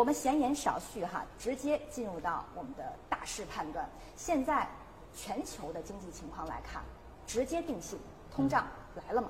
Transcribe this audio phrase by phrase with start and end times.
[0.00, 3.86] 我们闲言少叙哈，直接进入到我们的大势判断。
[4.16, 4.66] 现在
[5.14, 6.82] 全球的经济情况来看，
[7.26, 7.98] 直接定性，
[8.34, 9.28] 通胀来了吗？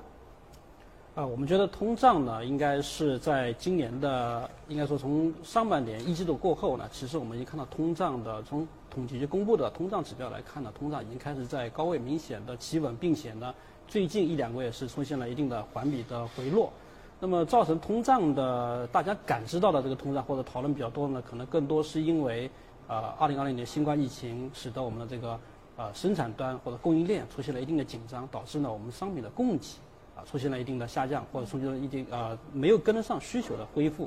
[1.16, 13.52] 啊，我们觉得通胀呢，应该是在今年的，应该说从上半年一季度过后呢，其实我们已经看到通胀的，从统计局公布的通胀指标来看呢，通胀已经开始在高位明显的企稳，并且呢，
[13.88, 16.72] 最近一两个月是出现了一定的环比的回落。
[17.20, 22.50] 那么造成通胀的，大家感知到的这个通胀或者讨论比较多的呢，可能更多是因为，
[22.88, 25.38] 呃，二零二零年新冠疫情使得我们的这个
[25.76, 29.76] 呃生产端或者供应链出现了一定的紧张，导致呢我们商品的供给。
[30.16, 34.06] 啊出现了一定的下降，或者出现了一定呃没有跟得上需求的恢复，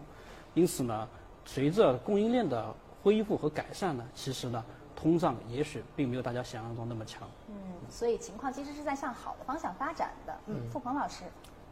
[0.53, 1.08] 因此呢，
[1.44, 4.64] 随着供应链的恢复和改善呢，其实呢，
[4.95, 7.27] 通胀也许并没有大家想象中那么强。
[7.48, 7.55] 嗯，
[7.89, 10.36] 所以情况其实是在向好的方向发展的。
[10.48, 11.23] 嗯，付鹏老师。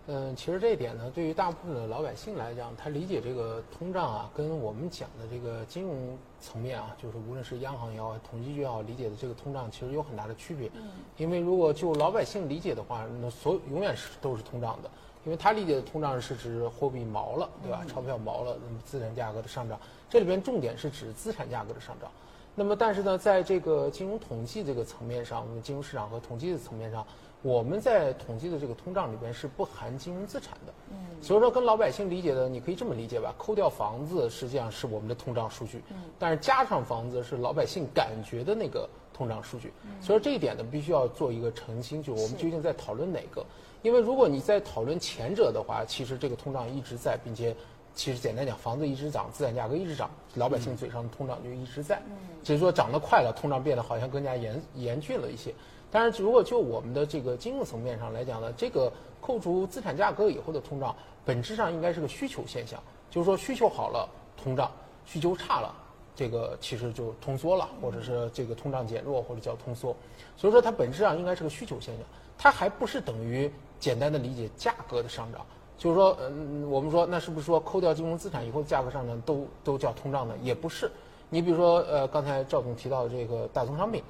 [0.08, 10.70] 嗯，其实这一点呢，对于大部分的老百姓来讲，他理解这个通胀啊，跟我们讲的这个金融层面啊，就是无论是央行也好，统计局也好，理解的这个通胀其实有很大的区别。
[10.74, 10.90] 嗯。
[11.18, 14.90] 因为如果就老百姓理解的话，那所永远是都是通胀的，
[15.24, 17.86] 因为他理解的通胀是指货币毛了，对吧？
[17.88, 22.10] 钞票毛了，那么资产价格的上涨，这里边重点是指资产价格的上涨。
[22.56, 27.06] 那么，但是呢，在这个金融统计这个层面上，我们金融市场和统计的层面上。
[27.42, 43.44] 我们在统计的这个通胀里边是不含金融资产的，嗯，所以说跟老百姓理解的，你可以这么理解吧，扣掉房子实际上是我们的通胀数据，嗯，但是加上房子是老百姓感觉的那个通胀数据，嗯，所以说这一点呢，必须要做一个澄清，就我们究竟在讨论哪个？
[43.82, 47.56] 因为如果你在讨论前者的话，其实这个通胀一直在，并且
[47.96, 55.52] 其实简单讲，房子一直涨，资产价格一直涨，老百姓嘴上的通胀就一直在，嗯，只是说涨得快了，通胀变得好像更加严严峻了一些。
[55.92, 58.90] 当然，如果就我们的这个金融层面上来讲呢，这个
[59.20, 62.82] 扣除资产价格以后的通胀，本质上应该是个需求现象。
[63.10, 64.08] 就是说，需求好了，
[64.42, 64.72] 通胀；
[65.06, 65.76] 需求差了，
[66.16, 69.94] 这个其实就通缩了，或者是这个通胀减弱，或者叫通缩。
[70.38, 72.06] 所以说，它本质上应该是个需求现象，
[72.38, 75.46] 它还不是等于简单的理解价格的上涨。
[75.78, 80.34] 就是说，嗯，我们说那是不是说扣掉金融资产以后价格上涨都都叫通胀呢？
[80.42, 80.90] 也不是。
[81.30, 84.02] 你比如说，呃，刚才赵总提到的这个大宗商品。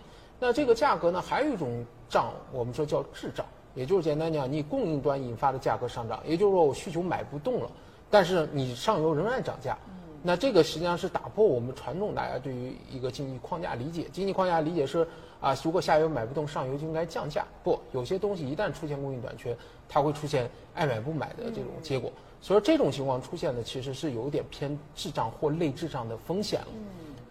[0.44, 7.70] 那这个价格呢，还有一种涨，我们说叫滞涨，也就是简单讲，你供应端引发的价格上涨，也就是说我需求买不动了，
[8.10, 9.78] 但是你上游仍然涨价。
[10.24, 15.08] 那这个实际上是打破我们传统大家对于一个经济框架理解，经济框架理解是
[15.40, 17.46] 啊，如果下游买不动，上游就应该降价。
[17.64, 19.56] 不，有些东西一旦出现供应短缺，
[19.88, 22.12] 它会出现爱买不买的这种结果。
[22.42, 26.68] 所以这种情况出现的其实是有点偏滞胀或类滞胀的风险了。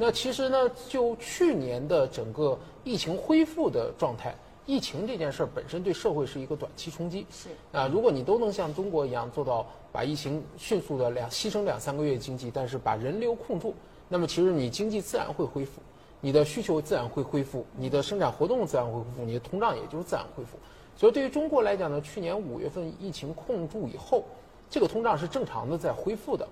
[0.02, 0.56] 那其实呢，
[0.88, 4.34] 就去年的整个疫情恢复的状态，
[4.64, 7.26] 疫情这件事儿本身对社会是一个短期冲击。
[7.30, 13.74] 是啊，如果你都能像中国一样做到把疫情迅速的两牺牲两三个月经济，但是把人流控住，
[14.08, 15.82] 那么其实你经济自然会恢复，
[16.18, 20.56] 你的需求自然会恢复，你的生产活动自然会恢复，你的通胀也就是自然恢复。
[20.96, 24.24] 所以对于中国来讲呢，去年五月份疫情控住以后，
[24.70, 26.48] 这个通胀是正常的在恢复的。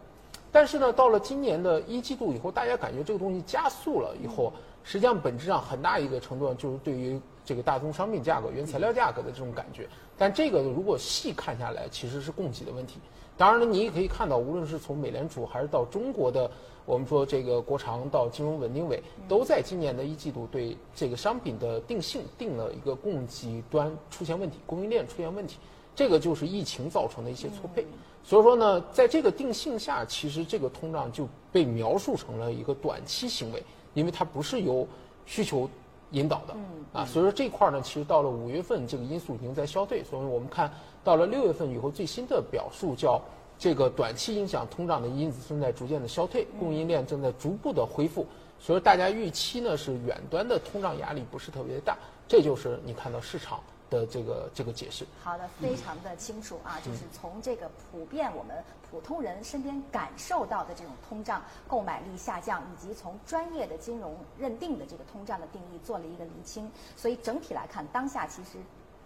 [0.59, 4.53] 但是呢，到了今年的一季度以后，大家感觉这个东西加速了以后，
[4.83, 9.89] 实际上本质上很大一个程度上就是对于这个大宗商品价格、原材料价格的这种感觉。
[10.17, 12.99] 但这个如果细看下来，其实是供给的问题。
[13.37, 16.51] 当然了，你也可以看到，无论是从美联储还是到中国的，
[16.85, 25.59] 我们说这个国常到金融稳定委，都在今年的一季度对这个商品的定性定了一个供给端出现问题、供应链出现问题。
[25.95, 27.87] 这个就是疫情造成的一些错配。
[28.29, 34.87] 所以说呢，在这个定性下，其实这个通胀就被描述成了一个短期行为，因为它不是由
[35.25, 35.67] 需求
[36.11, 36.55] 引导的
[36.93, 37.07] 啊。
[37.07, 40.05] 所以说这块呢，其实到了五月份，这个因素已经在消退。
[40.05, 40.71] 所以我们看
[41.03, 43.19] 到了六月份以后，最新的表述叫
[43.59, 48.27] 这个短期影响通胀的因子正在逐渐的消退，供应链正在逐步的恢复。
[48.61, 51.97] 所以大家预期呢是远端的通胀压力不是特别大，
[52.29, 53.59] 这就是你看到市场。
[53.91, 66.71] 的这个这个解释，好的，非常的清楚啊，就是从这个普遍我们普通人身边感受到的这种通胀、购买力下降，以及从专业的金融认定的这个通胀的定义做了一个厘清。
[66.97, 68.59] 所以整体来看，当下其实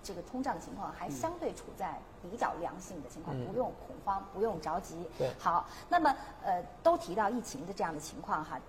[0.03, 5.07] 这个通胀的情况还相对处在比较良性的情况，不用恐慌，不用着急。
[5.17, 8.61] 对，好，那么呃，都提到疫情的这样的情况哈，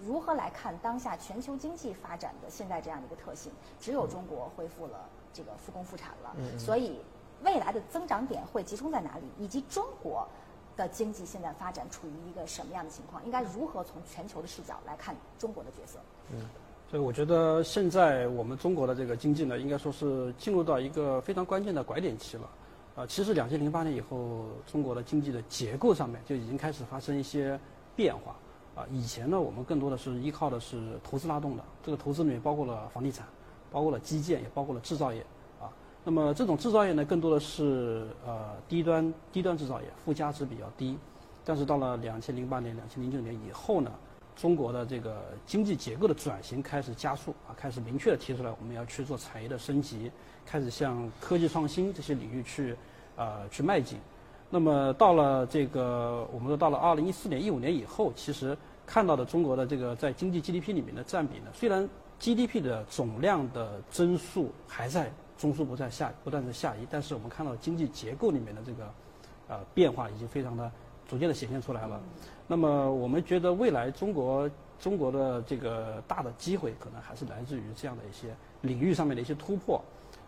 [0.00, 3.50] 如何来看当下全球经济发展的现在这样的一个特性？
[3.80, 5.08] 只有中国恢复了。
[5.32, 6.96] 这个复工复产了，所以
[7.42, 9.24] 未来的增长点会集中在哪里？
[9.38, 10.26] 以及中国
[10.76, 13.24] 的经济现在发展处于一个什么样的情况？
[13.24, 15.98] 应该如何从全球的视角来看中国的角色？
[16.32, 16.40] 嗯，
[16.90, 22.48] 所以我觉得现在我们中国的这个经济呢，应该说是进入到一个非常关键的拐点期了。
[22.94, 27.58] 呃，其实两千零八年以后，中国的经济的结构上面就已经开始发生一些
[27.96, 28.36] 变化。
[28.74, 33.26] 啊，以前呢，我们更多的是依靠的是投资拉动的，这个投资里面包括了房地产，
[33.72, 35.20] 包括了基建，也包括了制造业，
[35.60, 35.72] 啊，
[36.04, 40.98] 那么这种制造业呢，更多的是呃低端低端制造业，附加值比较低，
[41.44, 43.90] 但是到了两千零八年、两千零九年以后呢，
[44.36, 50.10] 中国的这个经济结构的转型开始加速啊，开始明确的提出来我们要去做产业的升级，
[50.44, 52.76] 开始向科技创新这些领域去
[53.16, 53.98] 呃去迈进。
[54.50, 58.54] 那么到了这个，我们说到了二零一四年、一五年以后，其实
[58.84, 61.88] 看到的中国的这个在经济 GDP 里面的占比呢，虽然
[62.22, 68.94] GDP 的总量的增速还在中枢不断下不断的下移，但是我们看到经济结构里面的这个
[69.48, 70.70] 呃变化已经非常的
[71.08, 72.00] 逐渐的显现出来了。
[72.46, 74.48] 那么我们觉得未来中国
[74.78, 79.82] 中国的这个大的机会，可能还是来自于这样的一些领域上面的一些突破。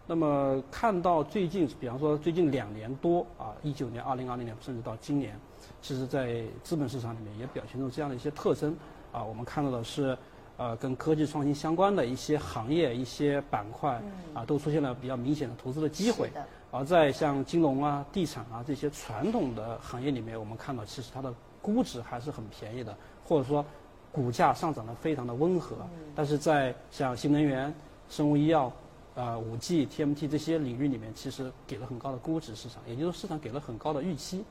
[0.05, 5.39] 那么看到最近，比方说最近两年多啊，一九年、二零二零年，甚至到今年，
[5.81, 8.77] 其实在资本市场里面也表现出这样的一些特征
[9.13, 9.23] 啊。
[9.23, 10.19] 我们看到的是，
[10.57, 14.01] 呃，跟科技创新相关的一些行业、一些板块
[14.33, 16.31] 啊，都出现了比较明显的投资的机会。
[16.71, 23.65] 而在像金融啊、地产啊这些传统的行业里面，我们看到其实它的估值还是很便宜的，或者说
[24.11, 25.77] 股价上涨的非常的温和。
[26.15, 27.73] 但是在像新能源、
[28.09, 28.73] 生物医药。
[29.17, 34.45] 呃，五 G、TMT 这些领域里面，其实给了很高的估值，市场，也就是说市场给了很高的预期。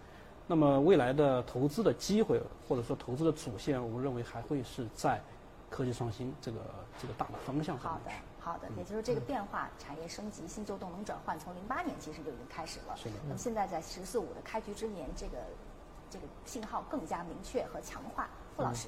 [0.47, 5.21] 那么未来的投资的机会，或者说投资的主线，我们认为还会是在
[5.73, 6.59] 科技创新这个
[7.01, 7.93] 这个大的方向上。
[7.93, 12.95] 好的，好的，也就是这个变化，产业升级、新旧动能转换，从零八年其实就已经开始了。
[12.95, 13.15] 是的。
[13.23, 15.37] 那么现在在“十四五”的开局之年，这个
[16.11, 18.29] 这个信号更加明确和强化。
[18.55, 18.87] 傅老师。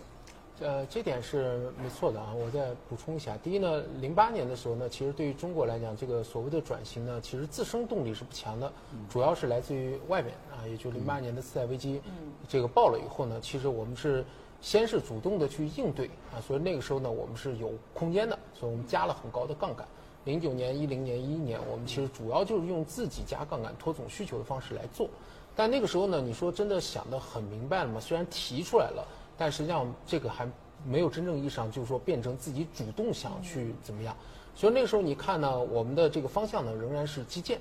[0.62, 2.32] 呃，这点是没错的啊。
[2.34, 8.72] 我再补充一下，第一呢，零八年的时候呢，其实对于中国来讲，这个所谓的转型呢，其实自身动力是不强的，
[9.10, 12.02] 主要是来自于外面啊，也就零八年的次贷危机，
[12.48, 14.24] 这个爆了以后呢，其实我们是
[14.66, 19.88] 先是主动的去应对啊，所以那个时候呢，我们是有空间的，所以我们加了很高的杠杆。
[20.24, 25.08] 零九年、一零年、一一年，我们其实主要就是用自己加杠杆、托总需求的方式来做。
[25.56, 28.00] 但那个时候呢，你说真的想得很明白了吗？
[28.00, 29.08] 虽然提出来了。
[29.38, 30.50] 但实际上，这个还
[30.84, 34.16] 没有真正意义上，就是说变成自己主动想去怎么样。
[34.56, 37.60] 所以那个时候，你看呢，我们的这个方向呢，仍然是基建，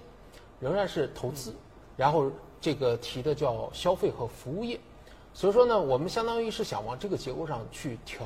[0.61, 1.53] 仍然是投资，
[1.97, 2.31] 然后
[2.61, 4.81] 这个提的叫消费和服务业。
[5.35, 8.25] 所以说呢，我们相当于是想往这个结构上去调。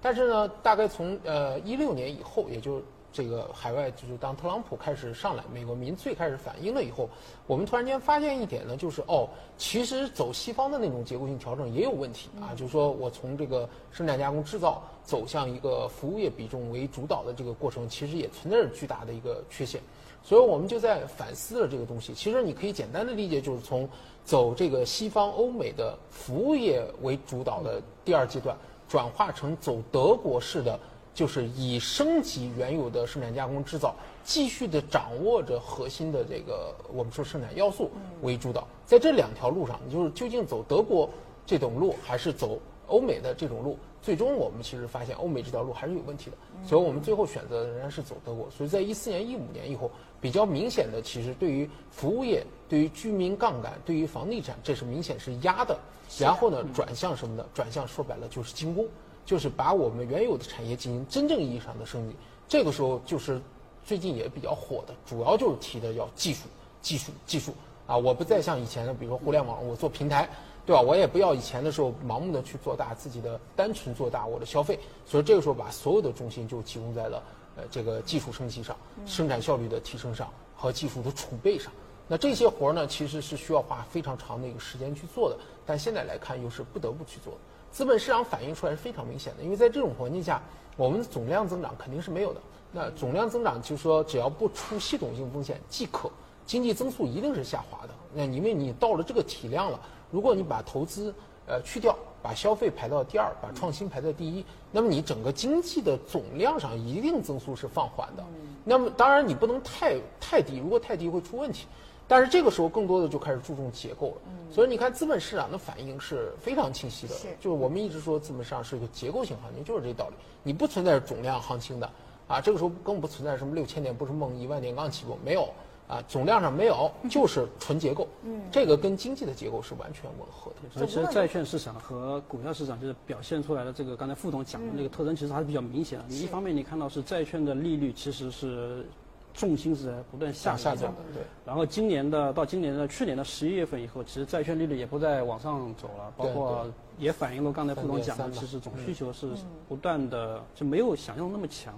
[0.00, 2.80] 但是呢，大概从呃一六年以后，也就。
[3.16, 7.08] 这个海外就是当特朗普开始上来，美国民粹开始反应了以后，
[7.46, 19.80] 我们突然间发现一点呢，就是哦，其实走西方的那种结构性调整也有问题啊，就是说我从这个生产加工制造走向一个服务业比重为主导的这个过程，其实也存在着巨大的一个缺陷，
[20.24, 22.12] 所以我们就在反思了这个东西。
[22.14, 23.88] 其实你可以简单的理解，就是从
[24.24, 28.56] 走这个西方欧美的服务业为主导的第二阶段，
[28.88, 30.78] 转化成走德国式的。
[31.14, 33.94] 就是以升级原有的生产加工制造，
[34.24, 37.88] 继续的掌握着核心的这个我们说生产要素
[38.22, 41.08] 为主导，在这两条路上，你就是究竟走德国
[41.46, 43.78] 这种路，还是走欧美的这种路？
[44.02, 46.36] 最终我们其实发现欧美这条路还是有问题的，
[46.66, 48.50] 所以我们最后选择仍然是走德国。
[48.50, 49.88] 所以在一四年、一五年以后，
[50.20, 55.78] 比较明显的，其实对于服务业、对于居民杠杆、对于房地产，这是明显是压的。
[56.18, 57.46] 然后呢，转向什么呢？
[57.54, 58.86] 转向说白了就是精工。
[59.26, 62.14] 就是把我们原有的产业进行真正意义上的升级，
[62.46, 63.40] 这个时候就是
[63.82, 66.40] 最近也比较火的，主要就是提的要技术、
[66.82, 67.54] 技术、技术
[67.86, 67.96] 啊！
[67.96, 70.28] 我不再像以前的，比如说互联网，我做平台，
[70.66, 70.82] 对吧？
[70.82, 77.22] 我也不要以前的时候盲目的去做大自己的，单纯做大我的消费，所以这个时候把所有的重心就集中在了
[77.56, 81.72] 呃这个技术升级上、生产效率的提升上和技术的储备上。
[82.06, 87.38] 那这些活儿呢，其实是需要花非常长的一个时间去做的，但现在来看又是不得不去做的。
[87.72, 90.40] 资本市场反映出来是非常明显的，因为在这种环境下，
[90.76, 92.40] 我们的总量增长肯定是没有的。
[92.70, 96.10] 那总量增长就是说，只要不出系统性风险即可，
[96.44, 97.94] 经济增速一定是下滑的。
[98.12, 99.80] 那因为你到了这个体量了，
[100.10, 101.12] 如果你把投资
[101.46, 108.22] 呃去掉，把消费排到第二，把创新排在第一，那么你整个经济的总量上一定增速是放缓的。
[108.62, 111.66] 那么当然你不能太太低，如果太低会出问题。
[112.06, 114.16] 但是这个时候，更多的就开始注重结构了。
[114.52, 117.14] 所以你看，资本市场的反应是非常清晰的。
[117.40, 120.14] 就是我们一直说，资本市场是一个结构性行情，就是这道理。
[120.42, 121.90] 你不存在总量行情的，
[122.28, 125.48] 啊，这个时候更不存在什么六千点不是梦，一万点刚起步，没有。
[125.86, 128.08] 啊，总量上没有， 就是纯结构。
[128.22, 130.86] 嗯，这个跟经济的结构是完全吻合的。
[130.86, 136.04] 其实债券市场和股票市场就是表现出来的这个，刚才副总讲的那个特征，其实还是比较明显的。
[136.08, 138.86] 你一方面你看到是债券的利率其实是。
[139.34, 141.22] 重心是在不断下下降的，对。
[141.44, 146.66] 然后今年的到今年的去年的十一月份以后，其实债券利率也不再往上走了，包括
[146.98, 149.28] 也反映了刚才副总讲的，其实总需求是
[149.68, 151.74] 不断的就没有想象那么强。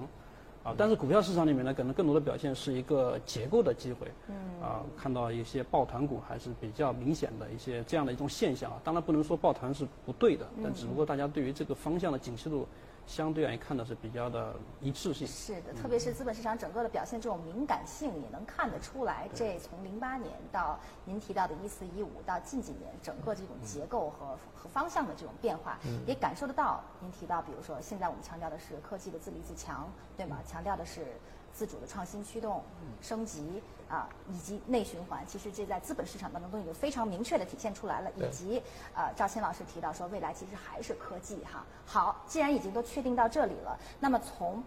[0.63, 4.07] 啊，但是股票市场里面呢，可能更多的表现是一个结构的机会。
[4.29, 4.35] 嗯。
[4.61, 8.81] 啊，看到一些抱团股还是比较明显的一些这样的一种现象啊。
[8.85, 12.67] 当然不能说抱团是不对的，但只不过大家对于这个方向的景气度。
[13.07, 15.27] 相对而言看的是比较的一致性。
[15.27, 19.29] 是的，特别是资本市场整个的表现，这种敏感性也能看得出来。
[19.33, 26.83] 这从零八年到您提到的一四一五，到近几年整个这种结构和和方向的这种变化，也感受得到。
[27.01, 30.39] 您提到，比如说现在我们强调的是科技的自立自强，对吗？
[30.47, 31.07] 强调的是。
[31.53, 32.63] 自主的创新驱动、
[33.01, 38.11] 升级啊，以及内循环，其实这在资本市场当中都已经非常明确的体现出来了。
[38.17, 38.63] 以及
[38.95, 41.65] 呃，赵鑫老师提到说，未来其实还是科技哈。
[41.85, 44.63] 好，既然已经都确定到这里了，那么从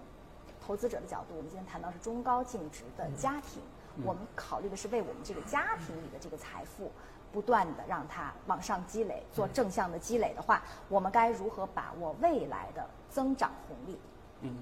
[0.65, 3.61] 投资者的角度，我们今天谈到是中高净值的家庭，
[4.05, 6.91] 我们考虑的是为我们这个家庭里的这个财富
[7.31, 13.99] 不断的让它往上积累，做正向的积累的话，我们该如何把握未来的增长红利？
[14.41, 14.55] 嗯。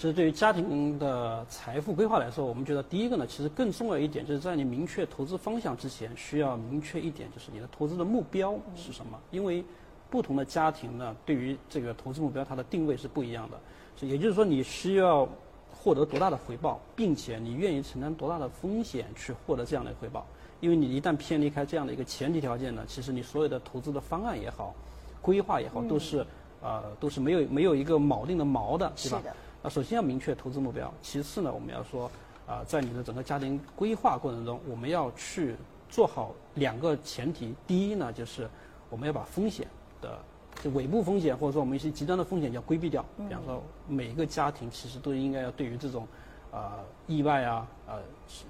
[0.00, 9.20] 其实对于家庭的财富规划来说，我们觉得第一个呢，其实更重要一点，就是在你明确投资方向之前，需要明确一点，就是你的投资的目标是什么。
[9.30, 9.62] 因为
[10.08, 13.60] 不同的家庭呢，对于这个投资目标，它的定位是不一样的。
[13.94, 15.28] 所以也就是说，你需要
[15.70, 20.26] 获得多大的回报，并且你愿意承担多大的风险去获得这样的回报。
[20.60, 24.74] 因为你一旦偏离开这样的一个前提条件呢，其实你所有的投资的方案也好，
[25.20, 26.24] 规划也好，都是
[26.62, 29.22] 呃都是没有没有一个锚定的锚的，对吧？
[29.62, 32.10] 那首先要明确投资目标，其次呢，我们要说，
[32.46, 35.54] 啊，在你的整个家庭规划过程中，我们要去
[35.90, 37.54] 做好两个前提。
[37.66, 38.48] 第一呢，就是
[38.88, 39.66] 我们要把风险
[40.00, 40.18] 的
[40.62, 43.04] 就尾部风险，或者说我们一些极端的风险要规避掉。
[43.18, 46.08] 比方说，每一个家庭其实都应该要对于这种，
[46.50, 47.98] 啊，意外啊，呃，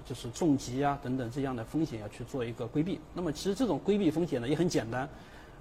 [0.05, 3.01] 就是重疾啊等等这样的风险要去做一个规避。
[3.13, 5.09] 那么其实这种规避风险呢也很简单，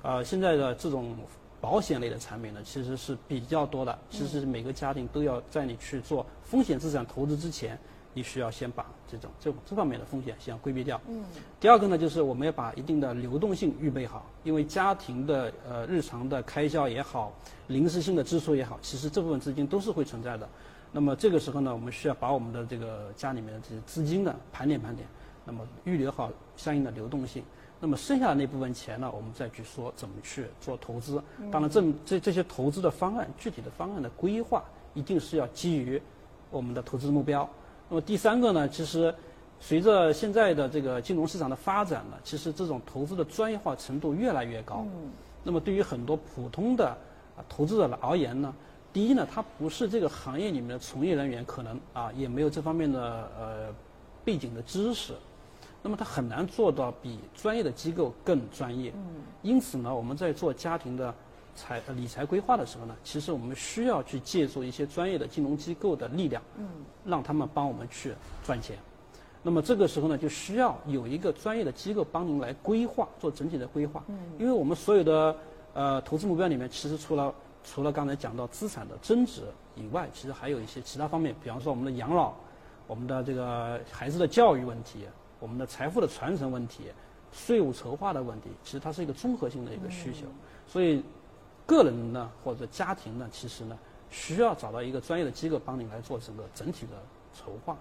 [0.01, 1.17] 啊，现在的这种。
[1.61, 3.99] 保险类的产品呢，其实是比较多的。
[4.09, 7.79] 其实每个家庭都要在你去做风险资产投资之前，
[8.15, 11.01] 你需要先把这种这这方面的风险先规避掉。
[11.09, 11.23] 嗯。
[11.61, 17.33] 第二个呢，就是我们要把一定的流动性预备好，因为家庭的呃日常的开销也好，
[17.67, 20.49] 临时性的支出也好，其实这部分资金都是会存在的。
[20.93, 25.07] 那么这个时候呢，我们需要把我们的这个家里面的这些资金呢盘点盘点，
[25.45, 27.45] 那么预留好相应的流动性。
[27.83, 31.23] 那么剩下的那部分钱呢，我们再去说怎么去做投资。
[31.51, 36.01] 当然，这这这些投资的方案，具体的方案的规划，一定是要基于
[36.51, 37.49] 我们的投资目标。
[37.89, 39.15] 那么第三个呢，其实
[39.61, 44.87] 随着现在的这个金融市场的发展呢，其实这种投资的专业化程度越来越高。
[45.43, 46.89] 那么对于很多普通的
[47.35, 48.55] 啊投资者而言呢，
[48.93, 53.75] 第一呢，他不是这个行业里面的从业人员，可能啊也没有这方面的呃
[54.23, 55.15] 背景的知识。
[55.83, 58.93] 那么它很难做到比专业的机构更专业。
[58.95, 59.23] 嗯。
[59.43, 61.15] 因此呢，我们在做家庭的
[61.57, 66.67] 财理财规划的时候呢，其实我们需要去借助一些专业的金融机构的力量，嗯，
[67.05, 68.13] 让他们帮我们去
[68.45, 68.77] 赚钱。
[69.43, 74.05] 那么这个时候呢，就需要有一个专业的机构帮您来规划，做整体的规划。
[74.09, 74.19] 嗯。
[74.39, 75.37] 因为我们所有的
[75.73, 77.35] 呃投资目标里面，其实除了
[77.65, 79.43] 除了刚才讲到资产的增值
[79.77, 82.35] 以外，其实还有一些其他方面，比方说我们的养老，
[82.87, 85.07] 我们的这个孩子的教育问题。
[85.41, 86.85] 我们的财富的传承问题，
[87.33, 90.27] 税务筹划的问题，其实它是一个综合性的一个需求，
[90.69, 91.03] 所以
[91.67, 93.79] 个人呢或者家庭呢，其实呢
[94.11, 96.93] 需要找到一个专业的机构帮你来做整个整体的
[97.35, 97.77] 筹划。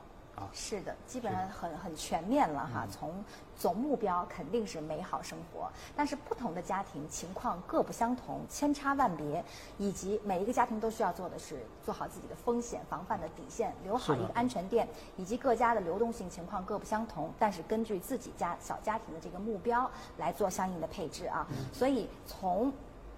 [0.53, 2.85] 是的，基本上很很全面了哈。
[2.91, 3.23] 从
[3.57, 9.43] 总目标肯定是美好生活，但是不同的家庭情况各不相同，千差万别，
[9.77, 21.45] 以及每一个家庭都需要做的是做好自己的风险防范的底线，留好一个安全垫，以及各家的流动性情况各不相同，但是根据自己家小家庭的这个目标来做相应的配置啊。
[21.73, 22.71] 所以从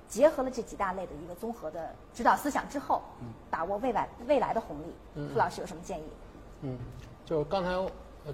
[0.10, 3.02] 结合了这几大类的一个综合的指导思想之后，
[3.50, 6.04] 把握未来未来的红利，傅老师有什么建议？
[6.62, 6.80] 嗯。
[7.32, 7.70] 就是刚才，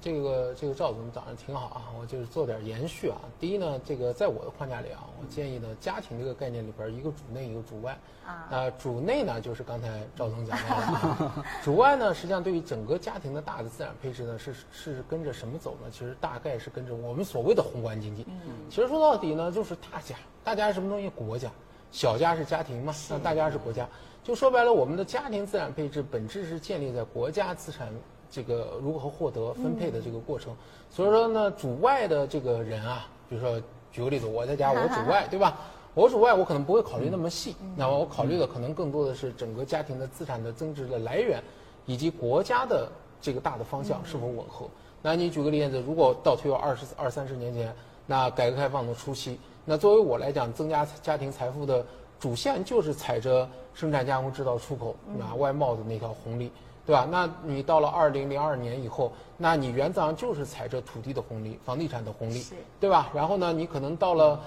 [0.01, 3.17] 这个这个赵总讲的挺好啊，我就是做点延续啊。
[3.39, 7.95] 第一呢，这个在我的框架里啊，我建议呢，家庭这个概念里边，一个主内，一个主外。
[8.25, 8.47] 啊。
[8.49, 11.45] 呃，主内呢，就是刚才赵总讲的啊。
[11.63, 15.91] 主外呢，实际上对于整个家庭的大的资产配置呢，是是跟着什么走呢？
[15.91, 18.25] 其实大概是跟着我们所谓的宏观经济。
[18.27, 18.67] 嗯。
[18.67, 21.07] 其实说到底呢，就是大家，大家是什么东西？
[21.09, 21.51] 国家。
[21.91, 22.91] 小家是家庭嘛？
[23.11, 23.87] 那大家是国家。
[24.23, 27.89] 就说白了，我们的家庭资产配置本质是建立在国家资产。
[28.29, 30.53] 这个如何获得分配的这个过程，
[30.89, 35.57] 所以说呢，主外的这个人啊，比如说举个例子，我在家 我主外，对吧？
[35.93, 41.41] 我主外，我可能不会考虑那么细，那么我考虑的可能更多的是整个家庭的资产的增值的来源，
[41.86, 42.88] 以及国家的
[43.19, 44.67] 这个大的方向是否吻合。
[45.01, 47.74] 那你举个例子，如果倒推到二十二三十年前，
[48.05, 51.84] 那改革开放的初期，那作为我来讲，增加家庭财富的
[52.19, 56.51] 主线就是踩着生产加工制造出口啊外贸的那条红利，
[56.88, 57.08] 对吧？
[57.12, 62.44] 那你到了二零零二年以后，那你原则上就是踩着土地的红利、房地产的红利，
[62.79, 63.12] 对吧？
[63.13, 64.39] 然后呢，你可能到了。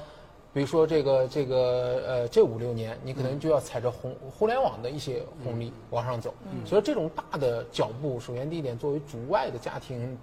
[0.52, 6.34] 比如说这个这个呃，这五六年你可能就要踩着红互联网的一些红利往上走，
[6.66, 10.18] 所以这种大的脚步，首先第一点，作为主外的家庭，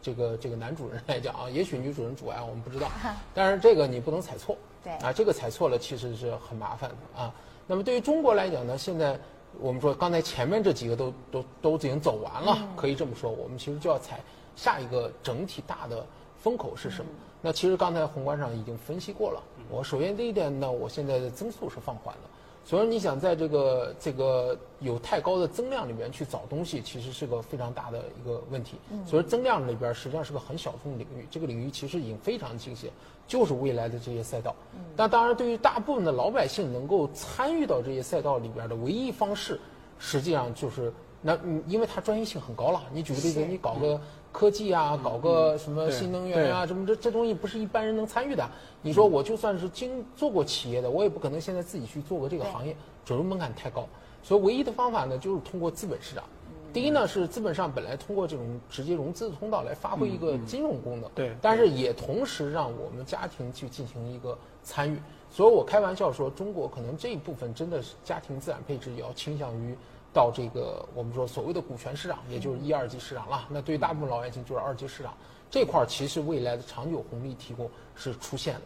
[0.00, 2.88] 这个这个男主人来讲啊，也许女主人主外我们不知道，
[3.34, 7.34] 但是这个你不能踩错，对啊，这个踩错了其实是很麻烦的啊。
[7.66, 9.20] 那么对于中国来讲呢，现在
[9.60, 14.20] 我们说刚才前面这几个都都都已经走完了，可以这么说，我们其实就要踩
[14.54, 16.04] 下一个整体大的
[16.38, 17.10] 风口是什么？
[17.42, 19.42] 那其实刚才宏观上已经分析过了。
[19.70, 22.22] 我首先第一点呢，我现在的增速是放缓的，
[22.64, 28.76] 所以你想在这个这个有太高的增量里面去找东西，其实是个非常大的一个问题。
[29.04, 32.90] 所以增量里边实际上是个很小众领域，这个领域其实已经非常清晰，
[33.26, 34.54] 就是未来的这些赛道。
[34.96, 39.60] 但当然，对于大部分的老百姓能够参与到这些赛道里边的唯一方式，
[39.98, 40.92] 实际上就是
[41.22, 42.82] 那，因为它专业性很高了。
[42.92, 44.00] 你举个例子，你搞个。
[44.32, 48.46] 科技啊，搞个什么新能源啊，什么这这东西不是一般人能参与的。
[48.82, 53.88] 你说我就算是经做过企业的，我也不可能现在自己去做个这个行业，准入门槛太高。
[54.22, 56.22] 所以唯一的方法呢，就是通过资本市场。
[56.76, 65.00] 第一呢，是资本上本来通过这种直接融资的通道来发挥一个金融功能，对，但是也同时让我们家庭去进行一个参与。
[65.30, 69.74] 所以我开玩笑说，中国可能这一部分真的是家庭资产配置要倾向于。
[70.12, 73.46] 到这个我们说所谓的股权市场，也就是一二级市场了。
[73.48, 75.14] 那对于大部分老百姓就是二级市场
[75.50, 78.60] 这块儿，其实未来的长久红利提供是出现的。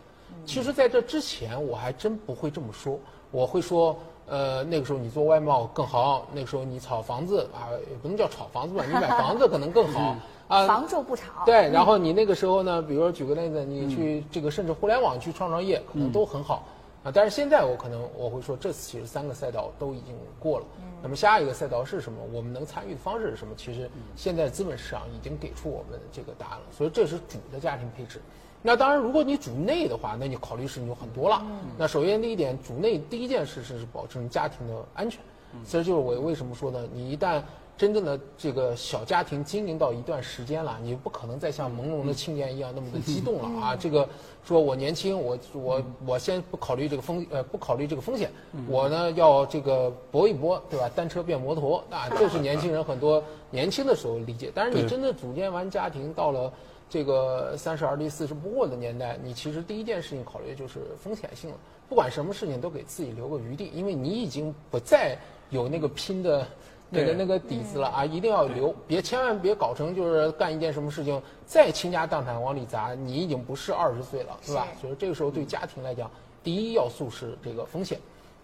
[0.45, 2.99] 其实在这之前，我还真不会这么说。
[3.33, 3.97] 我会说，
[4.31, 10.69] 呃，那个时候你做外贸更好，那个时候你炒房子啊，也不能叫炒房子吧，你买房子可能更好啊。
[10.69, 11.45] 房住不炒。
[11.45, 16.65] 对，然后你那个时候呢，比如说举个例子，你去这个甚至互联网去创创业，可能都很好。
[17.03, 20.67] 啊，但是现在我可能我会说，这次其实三个赛道都已经过了。
[21.03, 22.19] 那么下一个赛道是什么？
[22.33, 23.53] 我们能参与的方式是什么？
[23.57, 26.65] 其实现在资本市场已经给出我们这个答案了。
[26.71, 28.21] 所以这是主的家庭配置。
[28.63, 31.43] 那当然，如果你主内的话，那你考虑事情就很多了。
[31.79, 35.21] 那首先第一点，主内第一件事是保证家庭的安全。
[35.65, 36.79] 其实就是我为什么说呢？
[36.93, 37.43] 你一旦
[37.77, 43.75] 真正的这个小家庭经营到一段时间了，你不可能再像朦胧的青年一样那么的激动了啊！
[43.75, 44.07] 这个
[44.45, 48.31] 说我年轻，我我我先不考虑这个风呃不考虑这个风险，
[48.69, 50.91] 我呢要这个搏一搏，对吧？
[50.95, 53.21] 单车变摩托啊，这是年轻人很多
[53.51, 54.53] 年轻的时候理解。
[54.55, 56.53] 但是你真的组建完家庭，到了
[56.91, 61.57] 这个三十而立四十不惑的年代，你其实第一件事情考虑就是风险性了。
[61.89, 65.17] 不管什么事情都给自己留个余地，因为你已经不再
[65.49, 66.47] 有那个拼的。
[66.93, 74.67] 那个那个底子了啊，一定要留，别千万别搞成就是干一件什么事情再倾家荡产往里砸，你已经不是二十岁了，是吧？
[74.81, 76.11] 所以这个时候对家庭来讲，
[76.43, 77.97] 第一要素是这个风险，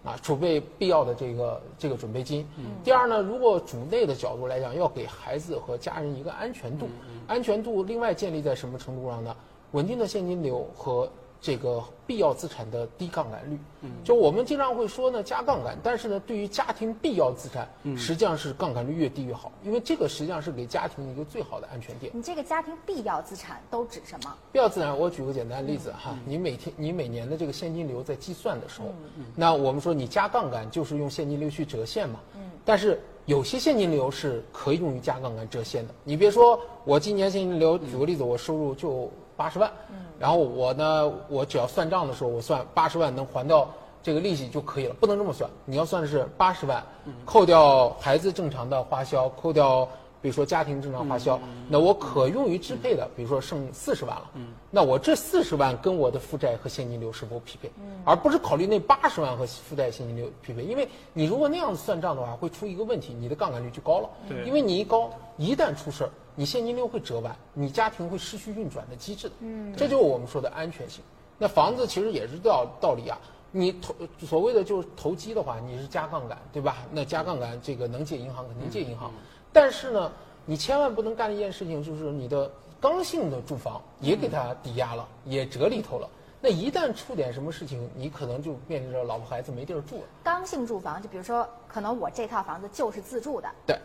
[0.06, 2.46] 啊，储备必要的这个这个准备金。
[2.82, 6.88] 第二呢，如果主内的角度来讲，要给孩子和家人一个安全度，
[7.26, 9.36] 安全度另外建立在什么程度上呢？
[9.72, 11.06] 稳定的现金流和。
[11.46, 13.56] 这个必要资产的低杠杆率，
[14.02, 22.10] 就我们经常会说呢加杠杆，但是呢对于家庭必要资产，实际上是杠杆率越低越好，因为这个实际上是给家庭一个最好的安全垫。
[22.12, 24.34] 你这个家庭必要资产都指什么？
[24.50, 28.92] 必要资产，我举个简单的例子哈，你每天你每年的这个现金流在计算的时候，
[29.36, 32.18] 那我们说你加杠杆就是用现金流去折现嘛，
[32.64, 35.94] 但是有些现金流是可以用于加杠杆折现的。
[36.02, 39.08] 你别说我今年现金流，举个例子，我收入就。
[39.36, 39.70] 八十万，
[40.18, 43.68] 然后我呢，我只要算账的时候，我算八十万能还掉
[44.02, 45.48] 这个利息就可以了，不能这么算。
[45.64, 46.82] 你要算的是八十万，
[47.24, 49.86] 扣掉孩子正常的花销，扣掉
[50.22, 54.30] 比如说家庭正常花销，那我可用于支配的，比如说剩四十万了，
[54.70, 57.70] 那我这四十万跟我的负债和现金流是否匹配，
[58.04, 60.62] 而不是考虑那八十万和负债现金流匹配。
[60.62, 64.08] 因为你如果那样子算账的话，会出一个问题，你的杠杆率就高了，
[64.44, 66.10] 因为你一高，一旦出事儿。
[66.38, 69.30] 你现金流会折弯，你家庭会失去运转的机制
[69.74, 71.02] 这就是我们说的安全性。
[71.38, 73.18] 那房子其实也是道道理啊，
[73.52, 76.76] 你投所谓的就是投机的话，你是加杠杆，对吧？
[76.92, 79.10] 那加杠杆这个能借银行肯定借银行，
[79.56, 80.12] 但是呢，
[80.44, 86.06] 你千万不能干一件事情，就是你的刚性的住房也给它抵押了，也折里头了。
[86.42, 90.02] 那一旦出点什么事情，你可能就面临着老婆孩子没地儿住了。
[90.22, 93.48] 刚性住房，就比如说，可能我这套房子就是自住的。
[93.66, 93.78] 对。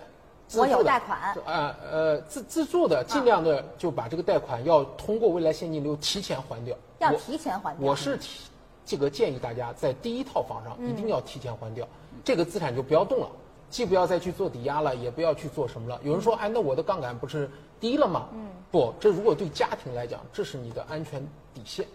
[0.54, 6.76] 我有贷款啊，呃，自自住的，尽量的就把这个贷款要通过未来现金流提前还掉。
[7.00, 7.90] 要提前还掉。
[7.90, 8.50] 我是提，
[8.86, 11.88] 这个建议大家在第一套房上一定要提前还掉，
[12.26, 13.30] 这个资产就不要动了。
[13.72, 16.00] 既不要再去做抵押了，也不要去做什么了。
[16.04, 18.28] 有人说，哎，那我的杠杆不是低了吗？
[18.34, 21.86] 嗯，不，这如果对家庭来讲，这是你的安全底线。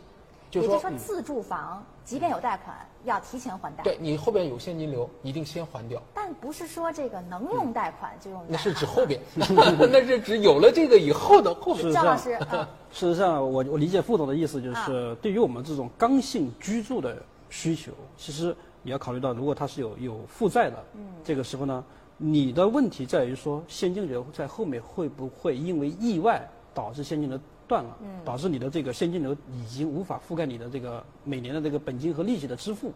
[0.52, 3.82] 也就是说，自住房即便有贷款，要提前还贷。
[3.84, 6.00] 对你后边有现金流，一定先还掉。
[6.14, 8.42] 但不是说这个能用贷款就用。
[8.48, 11.92] 那是指后边， 那是指有了这个以后的后边。
[11.92, 12.38] 张老师，
[12.90, 17.18] 事实上，我我理解副总的意思就是，对于我们这种刚性居住的
[17.50, 21.84] 需求，其实你要考虑到，如果他是有有负债的，嗯，这个时候呢，
[22.16, 27.36] 你的问题在于说现金流在后面会不会因为意外导致现金流。
[27.68, 32.92] 断了，导致你的这个现金流已经无法覆盖你的这个每年的这个本金和利息的支付，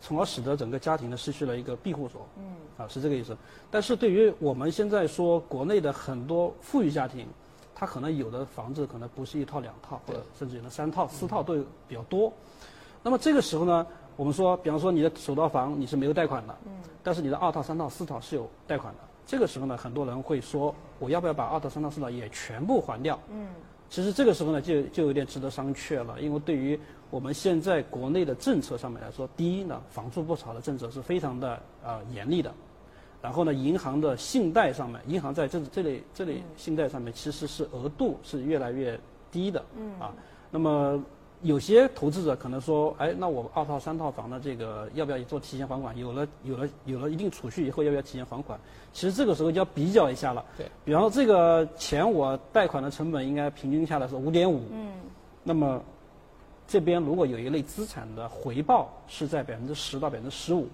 [0.00, 2.26] 从而使得整个家庭呢失去了一个庇护所。
[2.36, 3.36] 嗯，啊，是这个意思。
[3.70, 7.28] 但是对于我们现在说国内的很多富裕家庭，
[7.76, 12.32] 他可能有的房子可能不是一套两套，或者甚至有的三套四套都有比较多。
[13.04, 13.86] 那么这个时候呢，
[14.18, 16.72] 我们说，比方说你的首套房你是没有贷款的，嗯，
[17.04, 19.00] 但是你的二套、三套、四套是有贷款的。
[19.24, 23.16] 这个时候呢，很多人会说，我要不要把二套、三套、四套也全部还掉？
[23.30, 23.46] 嗯。
[23.88, 26.76] 其实这个时候呢，就就有点值得商榷了，因为对于
[27.10, 32.52] 我们现在国内的政策上面来说，第一呢，房住不炒的政策是非常的呃严厉的，
[33.22, 38.98] 然后呢，银行的信贷上面，银行在这这类这类信贷上面其实是额度是越来越
[39.30, 40.12] 低的，嗯啊，
[40.50, 41.00] 那么。
[41.42, 45.96] 有些投资者可能说，哎，那我二套、三套房的这个要不要做提前还款？
[45.96, 48.58] 有了、有了、有了一定储蓄以后，要不要提前还款？
[48.92, 50.44] 其实这个时候就要比较一下了。
[50.56, 50.66] 对。
[50.84, 54.62] 比方说，这个钱我贷款的成本应该平均下来是五点五。
[54.72, 54.90] 嗯。
[55.44, 55.80] 那么，
[56.66, 60.66] 这边如果有一类资产的回报是在百分之十到百分之十五，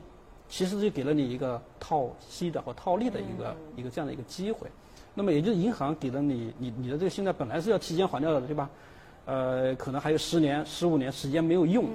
[0.49, 4.67] 其实就给了你一个套息的或套利的一个一个这样的一个机会。
[5.13, 8.71] 那么，也就是银行给了你，你你的这个信贷本来是要提前还掉的，对吧？
[9.27, 11.87] 呃，可能还有十年、十五年时间没有用，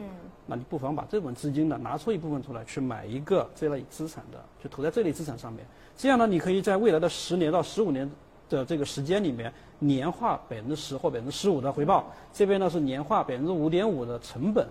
[0.47, 5.65] 那你不妨把这部分资金呢拿出一部分出来，去买一个这类资产的，就投在这类资产上面。
[5.95, 8.09] 这样呢，你可以在未来的十年到十五年
[8.49, 12.11] 的这个时间里面，年化百分之十或百分之十五的回报。
[12.33, 14.67] 这边呢是年化百分之五点五的成本，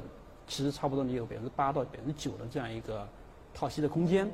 [0.47, 3.07] 其实差不多你有百分之八到百分之九的这样一个
[3.55, 4.29] 套息的空间。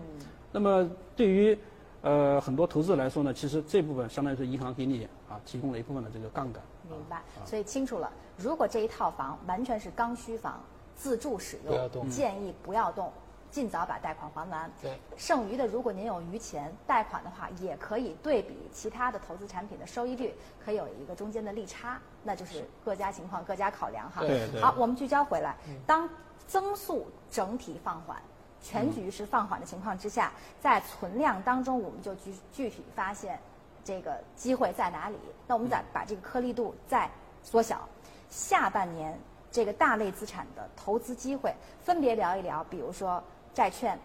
[0.50, 1.58] 那么对于
[2.04, 6.62] 呃很多投资者来说呢，其实这部分相当于是银行给你啊提供了一部分的这个杠杆。
[6.88, 8.12] 明白，所以清楚了。
[8.36, 10.60] 如果这一套房完全是刚需房，
[10.94, 13.10] 自住使用，建议不要动，
[13.50, 14.70] 尽早把贷款还完。
[14.82, 24.20] 对，剩余的如果您有余钱贷款的话，也可以对比其他的投资产品的收益率，可以有一个中间的利差，那就是各家情况各家考量哈。
[24.20, 24.60] 对对。
[24.60, 26.06] 好，我们聚焦回来，当
[26.46, 28.20] 增速整体放缓，
[28.64, 33.38] 全局是放缓的情况之下，在存量当中，我们就具具体发现。
[33.86, 35.18] 这个机会在哪里？
[35.46, 37.06] 那我们再把这个颗粒度再
[37.42, 37.86] 缩小。
[38.30, 39.14] 下半年
[39.50, 43.22] 这个大类资产的投资机会，分别聊一聊，比如说
[43.52, 43.98] 债券、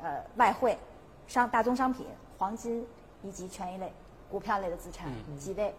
[0.00, 0.78] 呃外汇、
[1.26, 2.06] 商大宗商品、
[2.38, 2.86] 黄金
[3.24, 3.92] 以及权益类、
[4.30, 5.74] 股票类的资产，几位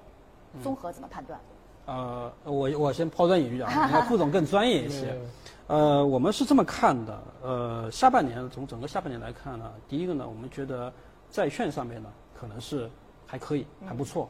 [0.62, 1.40] 综合怎么判断？
[1.86, 3.70] 呃，我我先抛砖引玉啊，
[4.08, 5.18] 副总更专业一些。
[5.68, 7.20] 呃，我们是这么看的。
[7.42, 10.92] 呃，下半年从整个下半年来看呢，第一个呢，我们觉得
[11.30, 12.90] 债券上面呢，可能是。
[13.24, 14.28] 还可以，还不错，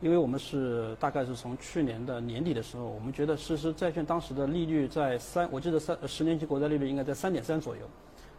[0.00, 7.82] 因为我们是大概是从去年的年底的时候，我们觉得实施债券当时的利率在三，我记得三十年期国债利率应该在三点三左右，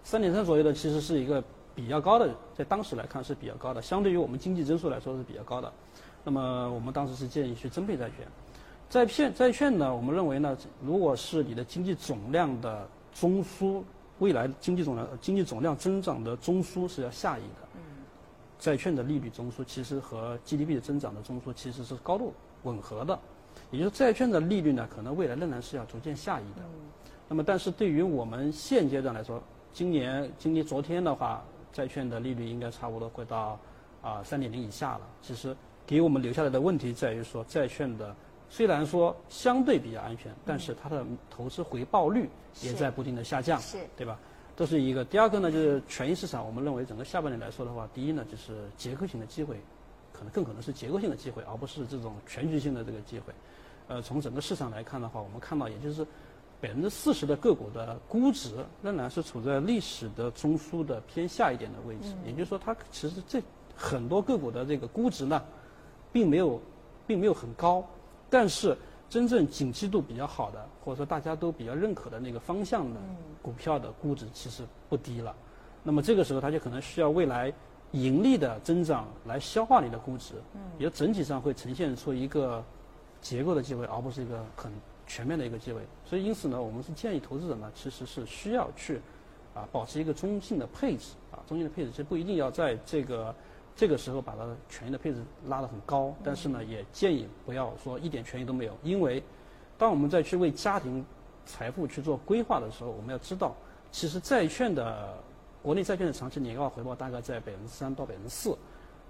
[0.02, 1.44] 三点三左右的其实是一个
[1.76, 5.72] 比较高的，在当时来看是比较高的，相对于我们经济增速来说是比较高的。
[6.24, 8.28] 那么我们当时是建议去增配债券，
[8.90, 13.84] 债券债券呢，我们认为呢，如果是你的经济总量的中枢，
[14.18, 17.70] 未来经济总量经济总量增长的中枢是要下移的。
[18.58, 23.18] 债券的利率中枢其实和 GDP 的增长的中枢其实是高度吻合的，
[23.70, 26.64] 也就是债券的利率呢，可能未来仍然是要逐渐下移的。
[27.28, 29.40] 那么，但是对于我们现阶段来说，
[29.72, 33.58] 今年今天昨天的话，债券的利率应该差不多会到
[34.02, 35.02] 啊三点零以下了。
[35.22, 38.14] 其实给我们留下来的问题在于说，债券的
[38.50, 42.28] 虽然说相对比较安全，但是它的投资回报率
[42.62, 43.62] 也在不停的下降，
[43.96, 44.20] 对吧？
[44.58, 46.46] 这是一个，第二个呢，就是权益市场。
[46.46, 49.56] 我们认为整个下半年来说的话，第一呢，就是结构性的机会，
[50.12, 53.32] 可能更可能是结构性的机会，而不是这种全局性的这个机会。
[53.88, 56.06] 呃，从整个市场来看的话，我们看到，也就是
[56.60, 62.14] 百分之四十的个股的估值仍然是处在历史的中枢的偏下一点的位置。
[62.26, 63.42] 也就是说，它其实这
[63.78, 65.42] 很多个股的这个估值呢，
[66.12, 66.60] 并没有，
[67.08, 67.82] 并没有很高，
[68.30, 68.78] 但是。
[69.10, 73.00] 真正景气度比较好的，或者说大家都比较认可的那个方向的
[73.42, 75.36] 股票的估值其实不低了。
[75.82, 77.52] 那么这个时候，它就可能需要未来
[77.94, 80.36] 盈利的增长来消化你的估值，
[80.78, 82.64] 也整体上会呈现出一个
[83.20, 84.72] 结构的机会，而不是一个很
[85.08, 85.82] 全面的一个机会。
[86.06, 89.02] 所以因此呢，我们是建议投资者呢，其实是需要去
[89.56, 93.34] 啊，保持一个中性的配置啊，中性的配置其实不一定要在这个
[93.80, 99.24] 这个时候把它的权益的配置拉得很高，但是呢，也建议不要说一点权益都没有，因为
[99.78, 101.06] 当我们再去为家庭
[101.46, 103.56] 财富去做规划的时候，我们要知道，
[103.90, 105.18] 其实债券的
[105.64, 108.54] 国内债券的长期年化回报大概在百分之三到百分之四。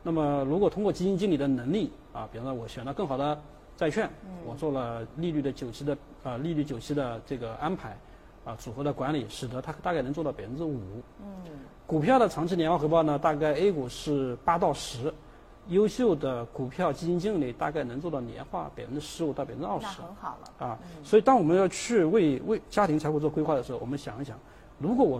[0.03, 3.41] 那么，如果通过基金经理的能力啊，比方说我选了更好的
[3.75, 4.07] 债券，
[4.45, 7.97] 我做了利率的久期的啊利率久期的这个安排，
[8.45, 10.79] 啊组合的管理，使得它大概能做到百分之五。
[11.19, 11.59] 嗯。
[11.89, 15.11] 股票的长期年化回报呢，大概 A 股是八到十，
[15.69, 19.85] 优秀的股票基金经理大概能做到年化百分之十五到百分之二十。
[19.85, 20.67] 那很好了。
[20.67, 24.37] 啊，所以当我们要去为为家庭财富做规划的时候，我们想一想，
[24.77, 25.19] 如果我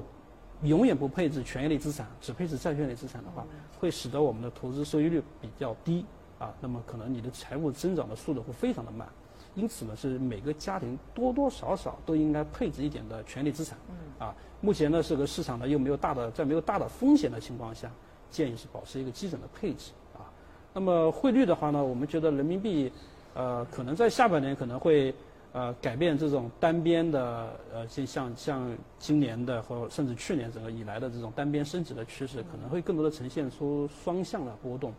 [0.61, 3.43] 永远不配置权益类资产，只配置债券类资产的话，
[3.79, 6.05] 会使得我们的投资收益率比较低
[6.37, 6.53] 啊。
[6.61, 9.09] 那么可能你的财务增长的速度会非常的慢。
[9.55, 13.75] 因此呢，是每个家庭多多少少都应该配置一点的权利资产。
[14.19, 17.89] 啊，目前呢，这个市场呢又没有大的在没有大的风险的情况下，
[18.29, 20.25] 建议是保持一个基准的配置啊。
[20.73, 22.91] 那么汇率的话呢，我们觉得人民币
[23.33, 25.13] 呃可能在下半年可能会。
[25.51, 34.93] 呃，改变这种单边的呃，就像像今年的或甚至去年整个以来的这种单边升值的趋势，可能会更多的呈现出双向的波动，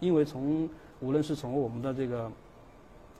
[0.00, 0.68] 因为从
[1.00, 2.30] 无论是从我们的这个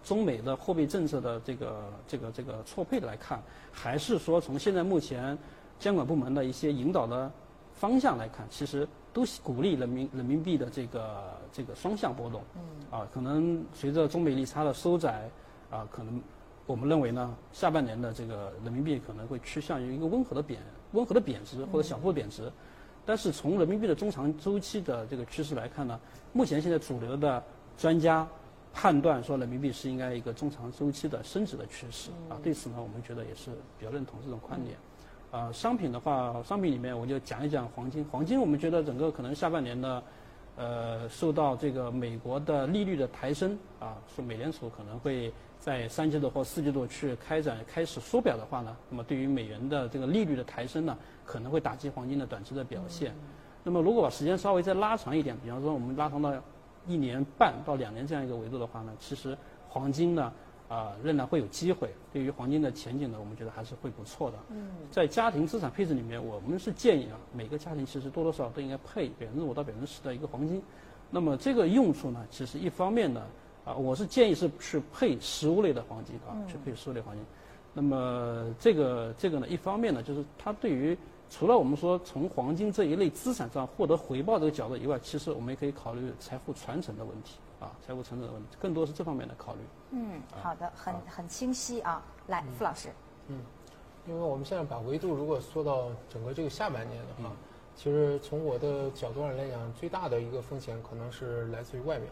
[0.04, 5.38] 中美的货币政策的这个这个这个错配的来看，还是说从现在目前
[5.78, 7.30] 监管部门的一些引导的
[7.74, 12.42] 方向来看，其实都鼓励人民人民币的这个这个双向波动。
[12.56, 13.00] 嗯。
[13.00, 15.28] 啊，可能随着中美利差的收窄，
[15.70, 16.22] 啊，可能。
[16.66, 22.50] 我们认为呢，下半年的这个人民币可能会趋向于一个温和的贬、温和的贬值或者小幅贬值。
[23.04, 26.00] 但是从人民币的中长周期的这个趋势来看呢，
[26.32, 27.44] 目前现在主流的
[27.76, 28.26] 专家
[28.72, 32.40] 判断说人民币是应该一个中长周期的升值的趋势啊。
[32.42, 34.74] 对此呢，我们觉得也是比较认同这种观点。
[35.34, 38.04] 啊，商品的话，商品里面我就讲一讲黄金。
[38.04, 40.02] 黄金我们觉得整个可能下半年呢，
[40.54, 45.32] 呃，受到这个美国的利率的抬升啊，说美联储可能会。
[45.56, 50.94] 在三季度或四季度去开展开始缩表的话呢，那么对于美元的这个利率的抬升呢，
[51.24, 53.14] 可能会打击黄金的短期的表现。
[53.62, 56.34] 那么如果把时间稍微再拉长一点，比方说我们拉长到
[56.86, 59.34] 一年半到两年这样一个维度的话呢，其实
[59.66, 60.30] 黄金呢
[60.74, 61.94] 啊仍然会有机会。
[62.12, 64.38] 对于黄金的前景呢，我们觉得还是会不错的。
[64.50, 70.62] 嗯在家庭资产配置里面，我们是建议啊，每个家庭其实多多少少都应该配百分之五到百分之十的一个黄金。
[71.10, 73.22] 那么这个用处呢，其实一方面呢。
[73.64, 77.24] 啊，我是建议是去配实物类的黄金啊，去配实物类黄金。
[77.72, 80.94] 那么这个这个呢，一方面呢，就是它对于
[81.30, 89.60] 除了我们说从黄金这一类资产上获得回报这个角度以外，其实我们也可以考虑财富传承的问题啊，财富传承的问题，更多是这方面的考虑。
[89.94, 92.02] 嗯，好的，很很清晰啊。
[92.26, 92.88] 来，傅老师。
[93.28, 93.40] 嗯，
[94.08, 97.30] 因为我们现在把维度如果缩到整个这个下半年的话，
[97.76, 102.08] 其实从我的角度上来讲，最大的一个风险可能是来自于外面。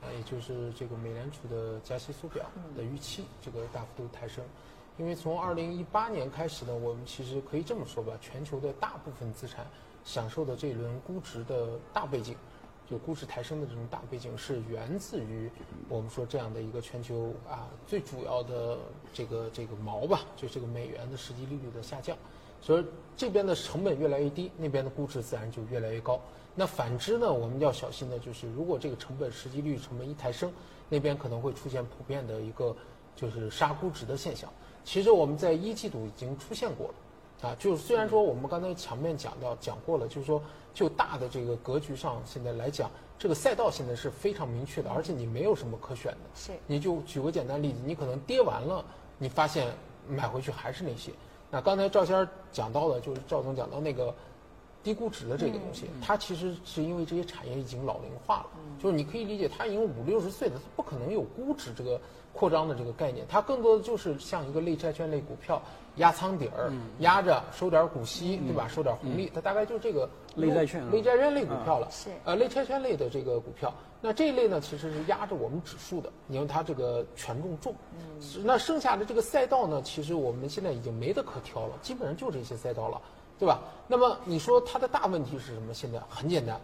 [0.00, 2.44] 啊也就是这个美联储的加息缩表
[2.76, 4.44] 的预期，这个大幅度抬升。
[4.98, 9.66] 因为从二零一八年开始呢，我们其实可以这么说吧，全球的大部分资产
[10.04, 12.36] 享受的这一轮估值的大背景，
[12.90, 15.50] 就估值抬升的这种大背景，是源自于
[15.88, 18.78] 我们说这样的一个全球啊最主要的
[19.12, 22.16] 这个这个毛吧，就这个美元的实际利率的下降。
[22.60, 26.18] 所以这边的成本越来越低，那边的估值自然就越来越高。
[26.54, 27.30] 那反之呢？
[27.30, 30.50] 我们要小心的就是，如果这个成本实际率成本一抬升，
[30.88, 32.74] 那边可能会出现普遍的一个
[33.14, 34.48] 就是杀估值的现象。
[34.84, 36.94] 其实我们在一季度已经出现过了，
[37.42, 40.42] 啊，就是虽然说我们刚才前面讲到讲过了，就是说
[40.72, 46.18] 就大的这个格局上现在来讲，这个赛道现在是非常明确的，而且你没有什么可选的。
[46.34, 46.52] 是。
[46.66, 48.84] 你就举个简单例子，你可能跌完了，
[49.18, 49.72] 你发现
[50.08, 51.12] 买回去还是那些。
[51.50, 54.14] 那刚才赵先生讲到的，就是赵总讲到那个。
[54.84, 58.46] 低估值的这个东西，它其实是因为这些产业已经老龄化了，
[58.78, 61.98] 就是你可以理解，它已经五六十岁了，它不可能有估值这个
[62.34, 65.62] 扩张的这个概念，它更多的就是像一个类债券类股票，
[65.96, 68.68] 压仓底儿，压着收点股息，对吧？
[68.68, 71.88] 收点红利，它大概就是这个类债券、类债券类股票了。
[71.90, 77.74] 是呃，类债券类的这个股票，那这一类呢，其实是压着我们指数的，因为它这个权重重。
[78.42, 83.00] 那剩下的这个赛道呢，其实我们现在已经没得可挑了，基本上就这些赛道了。
[83.36, 83.60] 对吧？
[83.88, 85.74] 那么你说它的大问题是什么？
[85.74, 86.58] 现在很简单，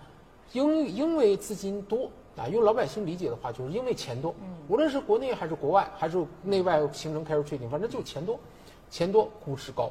[0.52, 2.09] 因因为资金多
[2.40, 4.35] 啊，用老百姓理解的话，就是因为钱多。
[4.66, 8.38] 无论是国内还是国外，还是内外形成开始 trading，反正就钱多，
[8.90, 9.90] 钱多估值高。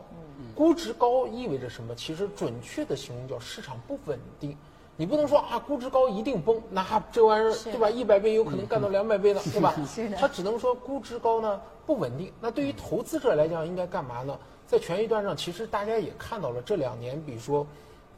[0.56, 1.94] 估值高意味着什么？
[1.94, 4.58] 其实准确的形容叫市场不稳定。
[4.98, 7.90] 你不能说啊，估值高一定崩，那这玩意儿对吧？
[7.90, 9.74] 一百倍有可能干到两百倍呢，对吧？
[10.18, 12.34] 他只能说估值高呢不稳定。
[12.42, 14.38] 那对于投资者来讲，应该干嘛呢？
[14.68, 17.66] 在权益端上，其实大家也看到了这两年，比如说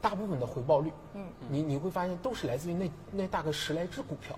[0.02, 4.36] 大部分的回报率，嗯，你你会发现都是来自于那那大概十来只股票。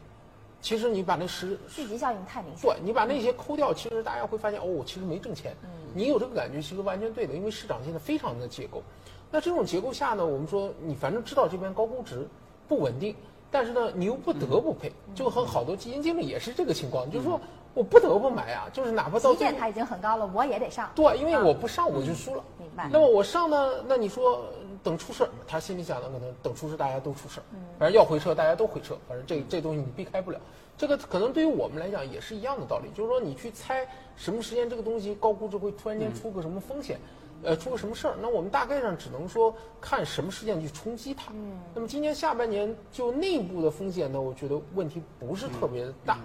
[0.62, 5.54] 其实你把那十聚集效应太明显，对，你把那些抠掉，其实大家会发现哦，我其实没挣钱。
[5.64, 8.82] 嗯，你有这个感觉，其实完全对的，因为市场现在非常的结构。
[9.30, 12.26] 那这种结构下呢，我们说你反正知道这边高估值
[12.68, 13.14] 不稳定，
[13.52, 17.38] 但是呢，你又不得不配，就和好多基金经理也是这个情况，就是说
[17.74, 20.90] 我不得不买啊，就是哪怕到即便它已经很高了，我也得上。
[20.96, 22.44] 对，因为我不上我就输了。
[22.58, 22.88] 明白。
[22.90, 23.84] 那么我上呢？
[23.86, 24.46] 那你说
[24.84, 27.44] 等出事儿，他心里想的可能等出事大家都出事儿，
[27.80, 30.40] 反正要回撤大家都回撤，反正这这东西你避开不了。
[30.78, 37.00] 这个可能对于我们来讲也是一样的道理，就是说你去猜什么时间这个东西高估值会突然间出个什么风险，
[37.44, 41.32] 呃，出个什么事儿，那我们大概上只能说看什么事件去冲击它。
[41.34, 41.60] 嗯。
[41.76, 46.18] 那么今年下半年就内部的风险呢，我觉得问题不是特别的大，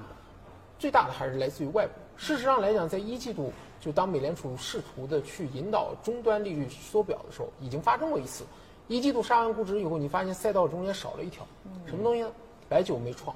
[0.79, 1.93] 最大的还是来自于外部。
[2.17, 8.45] 事实上来讲，在一季度就当美联储试图的去引导终端利率缩表的时候，已经发生过一次。
[8.89, 11.47] 一季度杀完估值以后，你发现赛道中间少了一条，
[11.87, 12.31] 什么东西呢？
[12.69, 13.35] 白酒没创。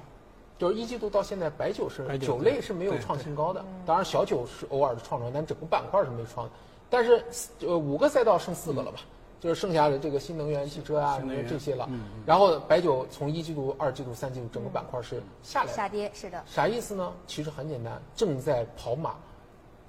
[0.57, 6.49] 就是一季度到现在，白酒是酒类是没有创新高的，当然小酒是偶尔的创创，但整个板块是没创。
[6.89, 7.23] 但是
[7.61, 8.99] 呃五个赛道剩四个了吧？
[9.39, 11.89] 就是剩下的这个新能源汽车啊什么这些了。
[12.25, 16.41] 然后白酒从一季度、二季度、三季度整个板块是下来下跌，是的。
[16.45, 17.11] 啥意思呢？
[17.27, 19.15] 其实很简单，正在跑马，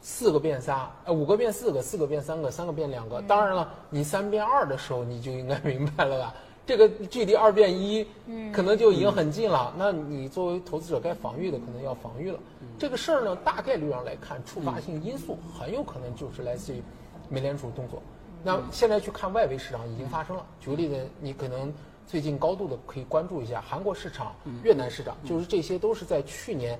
[0.06, 3.22] 四个变仨，呃五个变四个，四个变三个，三个变两个。
[3.22, 6.34] 当然了，你三变二的时候，你就应该明白了吧？
[6.66, 8.06] 这个距离二变一，
[8.52, 9.72] 可能就已经很近了。
[9.78, 12.38] 那你作为投资者该防御的，可能要防御了。
[12.78, 16.82] 这个事儿呢，大概率上来看，触发性因素很有可能就是来自于
[17.30, 18.02] 美联储动作。
[18.42, 20.44] 那现在去看外围市场已经发生了。
[20.60, 21.72] 举个例子，你可能
[22.06, 26.78] 最近高度的可以关注一下韩国市场、越南市场，就是这些都是在去年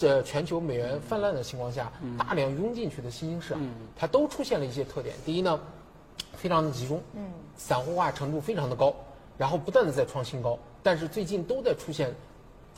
[0.00, 3.62] 这全球美元泛滥的情况下大量涌进去的新兴市场，
[3.94, 5.14] 它都出现了一些特点。
[5.26, 5.60] 第一呢，
[6.32, 6.98] 非常的集中，
[7.54, 8.94] 散户化程度非常的高。
[9.36, 12.14] 然后不断的在创新高，但是最近都在出现，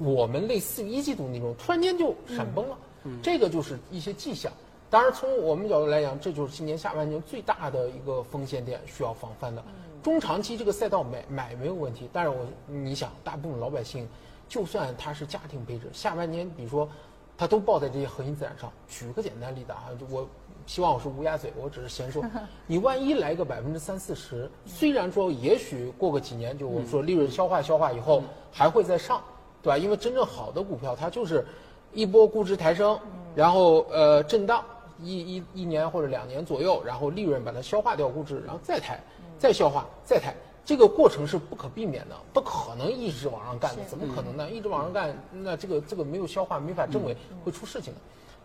[0.01, 2.77] 我们类似于一季度那种突然间就闪崩了，
[3.23, 4.53] 这个就是一些迹象。
[4.91, 9.63] 当然从我们角度来讲，这就是今年下半年最大的一个风险点需要防范的。
[10.03, 14.09] 中长期这个赛道买买没有问题，但是我你想，大部分老百姓，
[14.49, 16.89] 就算他是家庭配置，下半年比如说，
[17.37, 18.71] 他都报在这些核心资产上。
[18.89, 20.27] 举个简单例子啊，我。
[20.65, 22.23] 希望我是乌鸦嘴，我只是闲说，
[22.69, 29.21] 你万一来个百分之三四十，虽然说也许过个几年，就我们说利润消化消化以后还会再上，
[29.61, 29.77] 对吧？
[29.77, 31.45] 因为真正好的股票，它就是
[31.93, 32.97] 一波估值抬升，
[33.35, 34.65] 然后呃震荡
[35.01, 39.01] 一一一年或者两年左右，然后利润把它消化掉估值，然后再抬，
[39.41, 40.33] 再消化，再抬，
[40.65, 44.51] 这个过程是不可避免的，不可能一直往上干的，怎么可能呢？
[44.51, 48.01] 一直往上干，那这个这个没有消化，没法证伪，会出事情的。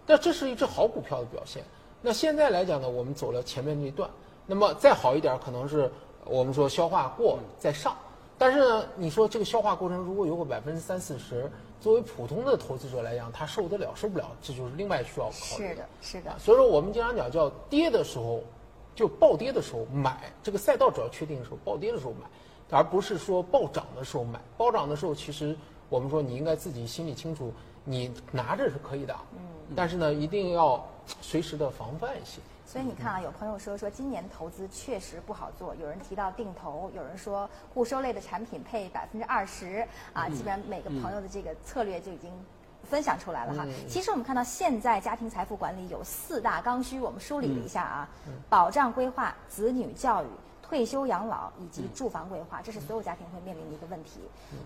[0.06, 1.64] 但这是一只好股票的表现。
[2.02, 4.10] 那现在来讲呢，我们走了前面这一段，
[4.46, 5.92] 那么再好一点，可能是
[6.26, 7.96] 我们说消化过再上。
[8.38, 15.68] 但是呢，你说这个消化过程如果有个百分之三四十，作为普通的投资者来讲，他受得了受不了，这就是另外需要考虑。
[15.68, 16.36] 是的，是的。
[16.40, 18.42] 所以说我们经常讲叫跌的时候，
[18.98, 22.28] 就暴跌的时候买，这个赛道主要确定的时候，暴跌的时候买，
[22.76, 24.40] 而不是说暴涨的时候买。
[24.58, 25.56] 暴涨的时候，其实
[25.88, 29.16] 我们说你应该自己心里清楚，你拿着是可以的。
[29.34, 29.40] 嗯。
[29.76, 30.84] 但是呢，一定要。
[31.22, 32.42] 随时的防范一些。
[32.66, 42.30] 所以你看啊，有朋友说说今年投资确实不好做，有人提到定投，有人说固收类的产品配百分之二十啊，基本上每个朋友的这个策略就已经
[42.90, 43.66] 分享出来了哈。
[43.88, 48.10] 其实我们看到现在家庭财富管理有四大刚需，我们梳理了一下啊，
[48.50, 50.28] 保障规划、子女教育、
[50.62, 54.20] 退休养老以及住房规划，这是所有家庭会面临的一个问题。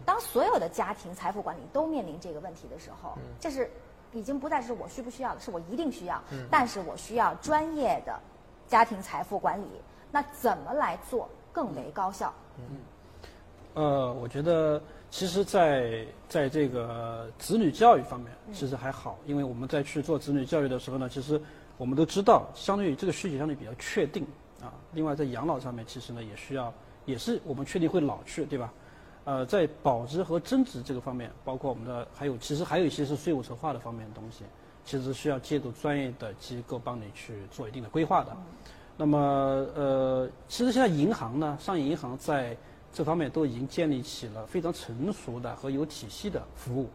[0.05, 3.69] 当所有的家庭财富管理都面临这个问题的时候，这是。
[4.13, 6.21] 已经不再是我需不需要了，是我一定需要。
[6.33, 6.45] 嗯。
[6.51, 8.19] 但是我需要专业的
[8.67, 9.65] 家庭财富管理。
[10.11, 12.33] 那怎么来做更为高效？
[12.57, 12.79] 嗯。
[13.75, 21.39] 呃，我觉得其实，在在这个子女教育方面，其实还好，因为我们在去做子女教育的时候呢，其实
[21.77, 24.25] 我们都知道，相对于这个需求相对比较确定
[24.61, 24.71] 啊。
[24.93, 26.73] 另外，在养老上面，其实呢也需要，
[27.05, 28.73] 也是我们确定会老去，对吧？
[29.25, 34.45] 呃，在保值和增值这个方面，包括我们的还有，其实还有一些是税务筹划的方面的东西，
[34.85, 38.35] 其实需要借助专业的机构帮你去做一定的规划的。
[38.95, 39.19] 那么，
[39.75, 42.55] 呃，其实现在银行呢，商业银行在
[42.93, 46.89] 这方面都已经建立起了非常成熟的和有体系的服务。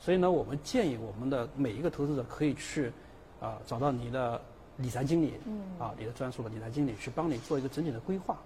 [0.00, 2.92] 所以呢，我们建议我们的每一个投资者可以去
[3.40, 4.40] 啊找到你的
[4.76, 5.34] 理财经理，
[5.78, 8.38] 啊，你的专属的理财经理去帮你做一个整体的规划。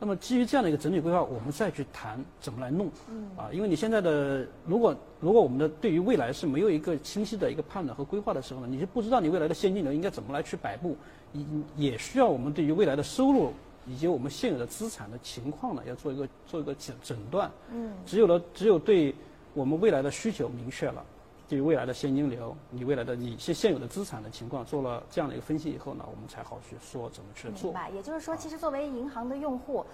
[0.00, 2.90] 那么基于这样的一个整体规划，我们再去谈怎么来弄。
[3.08, 3.28] 嗯。
[3.36, 10.96] 啊，因为你现在的如果如果我们的对于未来是没有一个清晰的一个判断和规划的时候呢，你是不知道你未来的现金流应该怎么来去摆布，
[11.32, 11.44] 也
[11.90, 13.52] 也需要我们对于未来的收入
[13.86, 17.50] 以及我们现有的资产的情况呢，要做一个做一个诊诊断。
[17.70, 17.92] 嗯。
[18.06, 19.14] 只有了只有对
[19.52, 21.04] 我们未来的需求明确了。
[21.46, 27.70] 对于未来的现金流，你未来的你现现有的资产的情况做了这样的一个分析以后呢，我们才好去说怎么去做。
[27.70, 29.84] 明白，也就是说，其实作为银行的用户。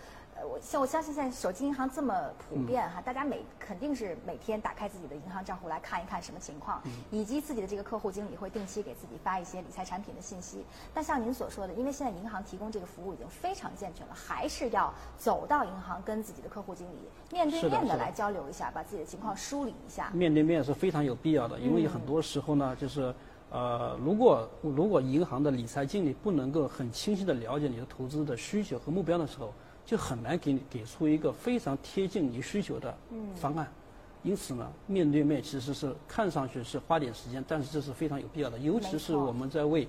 [0.45, 10.65] 我像我相信现在手机银行这么普遍哈，大家每肯定是每天打开自己的银行账户来看一看什么情况，以及自己的这个客户经理会定期给自己发一些理财产品的信息。
[10.95, 16.97] 但像您所说的，因为现在银行提供这个服务已经非常健全了，还是要走到银行跟自己的客户经理
[17.31, 20.11] 面对面的来交流一下，把自己的情况梳理一下。
[20.13, 23.15] 面对面是非常有必要的，因为很多时候呢，就是
[23.51, 29.53] 呃，如果如果银行的理财经理不能够很清晰的了解你的投资的需求和目标的时候。
[29.91, 32.97] 就很难给你给出一个非常贴近你需求的
[33.35, 33.67] 方案，
[34.23, 39.89] 因此呢，面对面其实是看上去是花点时间，但是这是非常有必要的，尤其是我们在为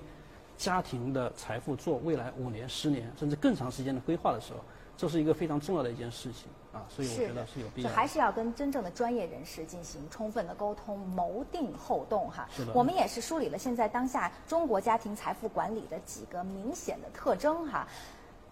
[0.56, 4.58] 家庭的财富做未来五年、十年甚至更长时间的规划的时候，
[4.96, 7.90] 这是一个非常重要的一件事情啊，所以我觉得是有必要。
[7.90, 12.48] 还是要跟真正的专业人士进行充分的沟通，谋定后动哈。
[12.50, 12.72] 是的。
[12.72, 17.86] 我们也是梳理了现在当下中国家庭财富管理的几个明显的特征哈。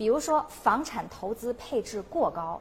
[0.01, 2.59] 比如说，房产投资配置过高，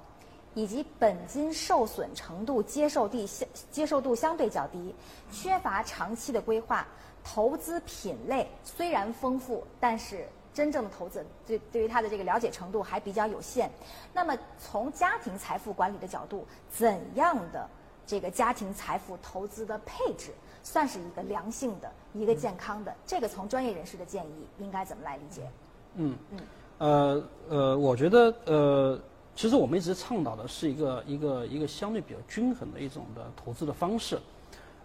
[0.56, 4.94] 以及本金受损程度接受地相接受度相对较低，
[5.32, 6.86] 缺乏长期的规划，
[7.24, 13.72] 投资品类虽然丰富，但是真正的投资对对于它的这个了解程度还比较有限。
[14.14, 17.70] 那么，从家庭财富管理的角度，怎样的
[18.06, 22.94] 这个家庭财富投资的配置算是一个良性的、一个健康的？
[23.08, 25.50] 这个从专业人士的建议应该怎么来理解？
[25.96, 26.40] 嗯嗯。
[26.80, 29.00] 呃呃，我觉得呃，
[29.36, 34.18] 其实我们一直倡导的是一个一个一个相对比较均衡的一种的投资的方式，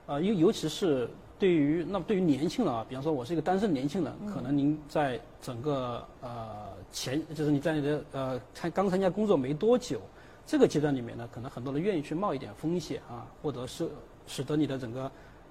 [0.07, 10.01] 呃，尤尤其是对于那么对于年轻人啊，比方说我是一个单身年轻人，可能您在整个呃前就是你在你的呃参刚参加工作没多久
[10.47, 13.89] 这个阶段里面呢，可能很多人愿意去冒一点风险啊，或者是
[14.27, 15.11] 使得你的整个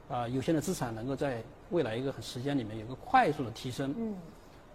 [0.10, 1.41] 啊有限的资产能够在
[1.72, 3.94] 未来一个很时间里面有个快速的提升。
[3.98, 4.14] 嗯。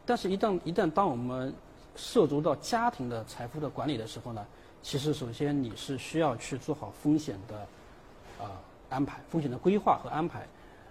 [0.09, 1.53] 但是，一旦一旦当我们
[1.95, 4.43] 涉足到家庭的财富的管理的时候呢，
[4.81, 7.59] 其实首先你是需要去做好风险的
[8.43, 8.57] 啊
[8.89, 10.49] 安排，风险的规划和安排。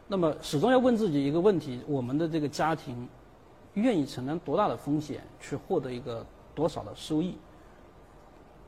[0.08, 3.10] 那么，始终要问自己一个问题：我们的这个家庭
[3.74, 7.36] 愿意承担多大的风险，去获得一个多少的收益？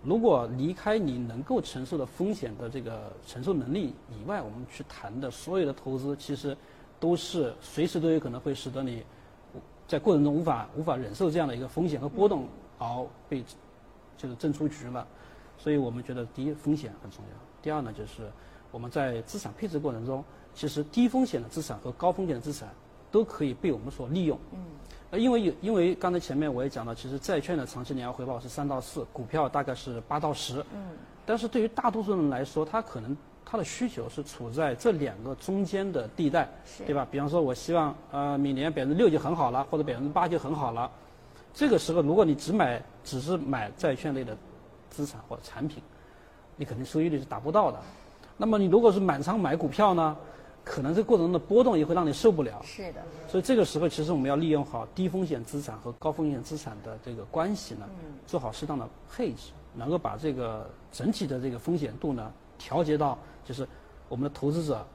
[0.04, 6.58] 如果离开你能够承受的风险的这个承受能力以外，我们去谈的所有的投资，其实
[7.00, 9.04] 都是随时都有可能会使得你。
[9.90, 12.86] 在过程中无法无法忍受这样的一个风险和波动，而
[13.28, 13.44] 被
[14.16, 15.06] 就是挣出局了，
[15.58, 17.38] 所以我们觉得第一风险很重要。
[17.60, 18.30] 第二呢，就是
[18.70, 20.24] 我们在资产配置过程中，
[20.54, 22.70] 其实低风险的资产和高风险的资产
[23.10, 24.38] 都可以被我们所利用。
[24.52, 24.60] 嗯。
[25.10, 30.64] 呃，因为有因为刚才前面我也讲到，其实债券的长期年化回报是三到四，股票大概是八到十。
[30.72, 30.92] 嗯。
[31.26, 33.18] 但是对于大多数人来说，他可能。
[33.52, 36.48] 他的需求是处在这两个中间的地带，
[36.86, 37.08] 对吧？
[37.10, 40.92] 比方说，我希望呃，每年百分之六就很好了，或者百分之八就很好了。
[41.52, 44.38] 这个时候，如果你只买只是买债券类的
[44.92, 45.82] 资产或者产品，
[46.58, 47.80] 你肯定收益率是达不到的。
[48.38, 50.16] 那么，你如果是满仓买股票呢，
[50.64, 52.62] 可能这过程中的波动也会让你受不了。
[52.64, 53.02] 是的。
[53.28, 57.90] 所以这个时候，其实我们要利用好低风险资产和高风险资产的这个关系呢，
[58.28, 63.18] 做好适当的配置，能够把这个整体的这个风险度呢调节到。
[63.50, 63.68] 就是
[64.08, 64.86] 我们的投资者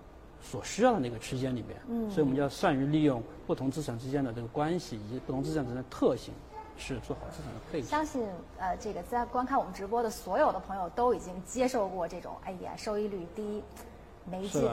[0.41, 6.33] 所需要的那个区间里面，嗯，所以我们要善于利用不同资产之间的这个关系以及不同资产之间的特性，
[6.79, 7.89] 去做好资产的配置。
[7.89, 8.23] 相信
[8.57, 13.61] 呃，这个在观看我们直播的所有的朋友都已经接受过这种，哎呀，收益率低。
[14.27, 14.67] 没劲，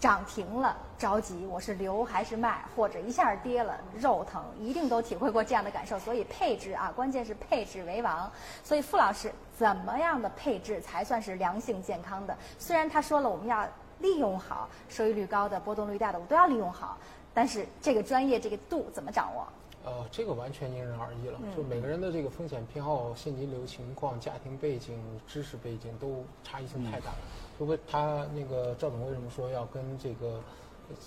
[0.00, 2.64] 涨停了着急，我是留还是卖？
[2.74, 5.98] 或者一下跌了肉疼，一定都体会过这样的感受。
[5.98, 8.32] 所以配置啊，关键是配置为王。
[8.64, 12.36] 所以傅老师，怎么样的配置才算是良性健康的？
[12.60, 13.66] 虽然他说了我们要
[13.98, 16.96] 利用好收益率高的、波动率大的，我都要利用好，
[17.34, 19.44] 但是这个专业这个度怎么掌握？
[19.84, 24.96] 呃，这个完全因人而异了，就每个人的这个风险偏好、现金流情况、家庭背景、
[25.26, 27.18] 知识背景都差异性太大了。
[27.58, 30.40] 如果他那个赵总为什么说要跟这个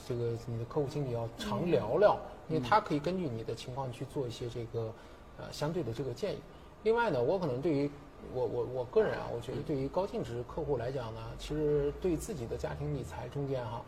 [0.05, 2.17] 这个你的客户经理要常聊聊？
[2.49, 4.91] 因为他可以根据你的情况去做一些这个
[5.37, 6.39] 呃相对的这个建议。
[6.83, 7.89] 另外呢，我可能对于
[8.33, 13.81] 我我我个人啊，我觉得对于高净值客户来讲呢，其实对自己的家庭理财中间哈，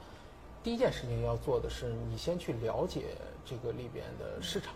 [0.64, 3.04] 第一件事情要做的是你先去了解
[3.46, 4.74] 这个里边的市场。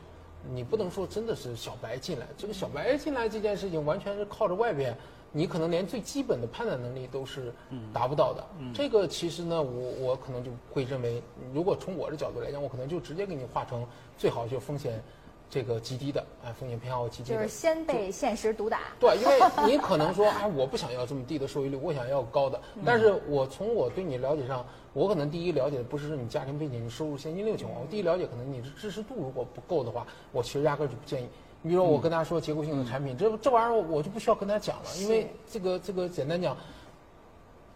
[0.49, 4.95] 你不能说真的是小白进来，这个小白进来这件事情完全是靠着外边，
[5.31, 7.51] 你可能连最基本的判断能力都是
[7.91, 8.45] 达不到的。
[8.73, 11.21] 这个其实呢，我我可能就会认为，
[11.53, 13.85] 如果从我的角度来讲，我可能就直接给你划成
[14.17, 15.01] 最好就风险。
[15.49, 18.81] 这个极低的，哎，风险偏好极低的，就是先被现实毒打。
[18.99, 22.59] 对，因为你可能说，哎，我不想要这么低的收益率，我想要高的。
[22.85, 27.79] 但是我从我对你了解上，我可能第一了解的不是说你家庭背景、你收入、现金流情况。
[27.79, 31.29] 我第一了解可能你的知识度如果不够的话，我其实压根就不建议。
[31.61, 36.57] 你比如说，我跟大家说结构性的产品，这这玩意儿我就不需要跟他讲了，因为这个这个简单讲，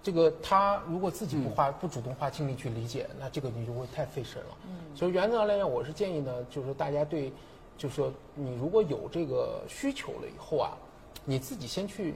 [0.03, 4.57] 这个他如果自己不花不主动花精力去理解，那这个你就会太费神了。
[4.67, 4.75] 嗯。
[4.93, 7.31] 所以原则上来讲，我是建议呢，就是大家对。
[7.81, 10.77] 就是说，你如果有这个需求了以后啊，
[11.25, 12.13] 你自己先去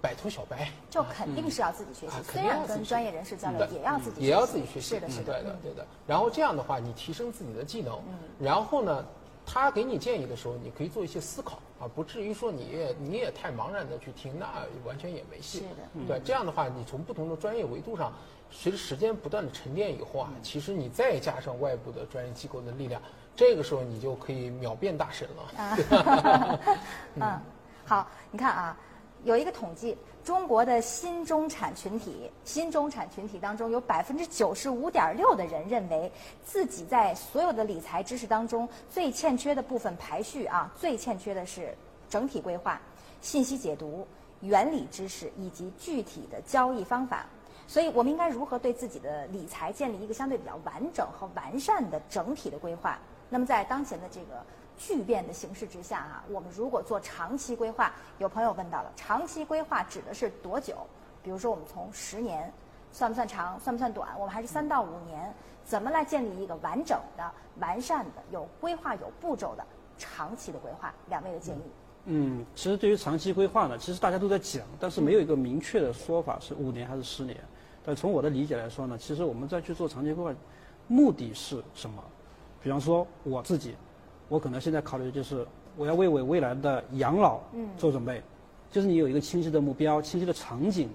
[0.00, 2.14] 摆脱小白，就肯定是要自己学习。
[2.22, 4.94] 虽然跟专业人士交流，也要自己也要自己学习。
[4.94, 5.86] 是的，是的，对的，对的。
[6.06, 8.00] 然后这样的话，你提升自己的技能，
[8.40, 9.04] 然后呢，
[9.44, 14.46] 他给你建议的时候，你可以做一些思考啊，不至于说你也你也太茫然的去听，那
[14.86, 15.58] 完全也没戏。
[15.58, 16.20] 是的，对。
[16.24, 18.10] 这样的话，你从不同的专业维度上，
[18.50, 23.02] 随着时间不断的沉淀以后啊，其实你再加上外部的专业机构的力量。
[23.34, 26.60] 这个时候你就可以秒变大神了。
[27.16, 27.40] 嗯，
[27.84, 28.76] 好，你看啊，
[29.24, 36.12] 有一个统计，中国的新中产群体，新中产群体当中有百分之九十五点六的人认为
[36.44, 41.74] 自己在所有的理财知识当中最欠缺的部分排序啊，最欠缺的是
[42.08, 42.80] 整体规划、
[43.22, 44.06] 信息解读、
[44.40, 47.24] 原理知识以及具体的交易方法。
[47.66, 52.98] 所以我们应该如何对自己的理财建立一个相对比较完整和完善的整体的规划？
[53.32, 54.44] 那么在当前的这个
[54.76, 60.76] 巨变的形势之下啊，我们如果做长期规划，有朋友问到了，长期规划指的是多久？
[61.22, 62.52] 比如说我们从十年
[62.90, 64.10] 算不算长，算不算短？
[64.18, 65.32] 我们还是三到五年？
[65.64, 69.64] 怎么来建立一个完整的、完善的、有规划、有步骤的
[69.96, 70.92] 长期的规划？
[71.08, 71.62] 两位的建议。
[72.04, 77.34] 嗯，其实对于长期规划呢，其实大家都在讲，但是没有一个明确的说法是五年还是十年。
[77.82, 80.34] 但从我的理解来说呢，其实我们再去做长期规划，
[80.86, 82.02] 目的是什么？
[82.62, 83.74] 比方说我自己，
[84.28, 85.46] 我可能现在考虑的就是
[85.76, 87.40] 我要为我未来的养老
[87.76, 88.22] 做准备，
[88.70, 90.88] 就是你有一个清晰的目标、清晰的场景。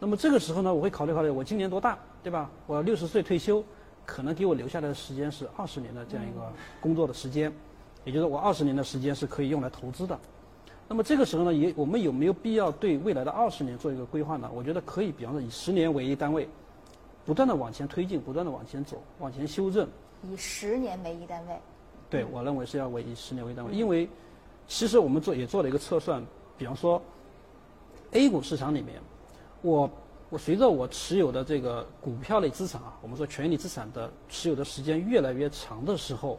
[0.00, 2.50] 那么这个时候呢，我会考虑考虑我今年多大，对吧？
[2.66, 3.62] 我六十岁退休，
[4.04, 7.52] 可能给我留下来的时间是二十年的这样一个工作的时间，
[8.04, 10.18] 也就是我二十年的时间是可以用来投资的。
[10.88, 14.50] 那么这个时候呢，也我们有没有必要对未来的二十年做一个规划呢？
[14.52, 16.48] 我觉得可以，比方说以十年为一单位，
[17.24, 19.86] 不断的往前推进，不断的往前走，往前修正。
[20.22, 21.60] 以十年为一单位，
[22.08, 24.08] 对我认为是要为以十年为单位，因为
[24.66, 26.24] 其实我们做也做了一个测算，
[26.56, 27.02] 比方说
[28.12, 29.00] A 股市场里面，
[29.62, 29.90] 我
[30.30, 36.38] 我随着我持有的这个股票类资产啊，我们说权益类资产的持有的时间越来越长的时候，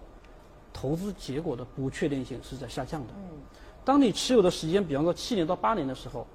[0.72, 3.14] 投资结果的不确定性是在下降的。
[3.16, 3.38] 嗯，
[3.84, 6.26] 当你持有的时间，比方说七年到八年的时候，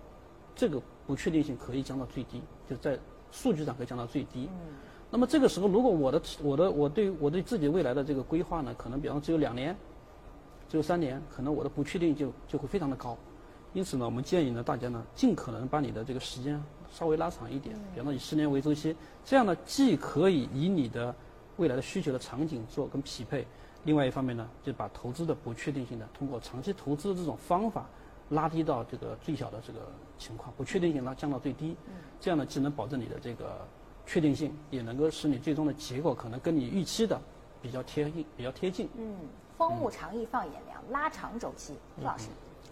[0.55, 2.99] 这个不确定性可以降到最低，就在
[3.33, 4.49] 数据上可以降到最低。
[4.53, 4.75] 嗯。
[5.11, 9.75] 那么这个时候，如果我的我的我对我对自己未来的这个规划呢，可能比方说只有两年，
[10.69, 13.17] 只有三年，可能我的不确定就就会非常的高。
[13.73, 18.95] 因此呢，我们建议呢，大家呢，尽可能把你的这个时间稍微拉长一点，比方说以十年为周期，
[19.25, 21.15] 这样呢，既可以以你的
[21.57, 23.47] 未来的需求的场景做跟匹配，
[23.85, 27.87] 另外一方面呢，就把投资的不确定性呢，通过长期投资的这种方法
[28.29, 29.81] 拉低到这个最小的这个
[30.19, 31.75] 情况，不确定性拉降到最低，
[32.21, 33.67] 这样呢，既能保证你的这个。
[34.09, 37.21] 确定性也能够使你最终的结果可能跟你预期的
[37.61, 38.89] 比较贴近，比较贴近。
[38.97, 39.15] 嗯，
[39.59, 42.29] 风物长宜放眼量，拉长周期，朱老师。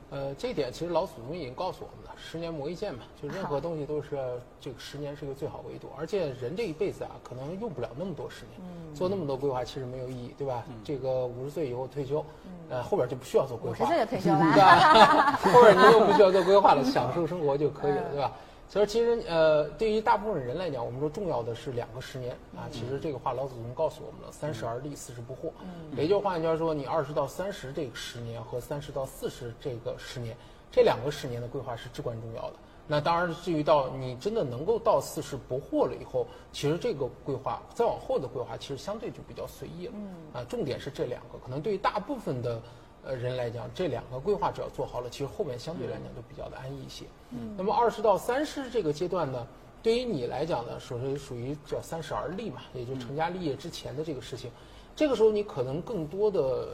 [0.08, 4.16] 呃，这一点其实老祖宗已经告诉我们了，十年磨一剑嘛，就任何东西都是
[4.58, 10.64] 这个十年是一个最好维度，而且人这一辈子啊，可能用不了那么多十年，做那么多规划其实没有意义，对吧？
[10.82, 12.24] 这个五十岁以后退休，
[12.70, 13.76] 呃，后边就不需要做规划。
[13.76, 15.32] 五十岁就退休了， 对吧？
[15.52, 18.32] 后边你又不需要做规划了，享受生活就可以了，对吧？
[18.68, 22.66] 所以其实呃，对于大部分人来讲，我们说重要的是两个十年啊。
[22.70, 25.52] 其实这个话老祖宗告诉我们了：三十而立，四十不惑。
[25.62, 25.96] 嗯。
[25.96, 30.36] 也就换句话说，你二十到三十这个十年和三十到四十这个十年，
[30.72, 32.56] 这两个十年的规划是至关重要的。
[32.88, 39.92] 那当然，至于到你真的能够到四十不惑了以后，其实这个规划再往后的规划，其实相对就比较随意了。
[39.94, 40.08] 嗯。
[40.34, 42.60] 啊，重点是这两个，可能对于大部分的。
[43.06, 47.04] 呃，人来讲，这两个规划只要做好了，其实后面相对来讲就比较的安逸一些。
[47.30, 47.54] 嗯。
[47.56, 49.46] 那么二十到三十这个阶段呢，
[49.80, 54.50] 对于你来讲呢，属于属于叫三十而立嘛，也就成家立业之前的这个事情。
[54.96, 56.66] 这个时候你可能更多的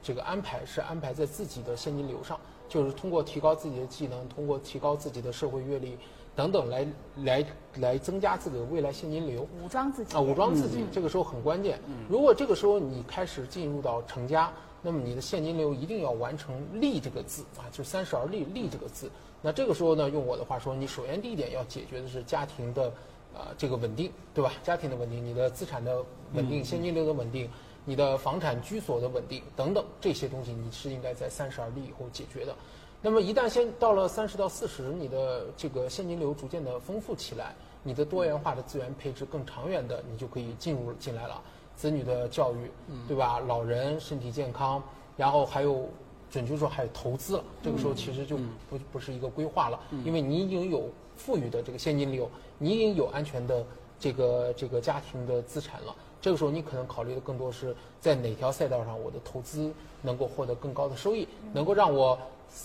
[0.00, 5.98] 这个安排是安排在自己的现金流上，就是通过提高自己的技能，通过提高自己的社会阅历
[6.36, 6.86] 等等来
[7.24, 7.44] 来
[7.78, 9.44] 来增加自己的未来现金流。
[9.60, 11.80] 武装自己啊，武装自己，这个时候很关键。
[12.08, 14.52] 如果这个时候你开始进入到成家。
[14.86, 19.10] 那么你的现金流一定要完成“利”这个字啊，就是三十而立，利这个字。
[19.40, 22.88] 那这个时候呢，用我的话说，你首先第一点要解决的是家庭的，
[23.34, 24.52] 啊，这个稳定，对吧？
[24.62, 26.04] 家庭的稳定，你的资产的
[26.34, 27.48] 稳定，现金流的稳定，
[27.86, 32.54] 你的房产居所的稳定等等这些东西，你是应该在三十而立以后解决的。
[33.00, 41.42] 那么一旦先到了三十到四十，你的这个现金流逐渐的丰富起来，你的多元化的资源配置更长远的，你就可以进入进来了。
[41.76, 42.70] 子女的教育，
[43.08, 43.40] 对吧？
[43.40, 44.82] 老人身体健康，
[45.16, 45.88] 然后还有，
[46.30, 47.44] 准确说还有投资了。
[47.62, 48.36] 这个时候其实就
[48.68, 53.64] 不不是一个规划了，因为你已经有富裕的这个现金流，你已经有安全的
[53.98, 55.94] 这个这个家庭的资产了。
[56.20, 59.70] 这个时候你可能考虑的更多是在哪条赛道上我的投资
[60.00, 62.18] 能够获得更高的收益，能够让我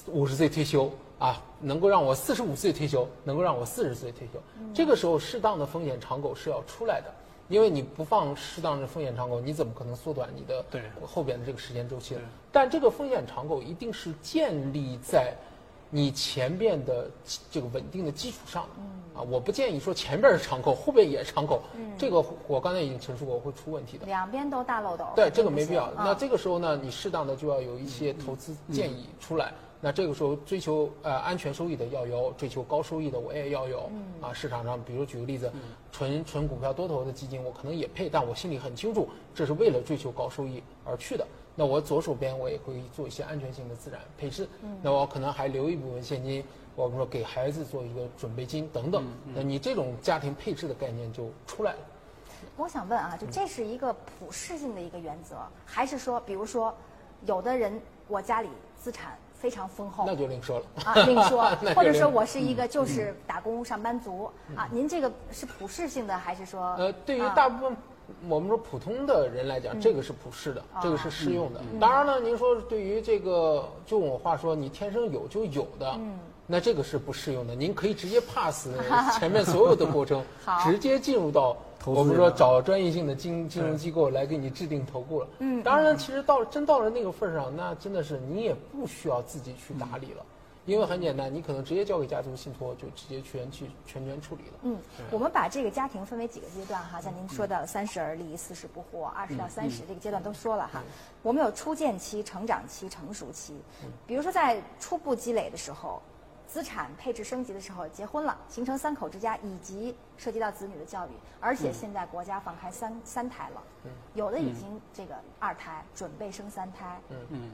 [0.07, 4.39] 五十岁退休啊，能够让我四十五岁退休，能够让我四十岁退休。
[4.73, 7.13] 这个时候适当的风险敞口是要出来的。
[7.49, 10.63] 因为你不放适当的风险敞口，你怎么可能缩短你的
[11.05, 12.15] 后边的这个时间周期？
[12.51, 15.33] 但这个风险敞口一定是建立在
[15.89, 17.09] 你前边的
[17.49, 19.19] 这个稳定的基础上的。
[19.19, 21.63] 啊，我不建议说前边是敞口，后边也是敞口。
[21.97, 24.05] 这个我刚才已经陈述过，会出问题的。
[24.05, 25.05] 两边都大漏斗。
[25.15, 25.91] 对，这个没必要。
[25.97, 29.51] 那这个时候呢，你适当的就要有一些投资建议出来。
[29.81, 33.89] 那这个时候追求呃安全收益的要有，追求高收益的我也要有。
[34.19, 35.49] 啊，市场上比如举个例子，
[35.91, 41.25] 纯纯股票多头的基金我可能也配，但我心里很清楚，这是为了追求高收益而去的。
[41.55, 44.47] 那我左手边我也会做一些安全性的资产配置。
[44.81, 46.43] 那我可能还留一部分现金，
[46.75, 49.05] 我们说给孩子做一个准备金等等。
[49.33, 51.79] 那你这种家庭配置的概念就出来了。
[52.57, 56.73] 我想问啊，就这是一个普适性的一个原则，还是说，比如说，
[57.25, 59.17] 有的人我家里资产。
[59.39, 60.65] 非常丰厚，那就另说了。
[60.83, 66.75] 啊，另说， 或者说我是一个就是打工上班族啊，您这个是普适性的还是说？
[66.77, 67.77] 呃，对于大部分
[68.27, 71.61] 我们说普通的人来讲，这个是普适的，这个是适用的。
[71.79, 75.97] 当然了，您说对于这个，就我话说，你天生有就有的。
[76.51, 78.67] 那这个是不适用的，您可以直接 pass
[79.19, 80.25] 前面所有的过程，
[80.65, 85.27] 直接进入到我们说找专业性的金金融机构来给你制定投顾了。
[85.37, 90.25] 嗯，当然了，其实到真到了那个份儿上，那真的是你也不需要自己去打理了，
[90.65, 94.53] 因为很简单，你可能直接交给家族信托，就直接全去全权处理了。
[94.63, 94.75] 嗯，
[95.11, 100.81] 我们把这个家庭分为几个阶段哈，像您说的三十而立、四十不惑、二十到三十这个阶段都说了哈。
[101.21, 103.53] 我们有初建期、成长期、成熟期。
[104.07, 106.01] 比如说在初步积累的时候。
[106.49, 113.61] 资产配置升级的时候，结婚了，形成三口之家，以及涉及到子女的教育，而且现在国家放开三三胎了，
[114.15, 117.17] 有的已经这个二胎，准备生三胎，嗯。
[117.29, 117.51] 嗯。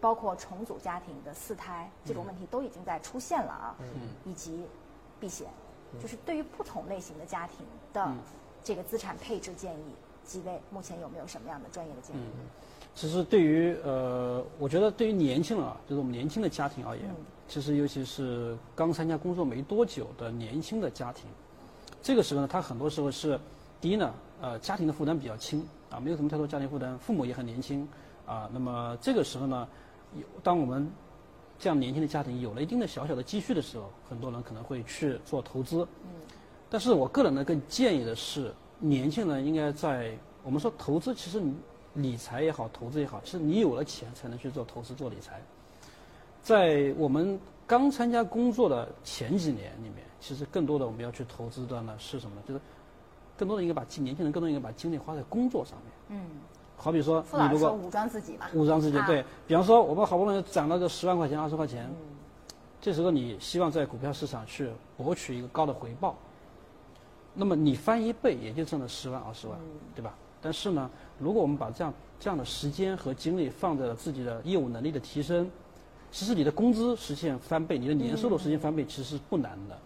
[0.00, 3.86] 包括重组家庭的四胎，这种问题都已经在出现了啊，嗯。
[4.24, 4.64] 以及
[5.18, 5.48] 避险，
[6.00, 8.08] 就是对于不同类型的家庭的
[8.62, 12.20] 这个资产配置建议，几位目前有没有什么样的专业的建议？
[12.94, 17.04] 其实对于呃，我觉得对于年轻人啊，就是我们年轻的家庭而言。
[17.48, 21.24] 其实，尤其是刚参加工作没多久的年轻的家庭，
[22.02, 23.40] 这个时候呢，他很多时候是，
[23.80, 27.88] 第一呢，呃，家庭的负担比较轻，啊，没有什么太多家庭负担，父母也很年轻，
[28.26, 29.66] 啊，那么这个时候呢，
[30.14, 30.86] 有当我们
[31.58, 35.88] 这样年轻的家庭有了一定的小小的积蓄的时候，很多人可能会去做投资。
[36.04, 36.10] 嗯。
[36.68, 41.42] 但是我个人呢，更建议的是，年轻人应该在我们说投资，其实
[41.94, 45.42] 理财也好，投资也好，其实你有了钱才能去做投资、做理财。
[46.48, 52.40] 在我们刚参加工作的前几年里面，其实更多的我们要去投资的呢是什么？
[52.48, 52.60] 就是
[53.36, 56.18] 更多的应该把年轻人更多应该把精力花在工作上面。
[56.18, 56.26] 嗯。
[56.78, 58.46] 好比说，你如果武装自己嘛。
[58.54, 61.86] 武装自己，对比方说，我们好不容易攒了个十万块钱、二十块钱，
[62.80, 66.16] 这时候你希望在股票市场去博取一个高的回报，
[67.34, 69.58] 那么你翻一倍也就挣了十万、二十万，
[69.94, 70.14] 对吧？
[70.40, 75.46] 但是呢，如果我们把这样这样的时间和精力放在了自己的业务能力的提升。
[76.10, 79.78] 其实你的工资实现翻倍，你的年收入实现翻倍，其实是不难的。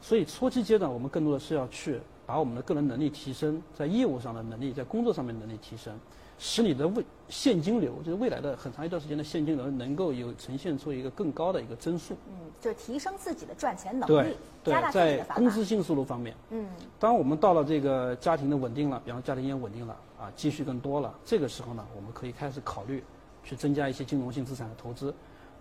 [0.00, 5.98] 所以初期阶段，我们更多的是要去把我们的个人能力提升，在业务上的能力，在工作上面能力提升，
[6.38, 12.14] 使你的未现金流，就是未来的很长一段时间的现金流，能够有呈现出一个更高的一个增速。
[12.28, 16.36] 嗯，就是提升自己的赚钱能力，加大在工资性收入方面。
[16.50, 16.68] 嗯。
[17.00, 23.02] 当我们到了这个家庭的稳定了，比方家庭也稳定了，啊，积蓄更多了，这个时候呢，我们可以开始考虑
[23.42, 25.14] 去增加一些金融性资产的投资。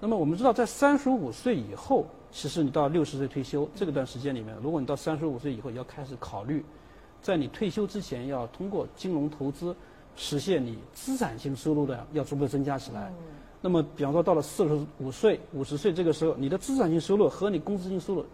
[0.03, 6.61] 那么我们知道，在三十五岁以后，其实你到六十岁退休这个段时间里面，如果你到三十五岁以后要开始考虑，
[7.21, 9.73] 在你退休之前要通过金融投资
[10.17, 13.13] 实现你资产性收入的要逐步增加起来。
[13.61, 18.25] 那么，比方说到了四十五岁、五十岁这个时候，你的资产性收入和你工资性收入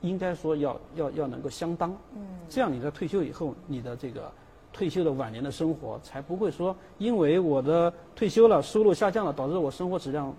[0.00, 1.96] 应该说要要要能够相当。
[2.16, 4.28] 嗯这样你在退休以后，你的这个
[4.72, 10.34] 退休的晚年的生活，才不会说因为我的退休了，收入下降了，导致我生活质量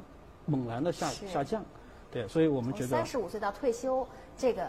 [0.49, 1.63] 猛然的下下降。
[2.11, 4.67] 对，所以我们觉得三十五岁到退休这个。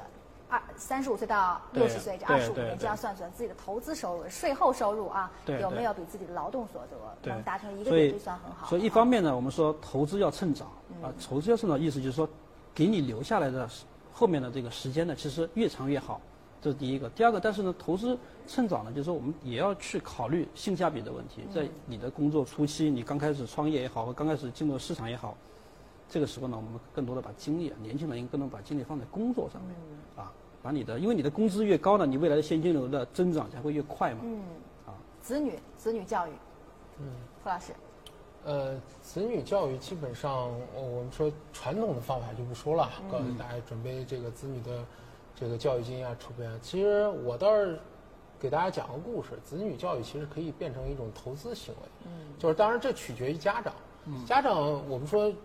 [0.53, 8.67] 二三十五岁到六十岁这二十五年，就要算算自己的投资收入、税后收入啊，有没有比自己的劳动所得能达成一个点，就算很好。
[8.67, 10.65] 所以一方面呢，我们说投资要趁早
[11.01, 12.29] 啊，投资要趁早，意思就是说，
[12.75, 13.69] 给你留下来的
[14.13, 16.21] 后面的这个时间呢，其实越长越好，
[16.61, 17.09] 这是第一个。
[17.11, 18.19] 第二个，但是呢，投资
[18.49, 21.43] 趁早呢，就是说我们也要去考虑性价比的问题。
[21.55, 25.37] 在你的工作初期，你刚开始创业也好，或刚开始进入市场也好，
[26.11, 29.75] 这个时候呢，我们更多的把精力，年轻人应更多把精力放在工作上面
[30.17, 30.33] 啊。
[30.63, 34.19] 把你的，因为你的工资越高呢，你未来的现金流的增长才会越快嘛。
[34.25, 34.43] 嗯。
[34.87, 34.93] 啊，
[35.23, 36.31] 子女子女教育。
[36.99, 37.07] 嗯。
[37.43, 37.73] 傅老师。
[38.45, 44.85] 呃，子女教育基本上，我们说传统的方法就不说了，告诉大家准备这个子女的
[45.35, 46.59] 这个教育金啊、储备啊。
[46.61, 47.79] 其实我倒是
[48.39, 51.89] 给大家讲个故事，子女教育其实可以变成一种投资行为。
[52.05, 52.35] 嗯。
[52.39, 53.73] 就是当然这取决于家长。
[54.05, 54.27] 嗯。
[54.27, 54.57] 家长，
[54.91, 55.37] 我们说就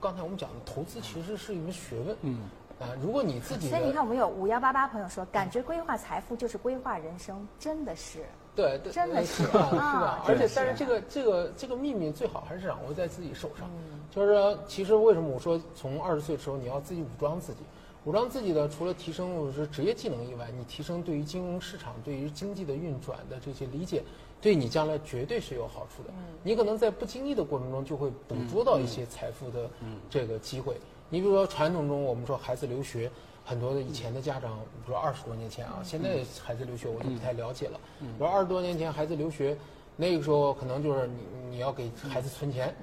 [0.00, 2.16] 刚才我们讲的投资其实是一门学问。
[2.22, 2.38] 嗯。
[2.80, 8.24] 啊，如果你自己，所以你看，我们有五幺八八朋友说，感觉规划财富就是规划人生，真的是，
[8.54, 10.22] 对，对真的是，是吧？
[10.24, 13.68] 而且，但是这个这个这个秘密最好还是掌握在自己手上。
[14.12, 17.58] 就是说，其实为什么我说从二十岁的时候你要自己武装自己，
[18.04, 24.04] 武装自己的，除了提升是职业技能以外，你提升对于金融市场、对于经济的运转的这些理解，
[24.40, 26.10] 对你将来绝对是有好处的。
[26.42, 29.68] 你可能在不经意的过程中就会捕捉到一些财富的
[30.08, 30.76] 这个机会。
[31.10, 33.10] 你比如说，传统中我们说孩子留学，
[33.44, 37.80] 很多的以前的家长，比如说二十多年前啊，现在孩子留学我就不太了解了。
[37.98, 39.56] 比如二十多年前孩子留学，
[39.96, 42.74] 那个时候可能就是你你要给孩子存钱，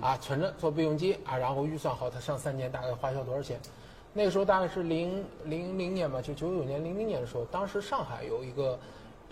[0.00, 3.60] 啊存着做备用金啊，然后预算好他上三年大概花销多少钱。
[4.12, 8.76] 那个时候大概是零零零年吧，就九九年零零年的时候，当时上海有一个。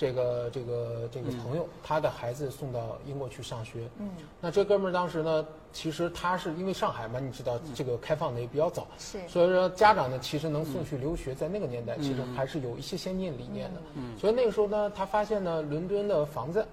[0.02, 3.88] 这个这个这个朋友，他的孩子送到英国去上学。
[4.00, 13.80] 嗯，那这哥们儿当时呢，其实他是因为上海嘛，你知道这个开放的也比较早，是，所以说家长呢，其实能送去留学，在那个年代其实还是有一些先进理念的。
[13.94, 16.66] 嗯，所以那个时候呢，他发现呢，伦敦的房子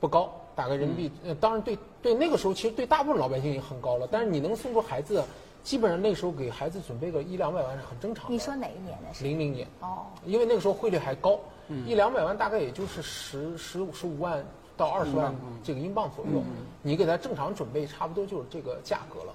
[0.00, 5.22] 不高，大概人民币，呃，当然对对那个时候其实对大部分老百姓也很高了，但是你能送出孩子。
[5.62, 8.32] 基本上那时候给孩子准备个一两百万是很正常的。
[8.32, 9.20] 你说哪一年的？
[9.20, 9.66] 零零年。
[9.80, 10.06] 哦。
[10.24, 11.40] 因为那个时候汇率还高，
[11.86, 14.44] 一两百万大概也就是十十五十五万
[14.76, 16.42] 到二十万这个英镑左右。
[16.82, 19.34] 你给他正常准备，差不多就是这个价格了。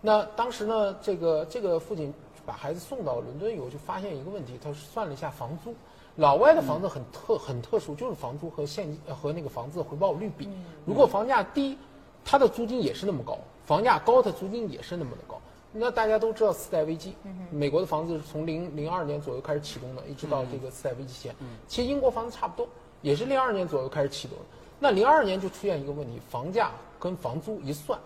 [0.00, 2.12] 那当时呢，这个这个父亲
[2.44, 5.74] 把孩子送到伦敦以后，就发现一个问题，他算了一下房租，
[6.16, 10.48] 老外的房子很特很特殊，就是房租和现和那个房子回报率比，
[10.84, 11.76] 如果房价低，
[12.24, 13.34] 他的租金也是那么高；
[13.66, 15.40] 房价高，它租金也是那么的高。
[15.74, 17.14] 那大家都知道次贷危机，
[17.50, 21.34] 美国的房子是从零零二年左右开始启动的，一直到这个次贷危机前。
[21.66, 22.68] 其实英国房子差不多，
[23.00, 24.44] 也是零二年左右开始启动的。
[24.78, 27.98] 那零二年就出现一个问题，房价跟房租一算，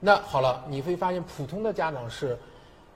[0.00, 2.38] 那好了，你会发现普通的家长是，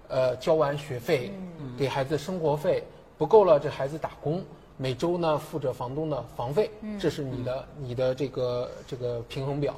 [0.08, 1.30] 呃，交完学费，
[1.76, 2.82] 给孩子生活费
[3.18, 4.42] 不够了，这孩子打工，
[4.78, 9.74] 每周呢付着房东的房费，这是你的你的这个这个平衡表。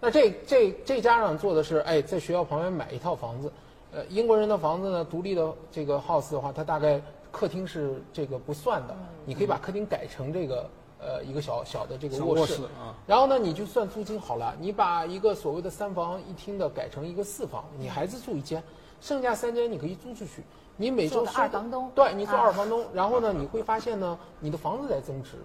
[0.00, 3.50] 那这这这家长做的是，哎，在学校旁边买一套房子。
[3.94, 10.68] 呃，英国人的房子呢，独立的这个 house 的话，它大概客厅是这个不算的，你可以把客厅改成这个
[10.98, 12.90] 呃一个小小的这个卧室啊。
[13.06, 18.60] 然后呢，你就算租金好了，你把一个所谓的三房一厅的改成一个四房，你孩子住一间，
[19.00, 20.42] 剩下三间你可以租出去，
[20.76, 25.36] 你每周二房东，对，你做二房东，然后呢，你会发现呢，你的房子在增值。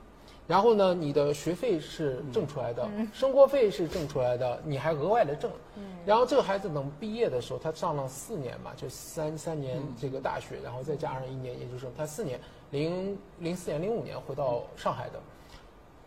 [0.49, 5.51] 然后呢，你的学费是挣出来的，生活费是挣出来的，你还额外的挣。
[6.07, 12.39] 然后这个孩子等毕业的时候，他上了四年嘛，就三三年这个大学，然后再加上一年研究生，他四年，
[12.71, 15.19] 零零四年、零五年回到上海的。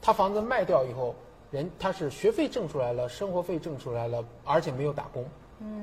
[0.01, 1.15] 他房子卖掉以后，
[1.53, 5.25] 人他是学费挣出来了，生活费挣出来了，而且没有打工。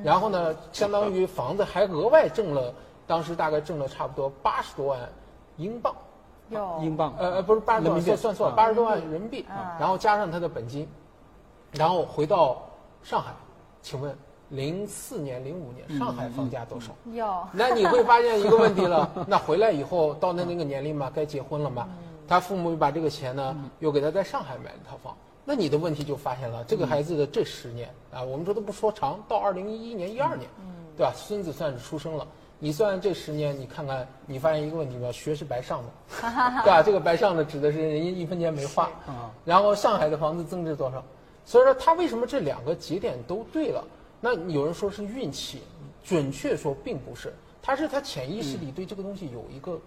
[0.03, 2.73] 然后呢，相当于房子还额外挣了，
[3.07, 5.09] 当时大概挣了差不多八十多万
[5.55, 5.95] 英镑。
[6.81, 9.45] 英镑，呃呃，不是八十多万，算算错了，八十多万人民币，
[9.79, 10.87] 然后加上他的本金，
[11.71, 12.61] 然后回到
[13.03, 13.31] 上海，
[13.81, 14.15] 请问
[14.49, 16.91] 零四年、零五年上海房价多少？
[17.13, 17.47] 有。
[17.51, 21.87] 那你会发现一个问题了， 那回来以后到那那个年龄嘛，该结婚了嘛，
[22.27, 30.49] 他父母又把这个钱呢，又给他在上海买了套房，那你的问题就发现了，这个孩子的这十年啊，我们说都不说长，到二零一一年、一二年，
[30.97, 31.13] 对吧？
[31.15, 32.25] 孙子算是出生了。
[32.61, 35.11] 你算这十年，你看看，你发现一个问题没有？
[35.13, 35.89] 学是白上的，
[36.63, 36.83] 对吧？
[36.83, 38.89] 这个白上的指的是人家一分钱没花。
[39.45, 41.01] 然后上海的房子增值多少？
[41.45, 43.81] 所以说他为什么这两个节点都对了？
[44.19, 45.61] 那有人说是运气，
[46.03, 49.79] 准确说并不是，他是他潜意识里对这个东西有一个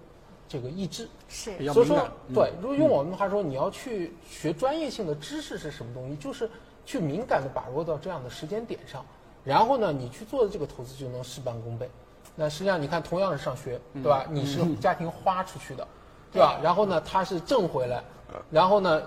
[0.48, 1.06] 这个意志。
[1.28, 6.16] 是，所以说，对，如果用我们的话说，你要去学专业性的知识是什么东西？
[6.16, 6.48] 就是
[6.86, 9.04] 去敏感的把握到这样的时间点上，
[9.44, 11.86] 然后呢，你去做的这个投资就能事半功倍。
[12.34, 14.24] 那实际上，你看，同样是上学，对吧？
[14.30, 15.86] 你是家庭花出去的，
[16.32, 16.58] 对吧？
[16.62, 18.02] 然后呢，他是挣回来，
[18.50, 19.02] 然后呢，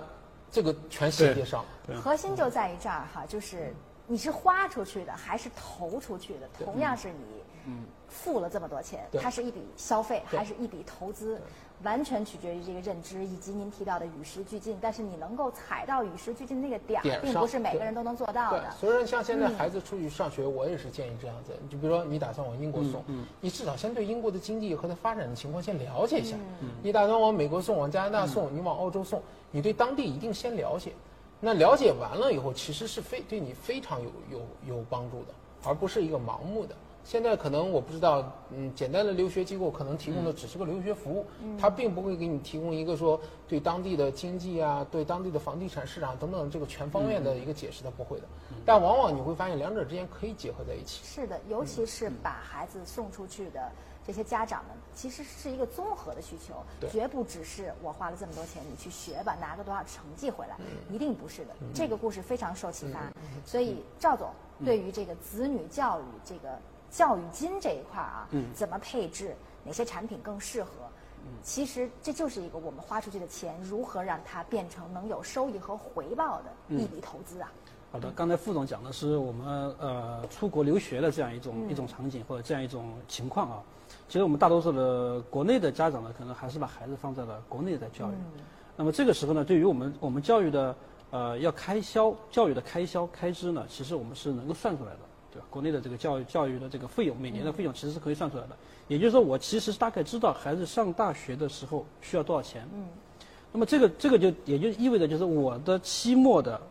[0.52, 1.66] 这个全衔接上。
[2.02, 3.74] 核心就在于这儿哈，就是
[4.08, 6.66] 你是花出去的还是投出去的？
[6.66, 7.74] 同样是你
[8.08, 11.42] 付了这么多钱，它是一笔消费还是一笔投资？
[11.84, 18.72] 完全取决于这个认知以及您提到的与时俱进，但是你能够踩到与时俱进那个点儿，并不是每个人都能做到的。
[18.72, 21.52] 所以说，像现在孩子出去上学，我也是建议这样子。
[21.70, 23.04] 就比如说，你打算往英国送，
[23.42, 26.36] 你至少先对英国的经济和它发展的情况先了解一下。
[26.82, 29.22] 你打算往美国送、往加拿大送、你往澳洲送，
[29.52, 30.94] 你对当地一定先了解。
[31.40, 35.34] 那了解完了以后，其实是非对你非常有有有帮助的，
[35.66, 36.74] 而不是一个盲目的。
[37.06, 41.24] 现在可能我不知道，嗯，简单的留学机构可能提供的只是个留学服务，
[41.56, 48.24] 它并不会给你提供一个说对当地的经济啊、对当地的房地产市场等等这个全方面的一个解释，它不会的。
[48.66, 51.06] 但往往你会发现两者之间可以结合在一起。
[51.06, 53.72] 是的，尤其是把孩子送出去的
[54.04, 56.56] 这些家长们，其实是一个综合的需求，
[56.90, 60.58] 绝不只是我花了这么多钱，你去学吧，拿个多少成绩回来，
[60.90, 61.54] 一定不是的。
[61.72, 63.14] 这个故事非常受启发，
[63.46, 64.28] 所以赵总
[64.66, 66.58] 对于这个子女教育这个。
[66.90, 69.36] 教育金这一块啊，嗯，怎么配置？
[69.64, 70.70] 哪些产品更适合？
[71.42, 77.52] 其实这就是一个我们花出去的钱，如何让它变成能有收益和回报的一笔投资啊？
[77.92, 83.64] 好的，刚才副总讲的是我们呃出国留学的这样一种一种场景或者这样一种情况啊。
[84.08, 88.14] 其实我们大多数的国内的家长呢，可能还是把孩子放在了国内在教育。
[88.78, 90.76] 那么这个时候呢，对于我们我们教育的
[91.10, 95.00] 呃要开销教育的开销开支呢，其实我们是能够算出来的。
[95.36, 95.46] 对吧？
[95.50, 98.56] 国内的这个教育教育的这个费用，每年的费用其实是可以算出来的。
[98.88, 102.66] 也就是说，我其实大概知道孩子上大学的时候需要多少钱。
[102.74, 102.88] 嗯。
[103.52, 106.62] 那么这个这个就也就意味着，就是我的期末的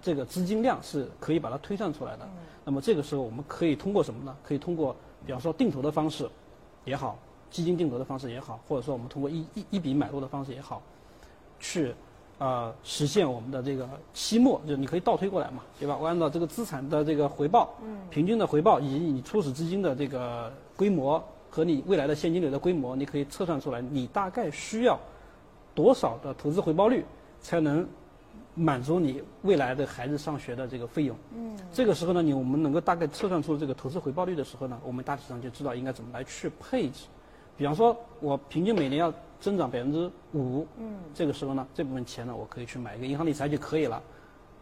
[0.00, 2.24] 这个资金量是可以把它推算出来的。
[2.24, 2.30] 嗯。
[2.64, 4.36] 那么这个时候，我们可以通过什么呢？
[4.44, 4.94] 可以通过，
[5.26, 6.30] 比方说定投的方式
[6.84, 7.18] 也好，
[7.50, 10.80] 基金定投的方式也好，或者说我们通过一一一笔买入的方式也好，
[11.58, 11.94] 去。
[12.44, 15.96] 啊，实现我们的这个期末，就你可以倒推过来嘛，对吧？
[15.98, 24.98] 我按照这个资产的这个回报，嗯，平均的回报以及你初始资金的这个规模和你未来的现金流的规模，你可以测算出来，你大概需要
[25.74, 27.02] 多少的投资回报率
[27.40, 27.86] 才能
[28.54, 31.16] 满足你未来的孩子上学的这个费用。
[31.34, 37.06] 嗯，这个时候呢，你我们能够大概测算出这个投资回报率的时候呢，我们大体上就知道应该怎么来去配置。
[37.56, 39.14] 比方说，我平均每年要
[39.44, 44.02] 增长百分之五，嗯，这个时候呢，这部分钱呢，我可以去买一个银行理财就可以了，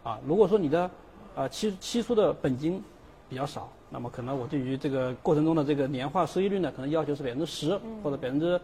[0.03, 0.91] 啊，如果说你的，
[1.37, 2.83] 呃，期期初的本金
[3.29, 8.61] 比较少，那么可能我对于这个过程中的这个年化收益率呢，可能要求是百分之十或者百分之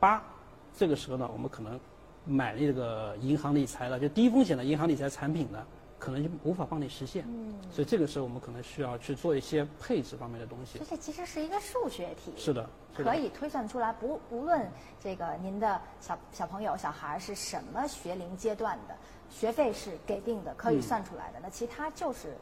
[0.00, 0.20] 八，
[0.76, 1.78] 这个时候呢，我们可能
[2.24, 5.64] 买那个银行理财的，就低风险的银行理财产品呢。
[6.02, 10.80] 可能就无法帮你实现，嗯所以这个时候我们可能需要去做一些配置方面的东西。
[10.90, 13.92] 这其实是一个数学题，是的，可以推算出来。
[13.92, 18.96] 不，无论这个您的小小朋友、小孩是什么学龄阶段的，
[19.30, 21.38] 学费是给定的，可以算出来的。
[21.40, 22.36] 那其他就是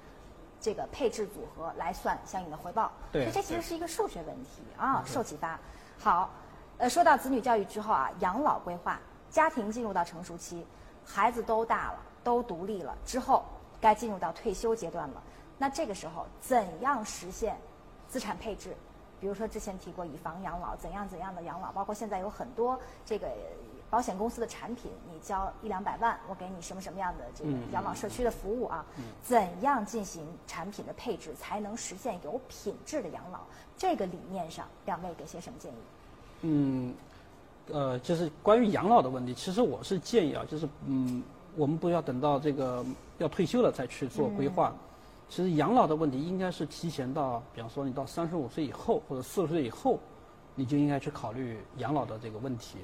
[0.58, 2.90] 这个配置组合来算相应的回报。
[3.12, 5.60] 对，这其实是一个数学问题啊，受启发。
[5.98, 6.30] 好，
[6.78, 8.98] 呃，说到子女教育之后啊，养老规划，
[9.28, 10.66] 家庭进入到成熟期，
[11.04, 11.98] 孩子都大了。
[12.22, 13.44] 都独立了之后，
[13.80, 15.22] 该进入到退休阶段了。
[15.58, 17.56] 那这个时候怎样实现
[18.08, 18.74] 资产配置？
[19.20, 21.70] 比如说之前提过以房养老，怎样怎样的养老？
[21.72, 23.28] 包括现在有很多这个
[23.90, 28.82] 保险公司的产品，你交一两百万，我给你什么什么样的这个养老社区的服务啊？
[29.22, 33.40] 怎样进行产品的配置，才能实现有品质的养老？
[33.76, 35.76] 这个理念上，两位给些什么建议？
[36.40, 36.94] 嗯，
[37.70, 41.22] 呃，就是关于养老的问题，其实我是建议啊，就是嗯。
[41.56, 42.84] 我们不要等到这个
[43.18, 44.72] 要退休了再去做规划。
[45.28, 49.98] 其实养老的问题应该是提前到，比方说你到三十五岁以后或者四十岁以后，
[50.56, 52.78] 你就应该去考虑养老的这个问题。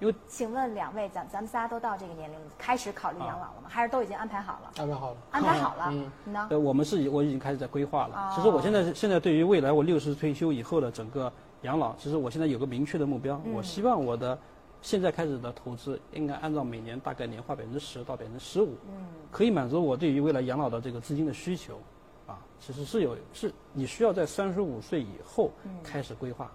[0.00, 3.68] 因为，请问两位，咱咱们仨都到这个年龄，开始考虑养老了吗？
[3.68, 4.70] 还是都已经安排好了？
[4.78, 5.16] 安排好了。
[5.30, 5.88] 安排好了。
[5.90, 6.10] 嗯。
[6.24, 6.46] 你呢？
[6.50, 8.32] 呃，我们是我已经开始在规划了。
[8.34, 11.30] 其实我现在现在对于未来我六十退休以后的整个
[11.62, 13.38] 养老，其实我现在有个明确的目标。
[13.52, 14.38] 我希望我的。
[14.82, 18.74] 现在开始的投资应该按照每年大概年化百分之十到百分之十五，
[19.30, 21.78] 可以满足我对于未来养老的这个资金的需求，
[22.26, 25.50] 啊，其实是有是你需要在三十五岁以后
[25.82, 26.50] 开始规划，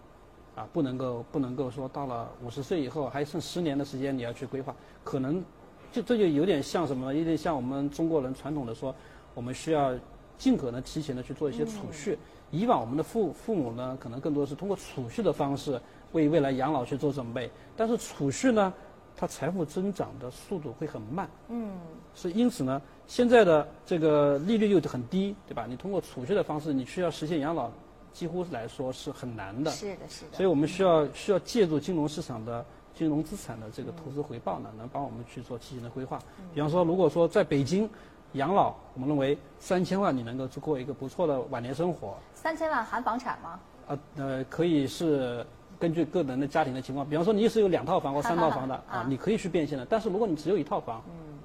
[0.55, 5.43] 啊，不能够不能够说到了五十岁以后还剩十年的时间你要去规划，可能
[5.91, 8.93] 就这就有点像什么呢，有点像我们中国人传统的说，
[9.35, 9.93] 我们需要
[10.37, 12.17] 尽可能提前的去做一些储蓄。
[12.51, 15.79] 以往我们的父父母呢，可能更多的是通过储蓄的方式。
[16.15, 17.51] 为未来养老去做准备。
[17.75, 18.73] 但是储蓄呢，
[19.17, 21.29] 它财富增长的速度会很慢。
[21.49, 21.71] 嗯，
[22.15, 25.65] 是因此呢，现在的这个利率又很低，对吧？
[25.67, 27.69] 你通过储蓄的方式，你需要实现养老，
[28.13, 29.69] 几乎来说是很难的。
[29.71, 30.37] 是的，是的。
[30.37, 36.17] 所以我们需要需要借助金融市场的金融资产的这个投资回报呢，能帮我们去做提前的规划。
[36.53, 37.89] 比方说，如果说在北京
[38.33, 42.15] 养老，我们认为三千万你能够过一个不错的晚年生活。
[42.33, 43.59] 三千万含房产吗？
[43.87, 45.45] 呃呃，可以是
[45.79, 49.85] 根据个人的家庭的情况，比方说你是有两套房或三套房的啊，你可以去变现的。
[49.85, 51.03] 但是如果你只有一套房，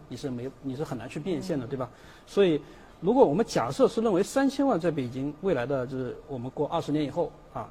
[0.09, 1.89] 你是没你是很难去变现的，对吧？
[2.27, 2.61] 所以，
[3.01, 7.69] 如果我们假设是认为三千万在北京未来的就是我们过二十年以后啊，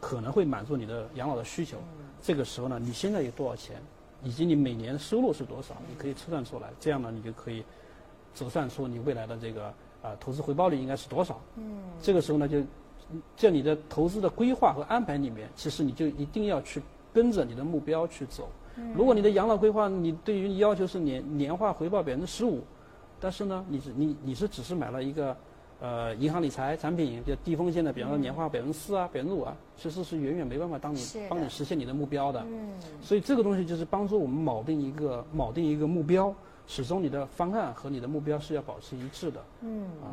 [0.00, 1.76] 可能会满足你的养老的需求。
[2.22, 3.76] 这个时候呢，你现在有多少钱，
[4.22, 6.68] 以及你每年收入是多少，你可以测算出来。
[6.78, 7.64] 这样呢，你就可以
[8.34, 9.66] 折算出你未来的这个
[10.02, 11.40] 啊投资回报率应该是多少。
[11.56, 11.80] 嗯。
[12.00, 12.62] 这个时候呢，就
[13.36, 16.80] 在你的投资的规划和安排里面，其实你就一定要去
[17.12, 18.48] 跟着你的目标去走。
[18.94, 22.62] 如果你的养老规划，你对于要求是年年化回报百分之十五，
[23.18, 25.36] 但是呢，你是你你是只是买了一个。
[25.82, 32.44] 呃，银行理财产品比较低风险的，比方说年化百分之四啊、百分之五啊，其实是远远没办法当你帮你实现你的目标的。
[32.50, 32.68] 嗯。
[33.00, 36.34] 所以这个东西就是帮助我们锚定一个锚定一个目标，
[36.66, 39.42] 始终你的方案和你的目标是要保持一致的。
[39.62, 39.84] 嗯。
[40.04, 40.12] 啊，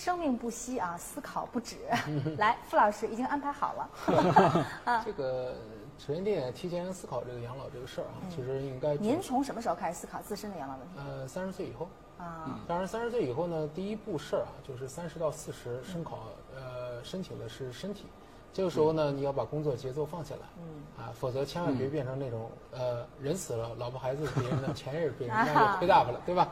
[0.00, 1.76] 生命不息啊，思考不止。
[2.38, 3.90] 来，傅老师已经安排好了。
[4.86, 5.02] 啊。
[5.04, 5.52] 这个
[5.98, 8.94] 首先点提前思考这个养老这个事儿啊，其实应该。
[8.96, 10.94] 您从什么时候开始思考自身的养老问题？
[10.96, 11.86] 呃，三十岁以后。
[12.16, 16.18] 啊，当然，三十岁以后呢，第一步事儿啊，就是三十到四十申考，
[16.54, 18.04] 呃，申请的是身体，
[18.52, 26.48] 这个时候呢，你要把工作节奏放下来，嗯，啊，否则千万别变成那种，呃，人死了，老婆孩子是别人的，钱也是别人，那就亏大发了，对吧？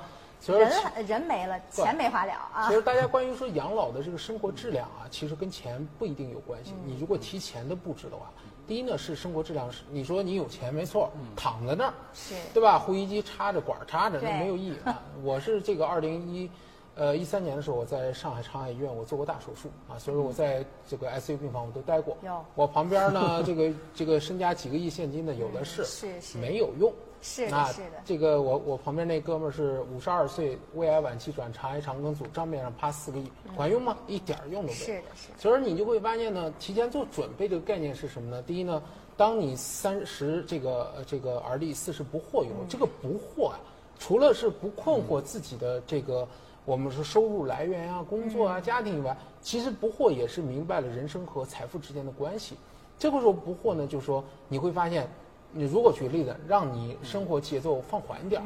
[0.47, 0.70] 人
[1.07, 2.68] 人没了，钱没花了啊。
[2.68, 6.72] 其实大家关于说养老的这个生活质量啊，其实跟钱不一定有关系。
[6.84, 8.30] 你如果提前的布置的话。
[8.66, 12.78] 第一呢是生活质量是，你说你有钱没错，躺在那儿，是，对吧？
[12.78, 15.01] 呼吸机插着管插着，那没有意义啊。
[15.24, 16.51] 我是这个二零一，
[16.95, 22.14] 呃一三年的时候，我在上海长海医院我做过大手术啊，所以说我在这个 ICU 病房我都待过。
[22.22, 22.45] 有。
[22.55, 26.93] 我旁边呢，这个这个身家几个亿现金的有的是，是是，没有用。
[27.21, 28.03] 是的，是的。
[28.05, 33.97] 这个我我旁边那哥们儿是五十二岁，胃癌晚期转肠癌肠梗阻，账面上趴四个亿，管用吗？
[34.07, 34.75] 一点用都没有。
[34.75, 35.29] 是的，是。
[35.37, 38.43] 所以你就会发现呢，提前做准备这个概念是什么呢？
[38.43, 38.83] 第一呢，
[39.16, 43.59] 当你三十这个这个而立，四十不惑以后，这个不惑啊，
[43.99, 46.27] 除了是不困惑自己的这个
[46.64, 52.57] 我们说收入来源啊、工作啊、家庭以外，其实不惑也是明白了人生和财富之间的关系。
[52.97, 55.09] 这个时候不惑呢，就是说你会发现。
[55.53, 58.43] 你如果举个例子，让你生活节奏放缓一点，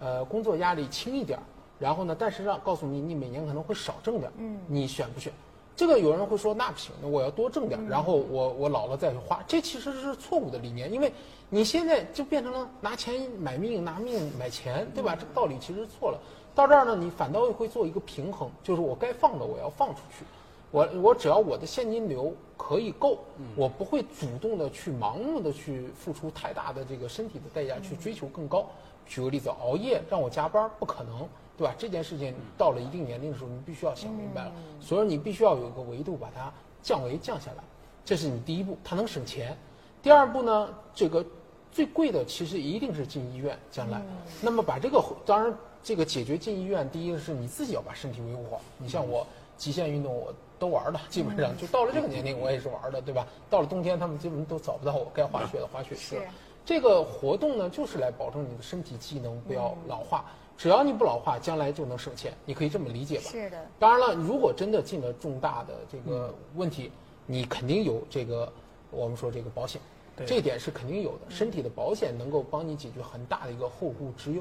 [0.00, 1.38] 呃，工作压力轻一点，
[1.78, 4.30] 然后呢，但是让告诉你，你每年可能会少挣点，
[4.66, 5.32] 你选不选？
[5.74, 11.10] 这个有人会说那不行，那我要多挣点，然后我我老了再去花，这其实是错误的理念，因为
[11.48, 15.16] 你现在就变成了拿钱买命，拿命买钱，对吧？
[15.18, 16.18] 这个道理其实错了。
[16.54, 20.24] 到这儿呢，你反倒会做一个平衡，就是我该放的我要放出去。
[20.72, 23.18] 我我只要我的现金流可以够，
[23.54, 28.66] 我不会主动的去盲目的去付出太大的这个身体的代价去追求更高。
[29.06, 31.74] 举个例子，熬夜让我加班不可能，对吧？
[31.76, 34.52] 这件事情到了一定年龄的时候，你必须要想明白了。
[34.80, 36.50] 所以你必须要有一个维度把它
[36.82, 37.62] 降维降下来，
[38.04, 39.54] 这是你第一步，它能省钱。
[40.02, 41.22] 第二步呢，这个
[41.70, 44.00] 最贵的其实一定是进医院，将来。
[44.40, 48.60] 那么把这个当然这个解决进医院，第一个是你自己要把身体维护好。
[48.78, 49.26] 你像我
[49.62, 50.34] 极限运动我。
[50.58, 53.26] 都玩的，基本上就到了这个年龄，我也是玩的，对吧？
[53.50, 56.22] 到了冬天，他们基本都找不到我，该滑雪的滑雪去了。
[56.64, 60.24] 这个活动呢，就是来保证你的身体机能不要老化。
[60.56, 62.32] 只要你不老化，将来就能省钱。
[62.44, 63.24] 你可以这么理解吧？
[63.28, 63.66] 是的。
[63.80, 66.92] 当然了，如果真的进了重大的这个问题，
[67.26, 68.52] 你肯定有这个
[68.92, 69.82] 我们说这个保险，
[70.24, 71.28] 这点是肯定有的。
[71.28, 74.40] 身体的保险能够帮你解决很大的一个后顾之忧。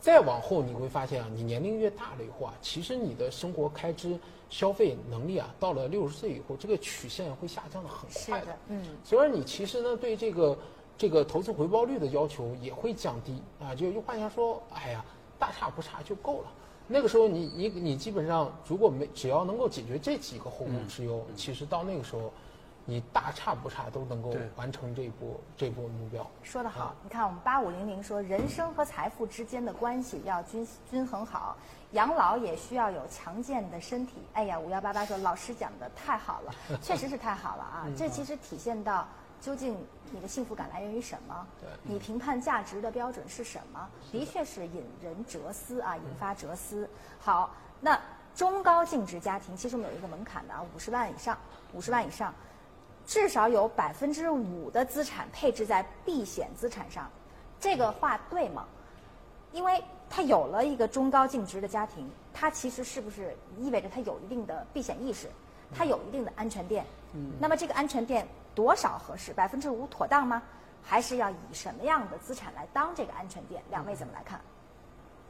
[0.00, 4.18] 再往后你会发现啊，你年龄越大了以后啊，其实你的生活开支。
[4.50, 8.54] 消费能力啊，到了六十岁以后，这个曲线会下降的很快的。
[8.68, 10.58] 嗯，所以你其实呢，对这个
[10.98, 13.74] 这个投资回报率的要求也会降低啊。
[13.74, 15.02] 就用话讲说，哎呀，
[15.38, 16.52] 大差不差就够了。
[16.86, 22.30] 那个时候，你你你基本上如果没只要能够解决这几个后顾之忧，其实到那个时候。
[22.86, 26.28] 你大差不差都能够完成这一波这一波目标。
[26.42, 31.56] 说得好，你看我们八五零零说，人生和财富之间的关系要均均衡好，
[31.92, 34.14] 养老也需要有强健的身体。
[34.34, 37.86] 哎呀，五幺八八说老师讲的太好了， 确实是太好了啊！
[37.96, 39.06] 这其实体现到
[39.40, 39.76] 究竟
[40.12, 41.46] 你的幸福感来源于什么？
[41.82, 43.88] 你评判价值的标准是什么？
[44.12, 46.88] 的确是引人哲思啊，引发哲思。
[47.18, 47.98] 好，那
[48.34, 51.36] 中高净值家庭其实我们有一个门槛的啊，五十万以上，
[51.72, 52.32] 五十万以上。
[53.06, 57.10] 至少有百分之五的资产配置在避险资产上，
[57.58, 58.64] 这个话对吗？
[59.50, 65.28] 因为他有了一个中高净值的家庭，他其实是不是意味着他有一定的避险意识？
[65.72, 66.84] 他有一定的安全垫？
[67.14, 67.30] 嗯。
[67.40, 69.32] 那么这个安全垫多少合适？
[69.32, 70.42] 百分之五妥当吗？
[70.82, 73.62] 还是要以什么样的资产来当这个安全垫？
[73.70, 74.40] 两位怎么来看？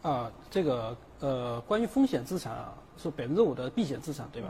[0.03, 4.49] 啊，这个呃，关于风险资产啊，是百分之五的避险资产，对吧？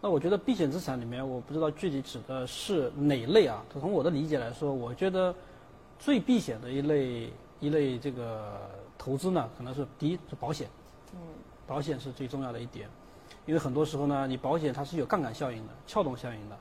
[0.00, 3.64] 那我觉得避险资产里面，我不知道具体指的是哪类啊？
[3.72, 5.32] 从我的理解来说，我觉得
[5.98, 10.68] 最避险的一类一类这个投资呢，可能是第一是保险。
[11.14, 11.18] 嗯。
[11.66, 12.88] 保险是最重要的一点，
[13.46, 16.56] 因为很多时候呢，你保险它是有杠杆效应的、撬动效应的。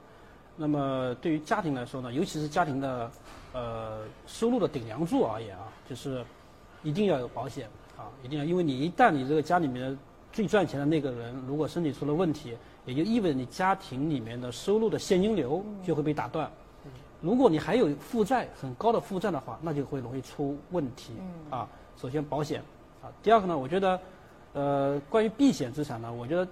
[0.56, 3.12] 那么对于家庭来说呢，尤其是家庭的
[3.54, 6.24] 呃收入的顶梁柱而言啊，就是
[6.84, 7.68] 一定要有保险
[7.98, 9.98] 啊，一定要，因为你一旦你这个家里面
[10.32, 12.56] 最赚钱的那个人如果身体出了问题。
[12.88, 16.50] 也就意味着你家庭里面的收入的现金流就会被打断。
[17.20, 21.12] 如果你还有负债很高的负债的话，那就会容易出问题。
[21.50, 21.68] 啊，
[22.00, 22.62] 首先保险，
[23.02, 24.00] 啊，第二个呢，我觉得，
[24.54, 26.48] 呃，关于避险资产呢，我觉得，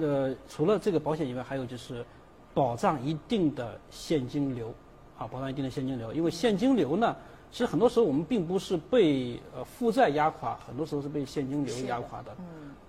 [0.00, 2.04] 呃，除了这个保险以外，还有就是
[2.52, 4.74] 保障一定的现金流，
[5.16, 6.12] 啊，保障一定的现金流。
[6.12, 7.14] 因为现金流呢，
[7.50, 12.36] 其实很多时候我们并不是被呃负债压垮，很多时候是被现金流压垮的。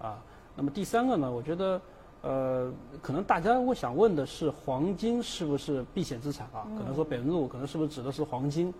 [0.07, 0.19] 啊，
[0.55, 1.79] 那么第三个呢，我觉得。
[2.21, 2.73] 呃，
[3.03, 6.65] 可能大家我想问的是，黄金是不是避险资产啊？
[6.75, 8.73] 可能说百分之五，可能是不是指的是黄金？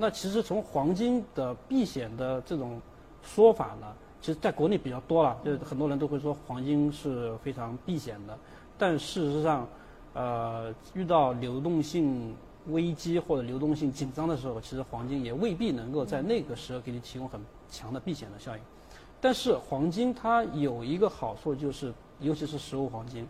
[0.00, 2.80] 那其实从黄金的避险的这种
[3.20, 3.86] 说法呢，
[4.20, 8.38] 其实在国内比较多了，就是很多人都会说黄金是非常避险的。
[8.78, 9.66] 但事实上，
[10.14, 12.32] 呃，遇到流动性
[12.68, 18.62] 危机或者流动性紧张的时候，其实黄金也未必能够在那个时候给你提供很强的避险的效应。
[19.20, 21.92] 但是黄金它有一个好处就是。
[22.20, 23.24] 尤其是实物黄金，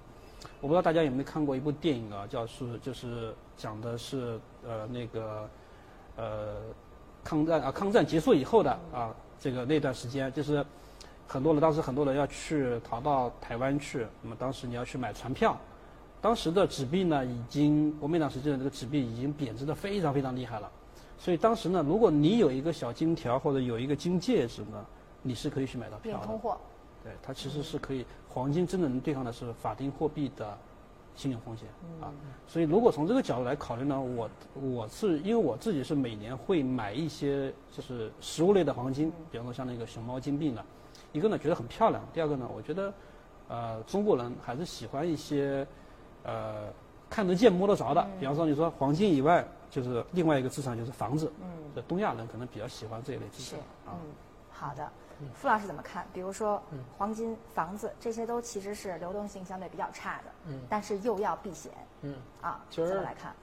[0.62, 5.46] 我不知道大家有没有看过一部电影啊，叫是就是讲的是呃那个
[6.18, 6.56] 呃
[7.24, 10.62] 抗战啊抗战结束以后的啊这个那段时间，就是
[11.26, 15.56] 很多人当时很多人要去逃到台湾去，那么当时你要去买船票，
[16.20, 20.70] 当时的纸币呢已经国民党时期的这个纸币已经贬值的非常非常厉害了，
[21.18, 24.84] 所以当时呢如果你有一个小金条或者有一个金戒指呢，
[25.22, 26.58] 你是可以去买到票的。
[27.04, 30.58] 对，它其实是可以，黄金真的能对抗的是法定货币的
[31.18, 31.68] 信用风险
[32.00, 32.08] 啊。
[32.46, 40.64] 所以如果从这个角度来考虑呢，我我是因为我自己是每年会买一些就是实物类的黄金，比方说像那个熊猫金币呢，
[41.12, 42.94] 一个呢觉得很漂亮，第二个呢我觉得，
[43.48, 45.66] 呃，中国人还是喜欢一些
[46.22, 46.72] 呃
[47.10, 53.98] 看得见摸得着的，比方说你说黄金以外，就是另外一个资产就是房子，嗯，东亚人可能比较喜欢这一类资产啊。
[54.50, 54.88] 好的。
[55.34, 56.06] 傅老师怎么看？
[56.12, 56.62] 比如说，
[56.96, 61.72] 黄金、房子这些都其实是流动性相对比较差的，嗯但是又要避险。
[62.02, 63.34] 嗯，啊，怎么来看？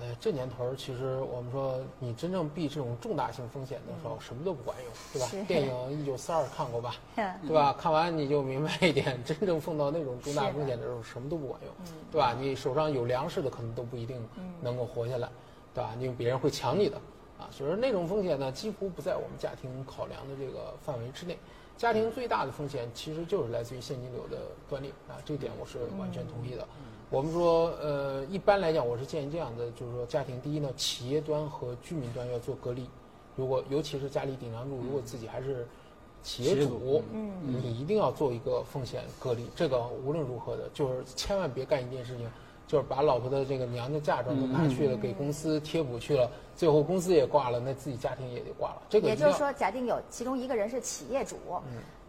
[0.00, 5.46] 呃，这年头儿其实我们说，你真正避这种重大性风险的时候，什么都不管用，对吧？
[5.46, 6.96] 电影《一九四二》看过吧？
[7.46, 7.72] 对吧？
[7.78, 11.72] 看完你就明白一点，真正碰到那种重大风险的时候，什么都不管用，
[12.10, 12.34] 对吧？
[12.36, 14.20] 你手上有粮食的，可能都不一定
[14.60, 15.28] 能够活下来，
[15.72, 15.92] 对吧？
[16.00, 17.00] 因为别人会抢你的。
[17.38, 21.36] 啊，所以说那种风险呢，几乎不在我们家庭考量的这个范围之内。
[21.76, 26.64] 家庭最大的风险其实就是来自于现金流的断裂啊，这点我是完全同意的。
[27.10, 32.88] 我们说，呃，一般来讲，我是建议这样的，就是说，家庭第一呢，企业端和居民端要做隔离。
[33.36, 35.66] 如果尤其是家里顶梁柱，如果自己还是
[36.22, 39.44] 企业主，嗯，你一定要做一个风险隔离。
[39.56, 42.30] 这个无论如何的，就是千万别干一件事情。
[42.66, 48.82] 就是把老婆的这个娘家嫁妆都拿去了，给公司贴补去了，最后公司也挂了，那自己家庭也就挂了。
[48.88, 51.36] 这个也就是说，假定有其中一个人是企业主，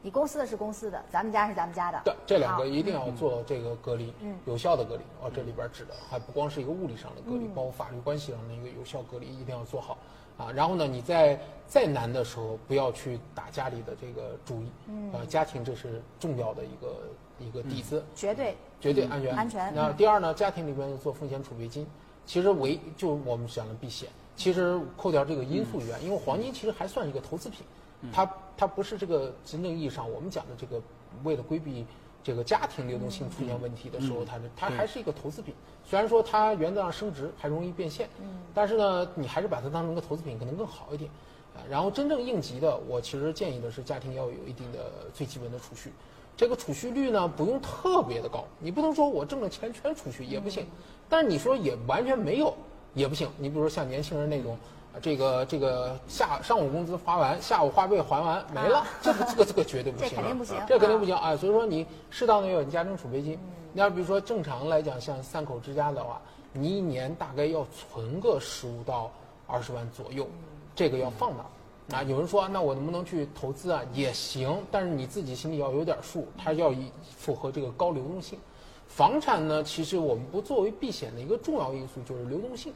[0.02, 2.00] 你公司的是公司的，咱们家是咱们家的。
[2.06, 4.14] 对，这两个一定要做这个隔离，
[4.46, 5.02] 有效的隔离。
[5.22, 9.98] 哦，这里边指的还不光是一个物理上的隔离，包括法律关系上的一个有效隔离，一定要做好。
[10.38, 14.72] 啊，然后呢，你在再难的时候，不要去打家里的这个主意。
[14.88, 16.96] 嗯，啊，家庭这是重要的一个。
[17.40, 19.36] 一个底子，绝对绝对安全。
[19.36, 19.74] 安全。
[19.74, 20.34] 那第二呢？
[20.34, 21.86] 家庭里面做风险储备金，
[22.26, 24.10] 其实为就我们讲的避险。
[24.36, 27.66] 其实扣掉这个因素以外，因为黄金其实还算一个投资品，
[28.12, 30.82] 它它不是这个真正意义上我们讲的这个
[31.24, 31.86] 为了规避
[32.22, 35.54] 这个家庭流动性出现问题的时候，它是它还是一个投资品。
[35.86, 38.10] 虽然说它原则上升值还容易变现，
[38.54, 41.10] 但是呢，你还是把它当成个投资品可能更好一点。
[41.56, 45.94] 啊，然后真正应急的，我其实建议的是家庭要有一定的最基本的储蓄。
[46.38, 50.66] 这个储蓄率呢，不用特别的高，你不能说我挣了钱全储蓄也不行，
[51.08, 52.54] 但是你说也完全没有
[52.94, 53.30] 也不行。
[53.38, 54.58] 你比如说像年轻人那种，
[55.02, 61.36] 这个这个下上午工资发完，下午花呗还完没了，这个这个这个绝对不 行，这肯定不行，这肯定不行啊！
[61.38, 63.40] 所以说你适当的要有家庭储备金。
[63.72, 66.22] 你要比如说正常来讲，像三口之家的话，
[66.54, 69.12] 你一年大概要存个十五到
[69.48, 70.28] 二十万左右，
[70.74, 71.46] 这个要放那。
[71.92, 73.82] 啊，有人说那我能不能去投资啊？
[73.94, 78.40] 也行，但是你自己心里要有点数，它要以符合这个高流动性。
[78.88, 82.74] 房产呢，其实我们不作为避险的一个重要因素就是流动性，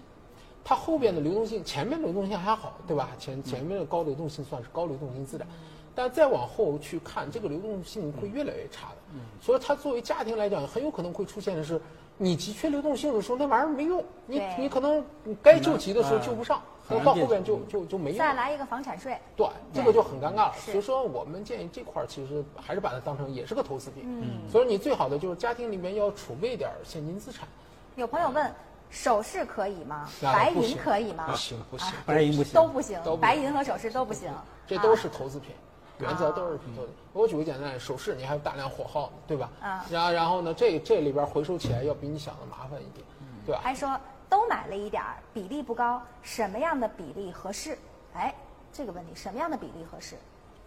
[0.64, 3.10] 它后边的流动性，前面流动性还好，对吧？
[3.18, 5.48] 前前面的高流动性算是高流动性资产。
[5.96, 8.96] 但再往后去看，这个流动性会越来越差的。
[9.16, 11.82] 嗯，所以它作为家庭来讲，很有可能会出现的是，
[12.22, 14.04] 你急缺流动性的时候，那玩意儿没用。
[14.26, 15.04] 你你可能
[15.42, 18.20] 该救急的时候救不上，那到后边就就就没用。
[18.20, 20.54] 再来一个房产税，对，这个就很尴尬了。
[20.58, 24.04] 所以说，我们建议这块儿其实还是把它当成也是个投资品。
[24.06, 27.48] 嗯，所以你最好的就是家庭里面要储备点现金资产。
[27.96, 28.54] 有朋友问，
[28.90, 30.10] 首饰可以吗？
[30.22, 31.28] 白银可以吗？
[31.32, 34.30] 不行不行，白银不行，都不行，白银和首饰都不行。
[34.68, 35.52] 这都是投资品。
[36.00, 36.92] 原则都是平等的。
[37.14, 39.50] 我举个简单的首饰，你还有大量火耗，对吧？
[39.62, 39.86] 啊。
[39.92, 43.06] 然然后呢，这这里边回收起来要比你想的麻烦一点，
[43.46, 43.62] 对吧？
[43.62, 44.00] 还说
[44.30, 47.78] 都买了一点儿，比例不高，什么样的比例合适？
[48.14, 48.34] 哎，
[48.72, 50.16] 这个问题什么样的比例合适？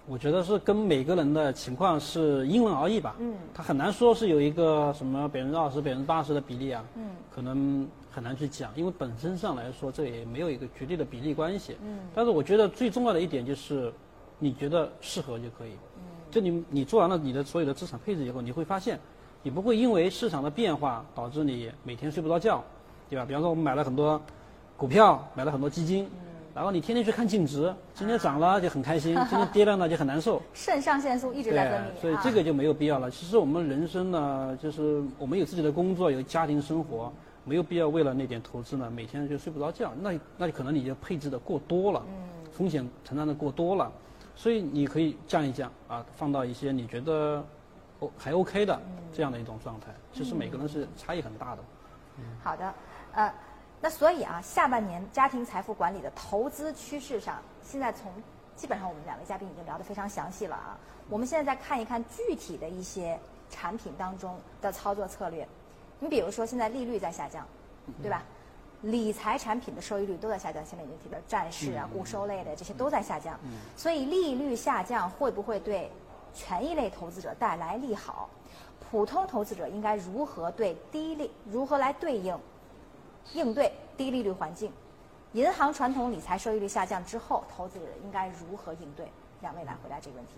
[0.06, 3.14] 我觉得是跟每个人的情况是因人而异吧。
[3.18, 3.34] 嗯。
[3.54, 6.84] 他很难说是有一个什么百分之二十、百分之八十的比例啊。
[6.96, 7.10] 嗯。
[7.34, 11.78] 可能很难去讲，因为本身上来说，这也没有一个绝对的比例关系。
[11.82, 12.00] 嗯。
[12.14, 13.90] 但是我觉得最重要的一点就是。
[14.42, 15.70] 你觉得适合就可以，
[16.28, 18.98] 就你你做完了你的所有的资产配置以后，你会发现，
[19.40, 22.60] 你不会因为市场的变化导致你每天睡不着觉，
[23.08, 23.24] 对吧？
[23.24, 24.20] 比方说我们买了很多
[24.76, 26.08] 股票，买了很多基金，
[26.56, 30.42] 然后你天天去看净值，今天涨了就很开心， 今天跌了呢就很难受。
[30.52, 33.08] 肾上腺素一直在分泌，所以这个就没有必要了。
[33.08, 37.12] 其实我们人生呢，就是我们有自己的工作，有家庭生活，
[37.44, 39.92] 没有必要为了那点投资呢，每天就睡不着觉。
[40.00, 42.02] 那那就可能你就配置的过多了，
[42.50, 43.92] 风险承担的过多了。
[44.42, 47.46] 所以你可以降一降啊，放到一些你觉得
[48.00, 48.76] 哦还 OK 的
[49.12, 49.94] 这样的一种状态。
[50.12, 51.62] 其实每个人是差异很大的。
[52.42, 52.74] 好的，
[53.12, 53.32] 呃，
[53.80, 58.10] 那所以啊，下半年家庭财富管理的投资趋势上，现在从
[58.56, 60.76] 基本上我们两位嘉宾已经聊得非常详细了啊。
[61.08, 63.16] 我们现在再看一看具体的一些
[63.48, 65.46] 产品当中的操作策略。
[66.00, 67.46] 你比如说现在利率在下降，
[68.02, 68.24] 对吧？
[68.82, 73.38] 理财产品的收益率都在下降，前面已经提到债市啊、固收类的这些都在下降，
[73.76, 75.90] 所以利率下降会不会对
[76.34, 78.28] 权益类投资者带来利好？
[78.90, 82.38] 普通投资者应该如何对低利如何来对应
[83.32, 84.70] 应对低利率环境？
[85.32, 89.10] 银行传统理财收益率下降之后，投资者应该如何应对？
[89.40, 90.32] 两位来回答这个问题。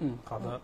[0.00, 0.60] 嗯，好的。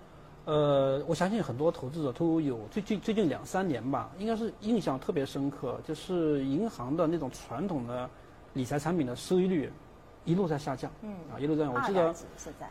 [0.46, 8.08] 呃，我相信很多投资者都有最近最近两三年吧，应该是印象特别深刻，就是银行的那种传统的
[8.54, 9.70] 理财产品的收益率
[10.24, 12.14] 一路在下降，嗯，啊一路在，我记得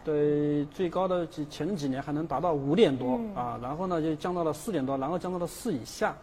[0.04, 6.16] 对最高的几前几年还能达到五点多啊，然后呢就降到了四点多，然后降到了四以下，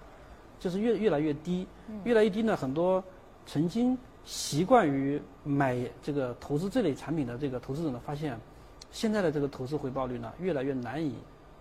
[0.59, 1.66] 就是越越来越低，
[2.05, 3.02] 越来越低呢，很多
[3.47, 8.39] 曾经习惯于买这个投资这类产品的这个投资者呢，发现
[8.90, 11.14] 现在的这个投资回报率呢越来越难以。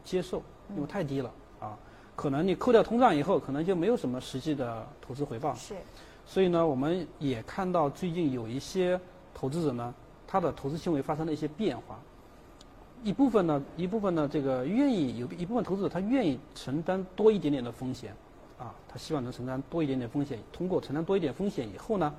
[0.06, 0.42] 接受，
[0.76, 1.30] 因为太低了
[1.60, 1.78] 啊，
[2.16, 5.54] 可能你扣掉通胀以后，可能就没有什么实际的投资回报。
[5.56, 5.74] 是，
[6.26, 8.98] 所以呢，我们也看到最近有一些
[9.34, 9.94] 投资者呢，
[10.26, 12.00] 他的投资行为发生了一些变化。
[13.04, 18.16] 一部分呢，一部分呢，这个愿意有一部分投资者他愿意承担多一点点的风险，
[18.58, 22.14] 啊，他希望能承担多一点点风险，通过承担多一点风险以后呢，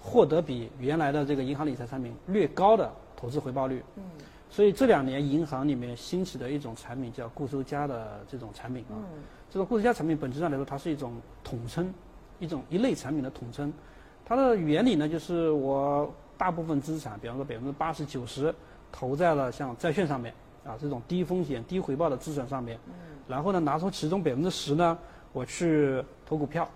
[0.00, 3.82] 获得比原来的这个银行理财产品略高的投资回报率。
[3.96, 4.02] 嗯。
[4.50, 8.96] 所以这两年银行里面兴起的一种产品叫固收加的这种产品啊，
[9.50, 11.92] 这个固收加产品本质上来说它是一种统称，
[12.38, 13.72] 一种一类产品的统称。
[14.24, 18.52] 它的原理呢就是我大部分资产，比方说百分之八十九十
[18.90, 20.32] 投在了像债券上面
[20.64, 22.78] 啊这种低风险低回报的资产上面，
[23.28, 24.96] 然后呢拿出其中百分之十呢
[25.32, 26.66] 我去投股票，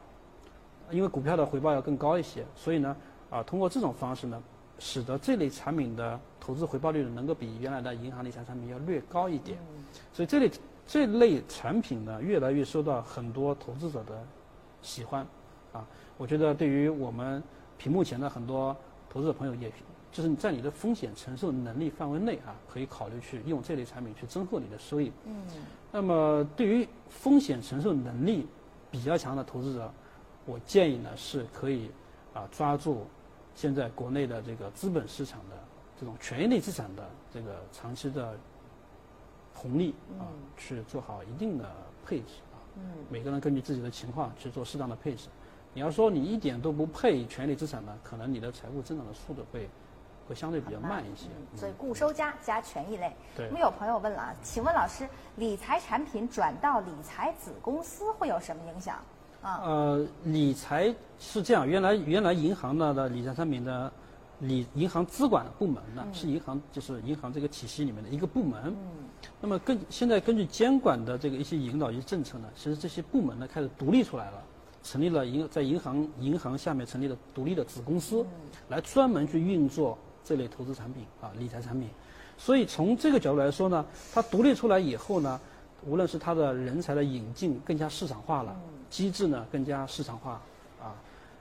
[0.91, 2.95] 因为股票的回报要更高一些，所以呢
[3.31, 4.43] 啊通过这种方式呢。
[4.85, 9.57] 使得这类产品的投资回报率能够比原来的银行理财产品要略高一点，
[10.13, 10.51] 所以这类
[10.85, 14.21] 这类产品呢，越来越受到很多投资者的
[14.83, 15.25] 喜欢，
[15.73, 15.87] 啊，
[16.19, 17.41] 我觉得对于我们
[17.79, 18.77] 屏幕前的很多
[19.09, 19.73] 投资者朋友，也
[20.11, 25.13] 就是你在你的风险承受能力范围内啊，可以考虑去用这类产品去增厚你的收益。
[25.25, 25.33] 嗯。
[25.93, 28.49] 那么对于风险承受能力
[28.91, 29.89] 比较强的投资者，
[30.45, 31.89] 我建议呢是可以
[32.35, 33.07] 啊抓住。
[33.55, 35.57] 现在国内的这个资本市场的
[35.99, 38.35] 这种权益类资产的这个长期的
[39.55, 40.27] 红利啊，
[40.57, 41.71] 去做好一定的
[42.05, 42.57] 配置啊。
[42.77, 42.83] 嗯。
[43.11, 45.29] 每个人根据自己的情况去做适当的配置。
[45.75, 49.69] 你要说你一点都不配权益类资产呢，可能你的财富增长的速度会
[50.29, 51.29] 会相对比较慢一些。
[51.55, 53.15] 所以固收加加权益类。
[53.37, 53.47] 对。
[53.47, 59.03] 我们有朋友问了啊，请问老师，理财产品转到理财子公司会有什么影响？
[59.43, 59.61] 啊。
[59.65, 63.93] 呃，理财是这样，原来原来银行的的理财产品的
[64.39, 68.61] 理银行资管部门呢，是银行就是银行这个体系里面的一个部门。
[68.65, 68.77] 嗯。
[69.41, 74.43] 那么根现在根据监管的这个一些引导一些政策呢，其实这些部门呢开始独立出来了，
[74.83, 78.25] 成立了银在银行银行下面成立了独立的子公司，
[78.69, 81.89] 来专门去运作这类投资产品啊理财产品。
[82.37, 85.41] 所以从这个角度来说呢，它独立出来以后呢，
[85.87, 88.57] 无论是它的人才的引进更加市场化了，
[88.93, 90.41] 机制呢更加市场化
[90.81, 90.95] 啊，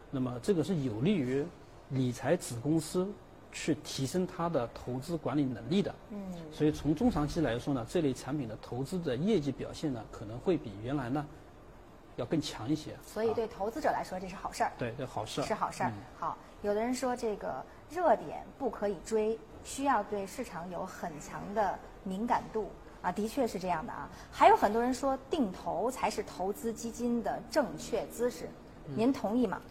[0.09, 1.45] 那么这个是有利于
[1.89, 3.07] 理财子公司。
[3.53, 6.17] 去提升它的投资管理能力的，嗯，
[6.53, 11.27] 所以从中长期来说呢，这类产品的投资的业绩表现呢，可能会比原来呢
[12.15, 12.95] 要更强一些。
[13.05, 14.71] 所以对投资者来说，这是好事儿。
[14.77, 15.91] 对，这好事儿是好事儿。
[16.17, 22.69] 好，有的人说这个热点不可以追，需要对市场有很强的敏感度
[23.01, 24.09] 啊，的确是这样的啊。
[24.31, 28.49] 还有很多人说定投才是投资基金的正确姿势，
[28.95, 29.61] 您同意吗？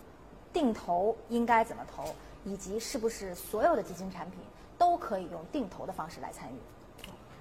[0.52, 2.04] 定投应该怎么投？
[2.44, 4.40] 以及是不是所有的基金产品
[4.78, 6.56] 都可以用定投的方式来参与？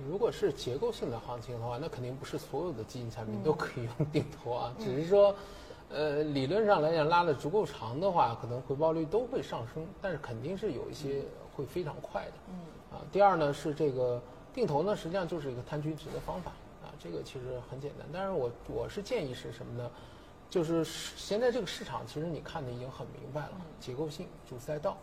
[0.09, 4.73] 如果是结构性的行情的话，那肯定不是所有的基金产品都可以用定投啊。
[4.79, 5.35] 只是说，
[5.89, 11.23] 呃，理论上来讲，拉的足够长的话，可能回报率都会上升，但是肯定是有一些
[11.55, 12.31] 会非常快的。
[12.47, 12.55] 嗯。
[12.97, 14.21] 啊，第二呢是这个
[14.59, 16.51] 定投呢，实际上就是一个摊均值的方法
[16.83, 18.05] 啊，这个其实很简单。
[18.11, 19.89] 但是我我是建议是什么呢？
[20.49, 24.97] 就是现在这个市场，其实你看的已经很明白了，结构性主赛道。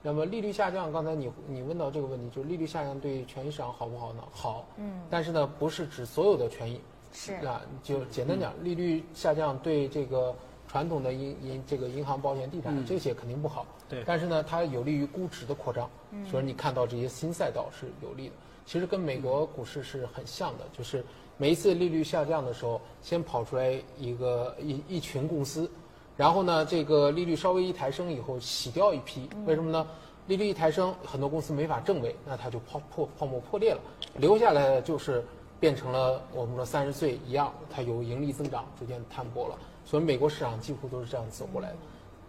[0.00, 4.22] 那么利率下降，刚才你你问到这个问题，就是利率下降对权益市场好不好呢？
[4.32, 4.66] 好。
[4.78, 5.02] 嗯。
[5.10, 6.80] 但是呢，不是指所有的权益。
[7.12, 7.34] 是。
[7.44, 10.34] 啊，就简单讲，利率下降对这个
[10.66, 13.66] 传统的银银这个银行、保险、地产这些肯定不好。
[13.88, 14.02] 对。
[14.06, 15.90] 但是呢，它有利于估值的扩张。
[16.12, 16.24] 嗯。
[16.26, 18.34] 所以你看到这些新赛道是有利的。
[18.66, 21.04] 其实跟美国股市是很像的，就是。
[21.38, 25.68] 每一次利率下降的时候，先跑出来一个一一群公司，
[26.16, 29.28] 然后呢，这个利率稍微一抬升以后，洗掉一批。
[29.44, 29.84] 为什么呢？
[30.28, 33.80] 利率一抬升，很多公司没法正位，那它就泡破泡沫破裂了，
[34.18, 35.24] 留下来的就是
[35.58, 39.58] 变成了我们说三十岁一样，它由盈利增长，逐渐摊薄了。
[39.84, 41.76] 所以美国市场几乎都是这样走过来的。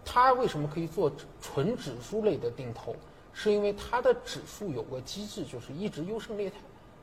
[0.03, 2.95] 它为什么可以做纯指数类的定投？
[3.33, 6.57] 是因为它的指数有个机制，就是一直优胜劣汰，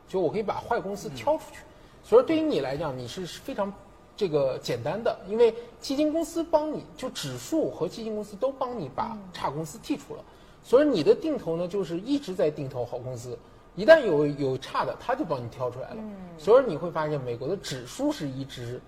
[0.09, 1.59] 就我可以把坏公司挑出去。
[2.03, 3.73] 所以对于你来讲，你是非常
[4.17, 10.25] 这个简单的，因为基金公司帮你就指数和基金公司都帮你把差公司剔除了，
[10.63, 13.39] 所以你的定投呢就是一直在定投好公司，
[13.75, 16.03] 一旦有有差的，他就帮你挑出来了。
[16.39, 18.81] 所以你会发现美国的指数是一直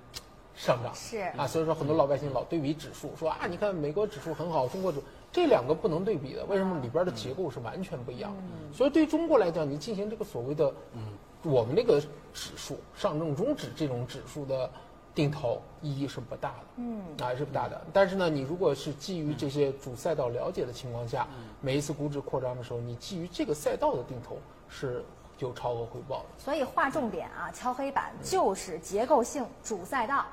[0.54, 4.98] 上涨，是啊，所以说很多老百姓老对比指数，说啊，你看美国指数很好，中国指
[5.30, 8.76] 这两个不能对比的，为什么里边的结构是完全不一样的？
[8.76, 11.00] 所以对中国来讲，你进行这个所谓的嗯。
[11.44, 12.00] 我们那个
[12.32, 14.70] 指数上证综指这种指数的
[15.12, 17.84] 定投意义是不大的，嗯，还是不大的。
[17.92, 21.26] 但是呢，你如果是基于这些主赛道了解的情况下，
[21.60, 24.38] 每一次估值扩张的时候，你基于这个赛道的定投
[24.68, 25.04] 是
[25.40, 26.24] 有超额回报的。
[26.38, 30.24] 所以划重点啊，敲黑板就是结构性主赛道，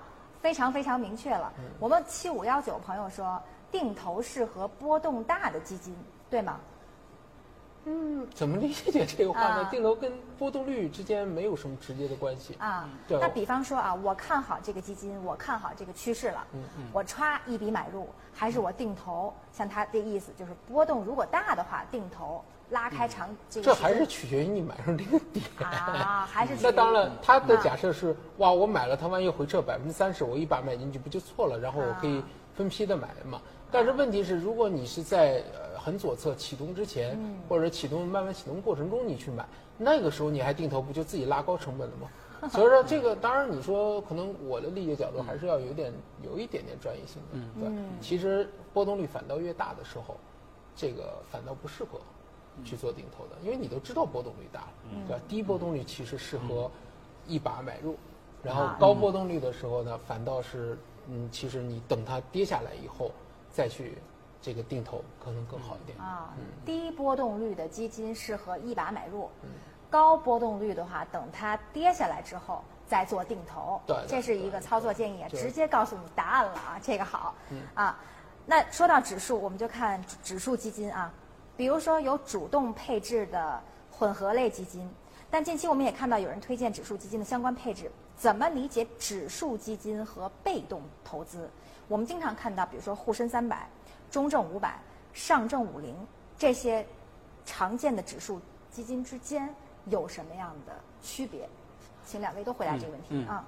[0.42, 1.52] 非常非常明确了。
[1.80, 3.42] 我们七五幺九朋友说，
[3.72, 5.96] 定投适合波动大的基金，
[6.30, 6.60] 对吗？
[7.86, 9.68] 嗯，怎么理解这个话呢？
[9.72, 12.88] 定投跟波动率之间没有什么直接的关系啊。
[13.08, 13.18] 对。
[13.20, 19.34] 那比方说啊，我看好这个基金，我看好这个趋势了，嗯嗯，我歘一笔买入，还是我定投？
[19.54, 23.66] 像他的意思就是波动如果大的话，定投拉开长这个。
[23.66, 31.58] 这还是取决于你买入这个点啊，还是 那当然，他的假设是哇，我买了，它万一回撤百分之三十，我一把买进去不就错了？
[31.60, 32.22] 然后我可以
[32.56, 33.42] 分批的买嘛。
[33.72, 37.18] 但是问题是，如果你是在呃很左侧启动之前，
[37.48, 39.46] 或者启动慢慢启动过程中你去买，
[39.78, 42.10] 那个时候你还定投，不就自己拉高成本了吗？
[42.50, 45.92] 所以说这个当然你说可能我的理解角度还是要有点
[46.24, 47.70] 有一点点专业性的，对。
[48.00, 50.16] 其实波动率反倒越大的时候，
[50.74, 52.00] 这个反倒不适合
[52.64, 54.64] 去做定投的，因为你都知道波动率大，
[55.08, 55.22] 对吧？
[55.28, 56.70] 低波动率其实适合
[57.28, 57.98] 一把买入，
[58.44, 60.78] 然后高波动率的时候呢，反倒是
[61.08, 63.12] 嗯，其实你等它跌下来以后。
[63.52, 63.98] 再去
[64.40, 66.32] 这个定投可能更好一点啊。
[66.64, 69.28] 低波动率的基金适合一把买入，
[69.90, 73.82] 高波动率的话，等它跌下来之后再做定投。
[73.88, 77.34] 对，这是一个操作建议，直接告诉你答案了啊，这个好。
[77.74, 77.98] 啊，
[78.46, 81.12] 那说到指数，我们就看指数基金啊，
[81.60, 83.62] 比如说有主动配置的
[83.92, 84.90] 混合类基金，
[85.30, 91.50] 但近期我们也看到有人推荐指数基金的相关配置，怎么理解指数基金和被动投资？
[91.90, 93.70] 我们经常看到，比如说沪深三百、
[94.10, 94.80] 中证五百、
[95.14, 95.94] 上证五零
[96.38, 96.88] 这些
[97.46, 98.40] 常见的指数
[98.72, 99.54] 基金之间
[99.88, 100.72] 有什么样的
[101.04, 101.42] 区别？
[102.06, 103.46] 请两位都回答这个问题啊。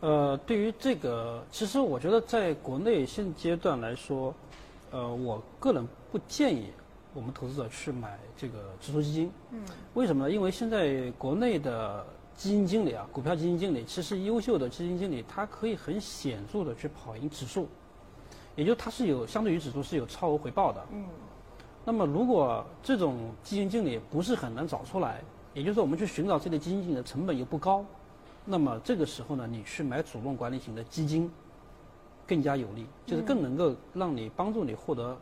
[0.00, 4.34] 呃，对于这个，其实我觉得在国内现阶段来说，
[4.90, 6.72] 呃，我个人不建议
[7.16, 9.32] 我们投资者去买这个指数基金。
[9.50, 9.62] 嗯。
[9.94, 10.30] 为什么呢？
[10.30, 12.06] 因为现在国内的
[12.36, 17.66] 基金经理啊，股票基金经理，其实优秀的基金经理，他可以很显著的去跑赢指数，
[18.54, 20.86] 也就他是有相对于指数是有超额回报的。
[20.92, 21.06] 嗯。
[21.84, 25.22] 那么，如果这种基金经理不是很难找出来，
[25.54, 27.84] 也就是说，我们去寻找这类基金经理的成本又不高。
[28.44, 31.30] 那么这个时候呢，你去买主动管理型的基金，
[32.26, 35.16] 更加有利，就是更能够让你帮助你获得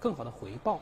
[0.00, 0.80] 更好的回报。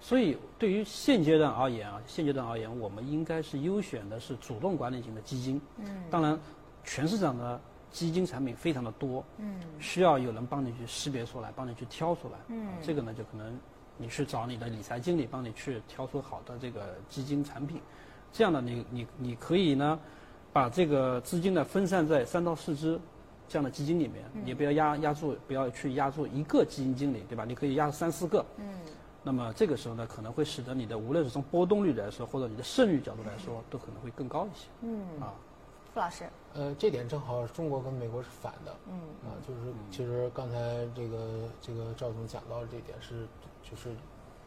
[0.00, 5.60] 所以对于现阶段而言啊，现阶段而言，我们应该是优选的是主动管理型的基金。
[5.78, 5.86] 嗯。
[6.10, 6.38] 当然，
[6.84, 7.60] 全市场的
[7.90, 9.24] 基金产品非常的多。
[9.38, 9.60] 嗯。
[9.78, 12.38] 需要有人帮你去识别出来，帮你去挑出来。
[12.48, 12.68] 嗯。
[12.82, 13.58] 这个呢，就可能
[13.96, 17.80] 你去找你的理财经理帮你去挑出好的这个基金产品。
[18.32, 19.98] 这样呢，你你你可以呢。
[20.52, 22.98] 把这个资金呢分散在三到四只
[23.46, 27.44] 这样的基金里面，你不要压压住，不要去压住一个基金经理，对吧？
[27.44, 28.42] 你可以压三四个。
[28.56, 28.66] 嗯。
[29.26, 34.68] 那么这个时候呢，可能会使得你的无论是从波动率来说，或者你的胜率角度来说，都可能会更高一些。
[34.82, 35.00] 嗯。
[35.20, 35.34] 啊，
[35.92, 36.28] 傅老师。
[36.54, 38.72] 呃，这点正好中国跟美国是反的。
[38.88, 38.94] 嗯。
[39.28, 40.56] 啊，就是其实刚才
[40.94, 43.26] 这个这个赵总讲到的这点是
[43.68, 43.90] 就是。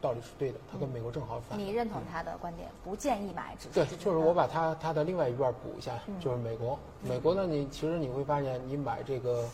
[0.02, 1.58] 道理是对的，他跟美国正好反。
[1.58, 3.74] 你认同他的观点，不建议买指数？
[3.74, 6.78] 对，就是我把他他的另外一段补一下，就是美国。
[7.02, 9.46] 美国呢，你其实你会发现，你买这个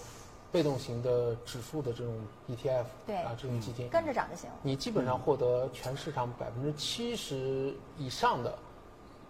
[0.57, 2.15] 被动型的指数的这种
[2.49, 4.49] ETF，对啊，这种基金跟着涨就行。
[4.63, 8.55] 你基本上获得全市场百分之七十以上的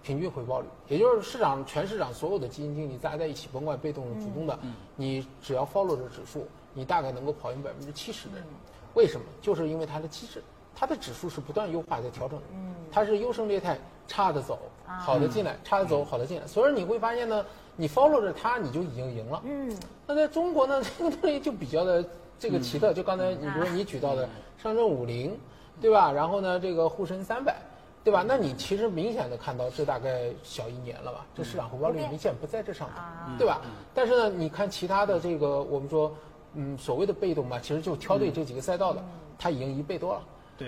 [0.05, 4.57] 平均回报率，也就是市场全市场所有的基金经理加在一起，甭管被动的、主动的，
[4.95, 8.47] 你只要 follow 着指数，你大概能够跑赢百分之七十的人。
[8.95, 9.27] 为什么？
[9.43, 10.41] 就是因为它的机制。
[10.79, 12.45] 它的指数是不断优化在调整的，
[12.93, 13.77] 它是优胜劣汰，
[14.07, 16.47] 差的走，好的进来，差的走，好的进来。
[16.47, 17.45] 所以你会发现呢，
[17.77, 19.43] 你 follow 着它，你就已经赢了。
[19.45, 19.77] 嗯，
[20.07, 22.05] 那在中国呢， 这个东西就比较的
[22.39, 22.93] 这个奇特。
[22.93, 25.39] 就刚才你比如你举到的上证五零，
[25.81, 26.11] 对吧？
[26.11, 27.57] 然后呢，这个沪深三百，
[28.03, 28.25] 对吧？
[28.27, 31.27] 那你其实明显的看到，这大概小一年了吧？
[31.35, 33.61] 这市场回报率明显不在这上头，对吧？
[33.95, 36.15] 但是呢，你看其他的这个我们说，
[36.55, 39.05] 嗯，所谓的被动嘛，其实就挑对这几个赛道的，
[39.39, 40.23] 它已经一倍多了。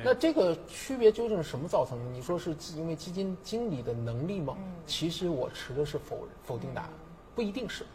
[0.05, 2.05] 那这个区别究竟是什么造成的？
[2.10, 4.56] 你说是因为基金经理的能力吗？
[4.86, 6.90] 其实我持的是否否定答案，
[7.35, 7.86] 不一定是。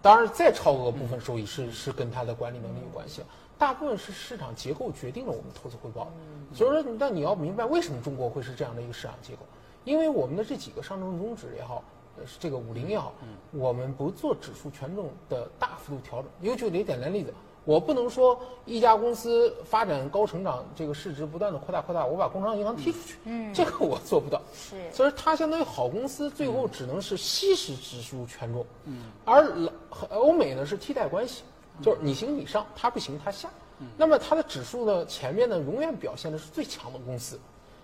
[0.00, 3.20] 当然，再超额部分收益是是跟他的管理能力有关系，
[3.58, 6.10] 大部分是市场结构决定了我们投资回报。
[6.54, 9.40] 所以说，那你要明白为什么中国会是这样的一个市场结构？
[9.84, 11.82] 因为我们的这几个上证综指也好，
[12.38, 13.12] 这个五零也好，
[13.52, 16.30] 我们不做指数权重的大幅度调整。
[16.40, 17.34] 尤其一简单例子。
[17.68, 24.40] 我不能说一家公司发展高成长，这个市值不断的扩大扩大，我把工商银行踢出去，嗯，这个我做不到。
[24.54, 29.70] 是，所以它相当于好公司，最后只能是稀释指数权重，嗯，而老
[30.08, 31.42] 欧美呢是替代关系，
[31.82, 33.50] 就是你行你上，它不行它下，
[33.98, 37.38] 那么它的指数呢前面呢永远表现的是最强的公司，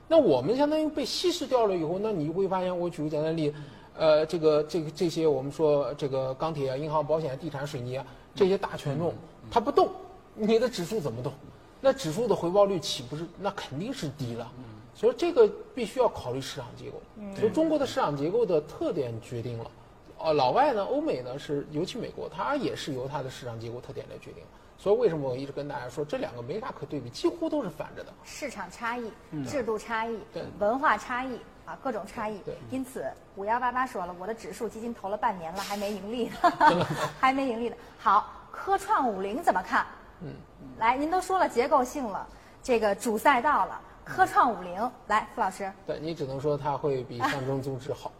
[0.08, 3.52] 那我们相当于被稀释掉了以后，那你会发现，我举个简单例，
[3.98, 9.12] 呃，这个这个这些我们说这个钢铁啊、银行、保险、地产、水泥啊这些大权重。
[9.50, 9.90] 它不动，
[10.34, 11.32] 你的指数怎么动？
[11.80, 14.50] 那指数的回报率岂不是那肯定是低了？
[14.94, 17.02] 所以这个必须要考虑市场结构。
[17.36, 19.70] 所以中国的市场结构的特点决定了，
[20.18, 24.42] 呃，老外呢，欧美呢是尤其美国，它也是由它的市场结构特点来决定。
[24.78, 28.12] 所以为什么我一直跟大家说这两个没啥可对比，几乎都是反着的。
[28.24, 29.12] 市场差异、
[29.46, 30.18] 制度差异、
[30.58, 32.40] 文化差异啊，各种差异。
[32.70, 33.04] 因此，
[33.36, 36.86] 五幺八八说了，我的指数基金投了半年了，还没盈利呢，
[37.20, 37.76] 还没盈利呢。
[37.98, 38.40] 好。
[38.54, 39.84] 科创五零怎么看？
[40.22, 40.32] 嗯，
[40.78, 42.24] 来，您都说了结构性了，
[42.62, 45.70] 这个主赛道了，科创五零，来，傅老师。
[45.84, 48.12] 对你只能说它会比上证综指好，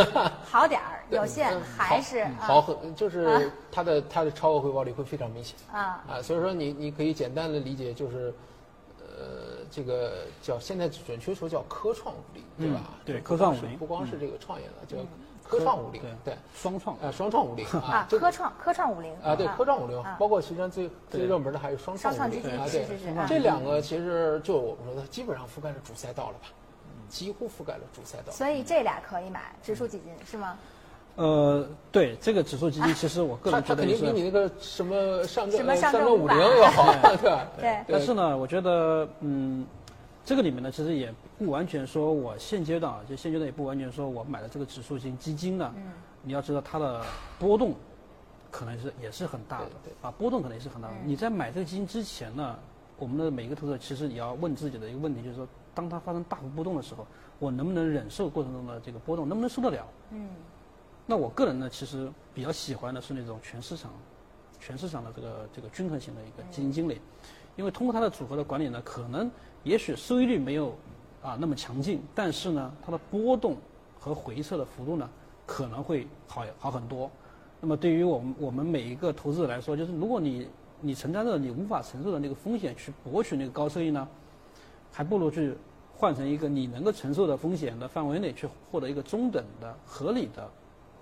[0.44, 5.56] 好点儿，有限还是好很，就是它的它的超额回报率会非常明显。
[5.70, 6.02] 啊。
[6.08, 8.34] 啊，所以说你你可以简单的理解就是，
[8.98, 12.80] 呃，这个叫现在准确说叫科创五零，对吧？
[13.04, 13.76] 对，科创五零。
[13.76, 14.96] 不光是这个创业了，叫。
[15.58, 22.86] 科创五零，对，双创，呃，双创五零 啊，科创，科创五零啊，对，科创五零，包括实际上最最热门的还有双创五零啊，对，
[23.28, 26.48] 这两个其实就我们说的，基本上覆盖了主赛道了吧，
[27.08, 28.32] 几乎覆盖了主赛道。
[28.32, 30.56] 所以这俩可以买指数基金是吗？
[31.16, 37.46] 呃，对，这个指数基金其实我个人觉得肯定比你那个什么上证什么上证五零要好， 对吧？
[37.60, 37.84] 对。
[37.86, 39.66] 但是呢，我觉得，嗯。
[40.24, 45.74] 这个里面呢，其实也不完全说我现阶段啊，就现阶段也不完全说我买的这个指数型基金呢，
[46.22, 47.04] 你要知道它的
[47.38, 47.74] 波动
[48.50, 49.66] 可能是也是很大的，
[50.00, 50.94] 啊，波动可能也是很大的。
[51.04, 52.56] 你在买这个基金之前呢，
[52.98, 57.04] 我们的每一个投资者其实也要问自己的一个问题，就是说，当它发生大幅波动的时候，
[57.40, 59.84] 我能不能忍受过程中的这个波动，能不能受得了？
[60.10, 60.28] 嗯，
[61.04, 63.90] 那我个人呢，其实比较喜欢的是那种全市场、
[64.60, 67.00] 全市场的这个这个均衡型的一个基金经理，
[67.56, 69.28] 因为通过它的组合的管理呢，可能
[69.64, 70.74] 也许收益率没有
[71.22, 73.56] 啊那么强劲，但是呢，它的波动
[73.98, 75.08] 和回撤的幅度呢
[75.46, 77.10] 可能会好好很多。
[77.60, 80.48] 那么对于我们我们每一个投资者来说，就是如果你
[80.80, 84.08] 你承担着你无法承受的那个风险去博取那个高收益呢，
[84.90, 85.56] 还不如去
[85.96, 90.50] 换成一个你能够承受的风险的范围内去获得一个中等的合理的。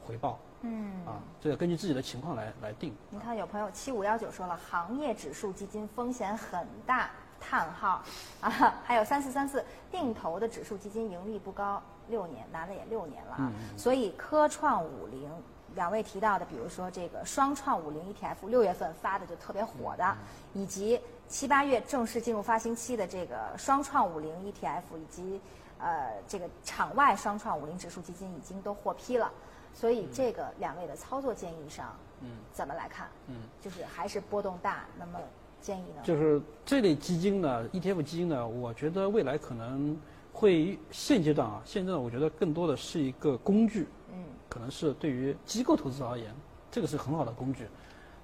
[0.02, 2.92] 回报，嗯，啊，这个根据自己的情况来来定。
[3.10, 7.10] 你看，有朋友七五幺九说了，行业指数基金风险很大，
[7.40, 8.02] 叹号，
[8.40, 8.50] 啊，
[8.84, 13.32] 还有三四三四定投的指数基金盈利不高，六年拿了也六年了。
[13.32, 15.30] 啊，所以科创五零
[15.74, 20.16] 两位提到的，比如说这个双创五零 ETF 六月份发的就特别火的，
[20.52, 25.40] 以及七八月正式进入发行期的这个双创五零 ETF，以及
[25.78, 29.30] 呃这个场外双创五零指数基金已经都获批了。
[29.72, 33.06] 所以这个两位的操作建议上，嗯，怎么来看？
[33.28, 35.20] 嗯，就是还是波动大，那么
[35.60, 36.02] 建议呢？
[36.02, 39.96] 就是这类基金呢，ETF 基金呢，我觉得未来可能
[40.32, 46.34] 会现阶段啊，现阶段我觉得更多的是一个工具，嗯，可能是对于机构投资者而言，
[46.70, 47.66] 这个是很好的工具。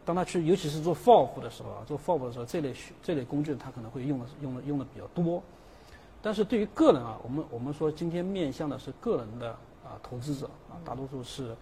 [0.04, 5.42] 当他去，尤其是做 FOF 的时候啊，做 FOF 的时候，这类这类工具他可能会用的用的用的比较多。
[6.22, 9.56] 但是对于个人啊，我们我们说今天面向的是个人的。
[9.86, 11.54] 啊，投资者啊，大多数是，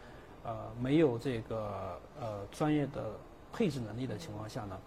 [0.45, 3.13] 呃，没有这个呃专业的
[3.53, 4.79] 配置能力的情况下呢，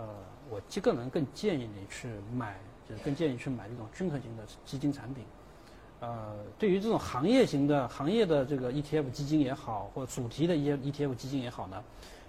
[0.00, 0.06] 呃，
[0.48, 2.56] 我个人更建议你去买，
[2.88, 5.24] 就是更建议去买这种均衡型的基金产品。
[6.00, 11.84] 呃，对于这种行业型的行业的这个 ETF 基金也好，或主题的一些 ETF 基金也好呢，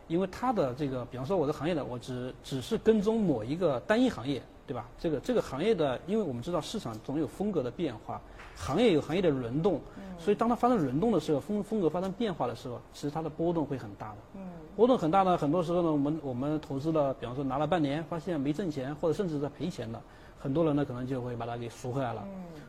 [0.09, 4.89] 因为它的这个，比方说我的行业的，我只只是跟踪某一个单一行业，对吧？
[4.99, 8.21] 这个这个行业的，因为我们知道市场总有风格的变化。
[8.61, 9.81] 行业有行业的轮动，
[10.19, 14.39] 所以当它发生轮动的时候，风风格发生变化的时候，其实它的波动会很大的。
[14.75, 19.99] 波动很大呢，很多时候呢，我们我们投资了，比方说拿了半年，发现没挣钱，或者甚至在赔钱的，
[20.39, 22.23] 很多人呢可能就会把它给赎回来了。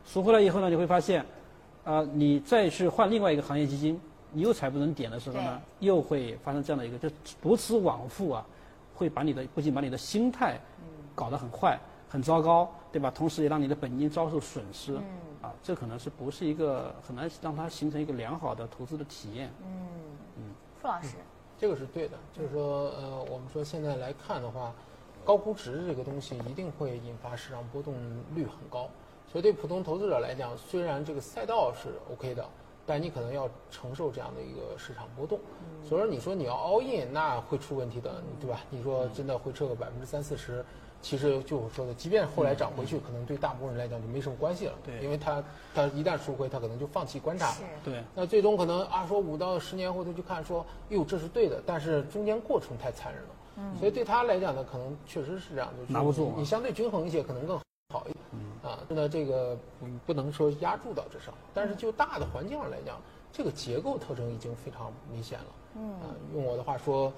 [0.05, 1.23] 赎回来以后呢，你会发现，
[1.83, 3.99] 啊，你再去换另外一个行业基金，
[4.31, 7.09] 你又踩不准点的时候呢，又会发生这样的一个，就
[7.41, 8.45] 如此往复啊，
[8.95, 10.59] 会把你的不仅把你的心态
[11.15, 11.79] 搞得很坏、
[12.09, 13.11] 很糟糕，对吧？
[13.13, 14.99] 同时也让你的本金遭受损失。
[15.53, 19.51] 啊，这可能是不是一个很难让它形成一个良好的投资的体验？
[19.61, 19.87] 嗯
[20.37, 20.43] 嗯，
[20.81, 21.17] 傅老师，
[21.57, 24.73] 这个是对的，就是说，呃，我们说现在来看的话，
[25.23, 27.93] 高估值这个东西一定会引发市场波动
[28.33, 28.89] 率很高，
[29.31, 32.45] 所以对普通投资者来讲，虽然这个赛道是 OK 的，
[32.85, 35.39] 但你可能要承受这样的一个市场波动。
[35.83, 38.59] 所以说，你说你要 all in，那会出问题的，对吧？
[38.69, 40.65] 你说真的会撤个百分之三四十。
[41.03, 44.73] 其实就我说的，即便后来涨回去，可能对大部分人来讲就没什么关系了。
[44.85, 45.43] 对，因为他
[45.75, 47.49] 他一旦赎回，他可能就放弃观察。
[47.49, 47.55] 了。
[47.83, 48.01] 对。
[48.15, 53.29] 那最终可能啊，说五到十年后他就看说，哟，这是对的，但是中间过程太残忍了。
[53.57, 53.77] 嗯。
[53.77, 56.33] 所以对他来讲呢，可能确实是这样，就是拿不住。
[56.37, 57.59] 你相对均衡一些，可能更
[57.93, 58.23] 好一点。
[58.31, 58.39] 嗯。
[58.63, 59.57] 啊，那这个
[60.05, 62.97] 不能说压住到这上，但是就大的环境上来讲，
[63.29, 65.45] 这个结构特征已经非常明显了。
[65.75, 65.91] 嗯。
[65.95, 67.11] 啊，用我的话说。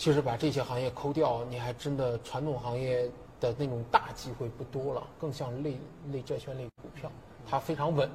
[0.00, 3.06] 其实把这些行业抠掉，你还真的传统行业
[3.38, 5.76] 的那种大机会不多了，更像类
[6.10, 7.12] 类债券类股票，
[7.46, 8.08] 它非常稳，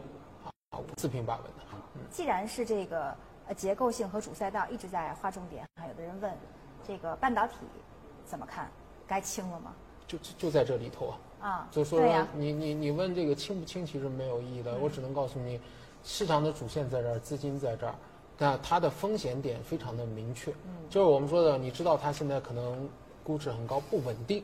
[0.44, 0.49] 啊，
[0.98, 2.02] 四平八稳的。
[2.10, 3.16] 既然是这个
[3.48, 6.34] 呃结构性和主赛道一直在划重点，还有的人问，
[6.88, 7.53] 这个半导体
[8.26, 8.68] 怎么看？
[9.06, 9.72] 该清了吗？
[10.07, 11.20] 就就在这里头啊。
[11.40, 11.68] 啊。
[11.70, 12.02] 就说
[12.34, 14.76] 你你你问这个清不清，其实没有意义的。
[14.80, 15.62] 我只能告诉你，
[16.03, 17.94] 市场的主线在这儿，资金在这儿。
[18.38, 20.52] 那它的风险点非常的明确，
[20.90, 22.90] 就是我们说的，你知道它现在可能
[23.24, 24.44] 估值很高，不稳定，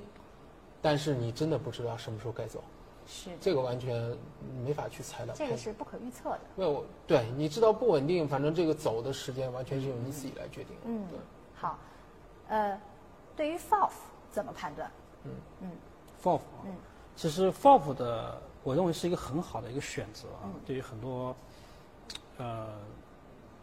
[0.82, 2.64] 但是你真的不知道什么时候该走，
[3.06, 4.18] 是这个完全
[4.64, 6.40] 没法去猜的，这个是不可预测的。
[6.56, 10.78] 没有，对，你知道不稳定，反正这个走的时间完全是由你自己来决定。
[10.86, 11.20] 嗯，对。
[11.54, 11.78] 好，
[12.48, 12.80] 呃，
[13.36, 13.92] 对于 FOF
[14.32, 14.90] 怎么判断？
[15.26, 15.32] 嗯
[15.64, 15.70] 嗯
[16.24, 16.72] ，FOF，嗯，
[17.18, 21.36] 其实 FOF 的，我认为是一个很好的一个选择啊，对于很多，
[22.38, 22.70] 呃。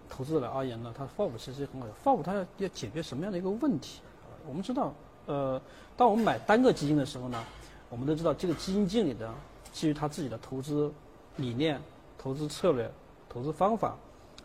[0.09, 1.87] 投资者而言呢，它 FOF 其实很好。
[2.05, 4.01] FOF 它要要解决什么样的一个问题？
[4.47, 4.93] 我们知道，
[5.27, 5.61] 呃，
[5.97, 7.45] 当我们买单个基金的时候呢，
[7.91, 9.31] 我们都知道这个基金经理的
[9.73, 10.93] 基于他自己的投资
[11.37, 11.81] 理念、
[12.17, 12.91] 投资策略、
[13.29, 13.97] 投资方法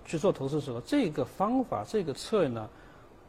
[0.06, 2.70] 去做投资的时候，这个方法、这个策略呢，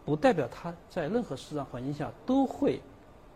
[0.04, 2.80] 不代表他在任何市场环境下都会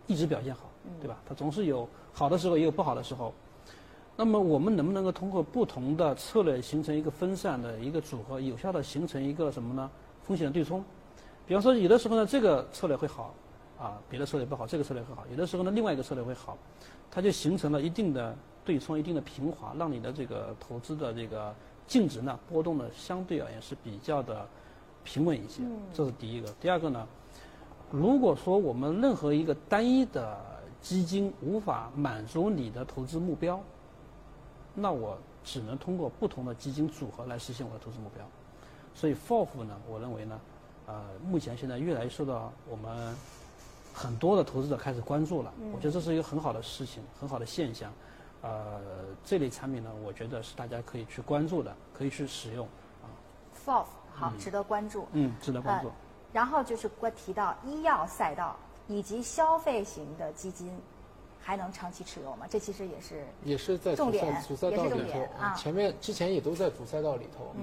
[0.06, 0.62] 一直表现好，
[1.00, 1.16] 对吧？
[1.28, 3.32] 他总是有好的时候，也有不好的时候。
[4.20, 9.88] 那么我们能不能够通过不同的策略形成一个分散的一个组合，有效的形成一个什么呢？
[10.24, 10.84] 风险的对冲。
[11.46, 13.32] 比方说，有的时候呢，这个策略会好，
[13.78, 15.24] 啊，别的策略不好，这个策略会好。
[15.30, 16.58] 有的时候呢，另外一个策略会好，
[17.12, 21.54] 它就形成了一定的对冲一定的平滑，让你的这个投资的这个
[21.86, 24.44] 净值呢波动的相对而言是比较的
[25.04, 25.62] 平稳一些。
[25.94, 26.52] 这是第一个。
[26.60, 27.06] 第二个呢，
[27.92, 30.36] 如果说我们任何一个单一的
[30.82, 33.62] 基金无法满足你的投资目标，
[34.80, 38.24] 那我只能通过不同的基金组合来实现我的投资目标。
[38.94, 40.40] 所以 FOF 呢，我认为呢，
[40.86, 43.14] 呃，目前现在越来越受到我们
[43.92, 45.52] 很多的投资者开始关注了。
[45.72, 47.92] 我觉得这是一个很好的事情，很好的现象。
[48.40, 48.80] 呃，
[49.24, 52.66] 这类产品呢，我觉得是大家可以去关注的，可以去使用。
[53.02, 53.06] 啊
[53.66, 55.06] ，FOF 好，值得关注。
[55.12, 55.90] 嗯，值得关注。
[56.32, 58.54] 然后就是关提到医药赛道
[58.86, 60.70] 以及消费型的基金，
[61.48, 62.46] 还能长期持有吗？
[62.50, 65.54] 这其实也是也是在重点，主赛道里头啊。
[65.54, 67.54] 前面之前也都在主赛道里头。
[67.56, 67.62] 嗯。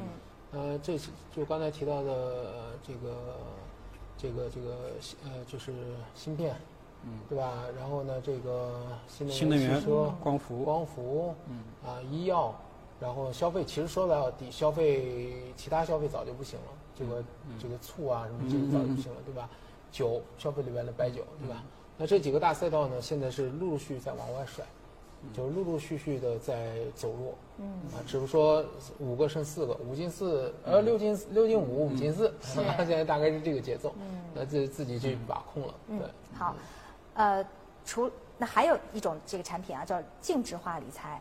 [0.54, 3.38] 呃，这是就刚才提到的这个
[4.18, 4.76] 这个这个
[5.24, 5.72] 呃，就是
[6.16, 6.56] 芯片，
[7.04, 7.66] 嗯，对吧？
[7.78, 12.56] 然后呢，这个新能源汽车、光伏、光伏，嗯，啊，医药，
[13.00, 16.72] 然后消费，其实说到底，消费其他消费早就不行了。
[16.98, 17.24] 这个
[17.62, 19.48] 这个醋啊什么这个早就不行了，对吧？
[19.92, 21.64] 酒，消费里边的白酒，对吧？
[21.98, 24.66] 那这几个大赛道呢，现在是陆陆续续在往外甩。
[25.34, 28.64] 就是陆陆续续的在走弱，嗯啊，只是说
[29.00, 36.08] 五个剩四个，五进四，呃，六进六进五，五进四， 现在大概是这个节奏，嗯，那自自己去把控了，对，
[36.38, 36.56] 好，
[37.16, 37.44] 呃，
[37.84, 41.20] 除那还有一种这个产品啊，叫净值化理财，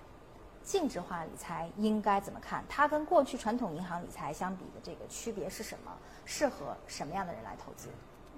[0.62, 2.62] 净值化理财应该怎么看？
[2.68, 5.90] 它跟过去传统银行理财相比的这个区别是什么？
[6.26, 7.88] 适合什么样的人来投资？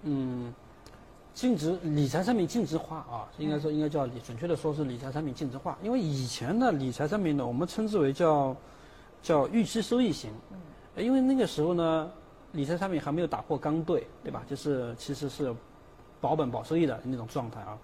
[0.03, 0.55] 嗯。
[1.37, 5.77] 净值理财产品净值化啊，应该说应该叫准确的说是理财产品净值化。
[5.83, 8.57] 因为以前的理财产品呢，我们称之为叫
[9.23, 10.31] 叫预期收益型。
[10.51, 11.05] 嗯。
[11.05, 12.11] 因为那个时候呢，
[12.53, 14.43] 理财产品还没有打破刚兑，对吧？
[14.49, 15.55] 就是其实是
[16.23, 17.77] 保本保收益的那种状态啊。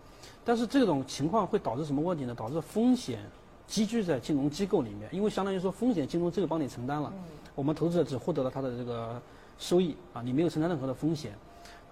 [0.47, 2.35] 但是这种情况会导致什么问题呢？
[2.35, 3.20] 导致风险
[3.66, 7.12] 积聚在金融机构里面，因为相当于说风险金融机构帮你承担了，
[7.55, 9.20] 我们投资者只获得了它的这个
[9.59, 11.37] 收益啊，你没有承担任何的风险。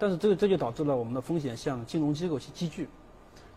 [0.01, 2.89] 但是这个这就导致了我们的风险向金融机构去积聚，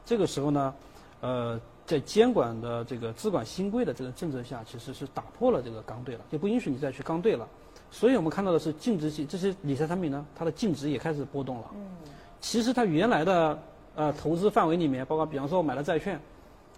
[0.05, 0.75] 这个时候呢，
[1.23, 7.49] 呃，在监管的这个资管新规的这个政策下，其实是打破了这个刚兑了，就不允许你再去刚兑了。
[7.91, 11.71] 所以我们看到的是净值性这些理财产品呢，它的净值也开始波动了。
[11.77, 11.81] 嗯。
[12.43, 13.59] 其实它原来的
[13.95, 16.21] 呃投资范围里面，包括比方说我买了债券，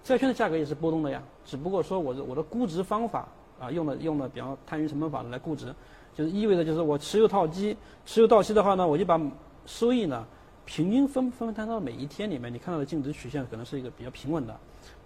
[0.05, 1.20] 债券的价格也是波动的呀。
[1.44, 3.26] 只不过说我的我的估值方法
[3.59, 5.74] 啊，用了用了比方摊余成本法来估值，
[6.14, 9.20] 就是意味着就是我持有套期，持有到期的话呢，我就把。
[9.66, 10.24] 收益呢，
[10.64, 14.56] 平均分分摊到每一天里面，你看到的净值曲线可能是一个比较平稳的，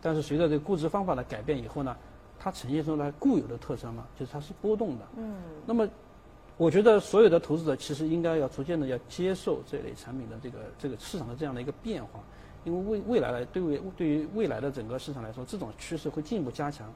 [0.00, 1.96] 但是随着这个估值方法的改变以后呢，
[2.38, 5.06] 它呈现出来固有的特征嘛，就是它是波动的。
[5.16, 5.34] 嗯。
[5.66, 5.88] 那么，
[6.56, 12.20] 我觉得所有的投资者其实应该要逐渐的要接受这类产品的这个这个市场的这样的一个变化，
[12.64, 16.86] 因为未未来的对未对于未来的整个市场来说，这种趋势会进一步加强。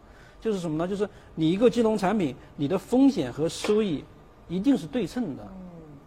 [0.41, 0.87] 就是什么呢？
[0.87, 4.05] 就是你一个金融产品，你的风险和收益
[4.47, 5.43] 一定是对称的。
[5.43, 5.64] 嗯。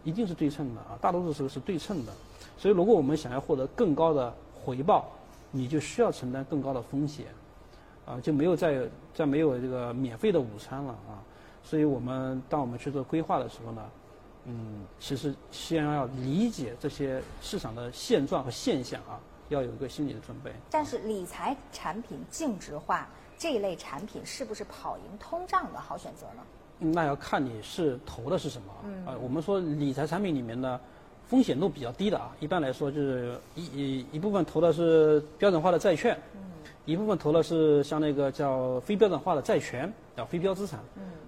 [0.07, 2.13] 一定是对称的啊，大多数时候是对称的，
[2.57, 5.11] 所以如果我们想要获得更高的回报，
[5.51, 7.25] 你就需要承担更高的风险，
[8.05, 11.19] 啊，就没有再再没有这个免费的午餐了啊，
[11.61, 13.81] 所以我们当我们去做规划的时候呢，
[14.45, 19.19] 嗯，其实先要理解这些市场的现状和现象啊，
[19.49, 20.53] 要有一个心理的准备。
[20.71, 26.41] 但是理财产品净值化这一类产品是不是跑赢通胀的好选择呢？
[26.79, 29.17] 那要看你是投的是什么啊？
[29.19, 30.79] 我们说理财产品里面呢，
[31.25, 36.15] 风险度比较低的啊，一般来说就是一一一部分投的是标准化的债券，
[36.85, 40.79] 一部分投的是像那个叫非标准化的债权，叫非标资产。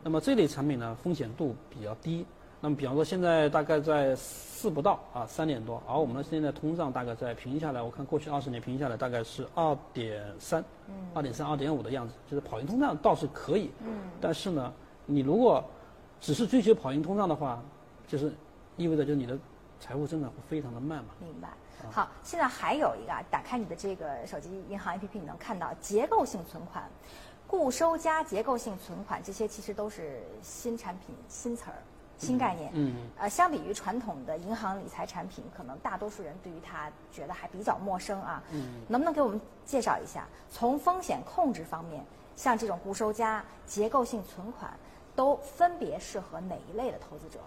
[0.04, 2.24] 那么这类产品呢，风险度比较低。
[2.62, 10.64] 那么比方说现在大概在四不到啊，三点多，而我们现在通胀大概在平均下来，我看过去二十年平均下来大概是二点三，
[11.16, 13.72] 二点三、二点五的样子，就是跑赢通胀倒是可以。
[14.22, 14.72] 但是呢。
[15.10, 15.64] 你如果
[16.22, 17.60] 只是追求跑赢通胀的话，
[18.08, 18.32] 就是
[18.78, 19.38] 意味着就是你的
[19.80, 21.10] 财务增长会非常的慢嘛。
[21.20, 21.50] 明白。
[21.92, 26.88] 好，现在还有一个，打开你的这个手机银行 APP，你能看到结构性存款、
[27.48, 31.78] 固收加结构性存款，这些其实都是新产品、新词儿、
[32.18, 32.70] 新概念。
[32.76, 32.94] 嗯。
[33.18, 38.44] 呃，相比于传统的银行理财产品，可能大多数人对于它觉得还比较陌生啊。
[38.52, 38.82] 嗯。
[38.88, 42.04] 能不能给我们介绍一下，从风险控制方面，
[42.36, 44.70] 像这种固收加、结构性存款？
[45.20, 47.40] 都分别适合哪一类的投资者？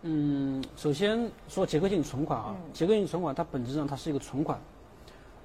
[0.00, 4.58] 嗯，首先说结构性存款啊，结构性存款它本质上它是一个存款。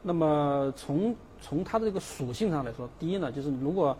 [0.01, 3.97] 那么从从它的这个属性上来说，第一呢，就是如果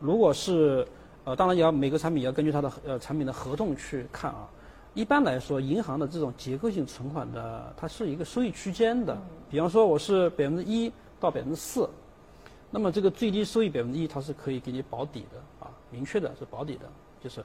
[0.00, 0.88] 如果是
[1.24, 4.48] 呃，当然也要每个产品也要根据它的呃产品的合同去看啊。
[4.94, 9.14] 一般来说，银行的这种结构性存款的，它是一个收益区间的。
[9.50, 10.90] 比方说，我是百分之一
[11.20, 11.86] 到百分之四。
[12.74, 16.90] 那么这个最低收益百分之一，它是可以给你保底的啊，明确的是保底的，
[17.22, 17.40] 就是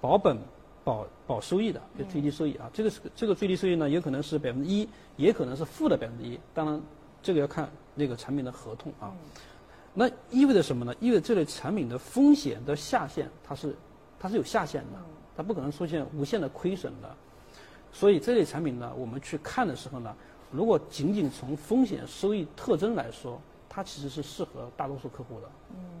[0.00, 0.38] 保本
[0.84, 2.70] 保保收益的，就最低收益啊。
[2.72, 6.38] 这个是这个最低收益呢，有可能是百分之一，也可能是负的百分之一。
[6.54, 6.80] 当然，
[7.20, 9.12] 这个要看那个产品的合同啊。
[9.94, 10.94] 那意味着什么呢？
[11.00, 13.74] 意味着这类产品的风险的下限，它是
[14.20, 15.00] 它是有下限的，
[15.36, 17.16] 它不可能出现无限的亏损的。
[17.92, 20.14] 所以这类产品呢，我们去看的时候呢，
[20.52, 25.48] 如果仅仅从风险收益特征来说，它其实是适合大多数客户的，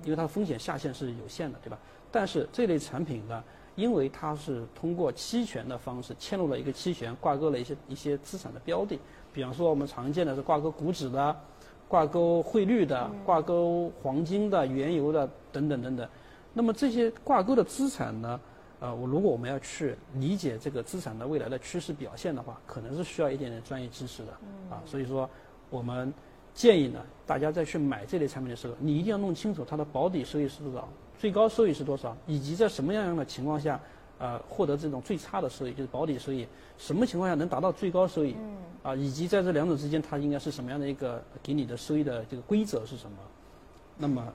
[0.02, 1.78] 因为它的风险下限是有限的，对吧？
[2.10, 3.44] 但是这类产品呢，
[3.76, 8.98] 因为它是通过期权的方式嵌入了一个期权，挂钩了一些一些资产的标的，
[9.32, 11.36] 比方说我们常见的是挂钩股指的、
[11.86, 16.08] 挂钩汇率的、挂钩黄金的、原油的等等等等。
[16.54, 18.40] 那么这些挂钩的资产呢，
[18.80, 24.32] 呃，我如果我们要去理解这个资产的未来的趋势表现的话，可能是需要一点点专业知识的，
[24.70, 25.28] 啊，所以说
[25.68, 26.10] 我们。
[26.58, 33.80] 建议呢，大家在去买这类产品的时候，你一定要弄清楚它的保底收益是多少，最高收益是多少，以及在什么样样的情况下，
[34.18, 36.44] 呃，获得这种最差的收益，就是保底收益，
[36.76, 38.34] 什么情况下能达到最高收益，
[38.82, 43.16] 啊，以及在这两种之间，它应该是什么样的一个给你的收益的这个规则是什么？
[43.96, 44.32] 那么，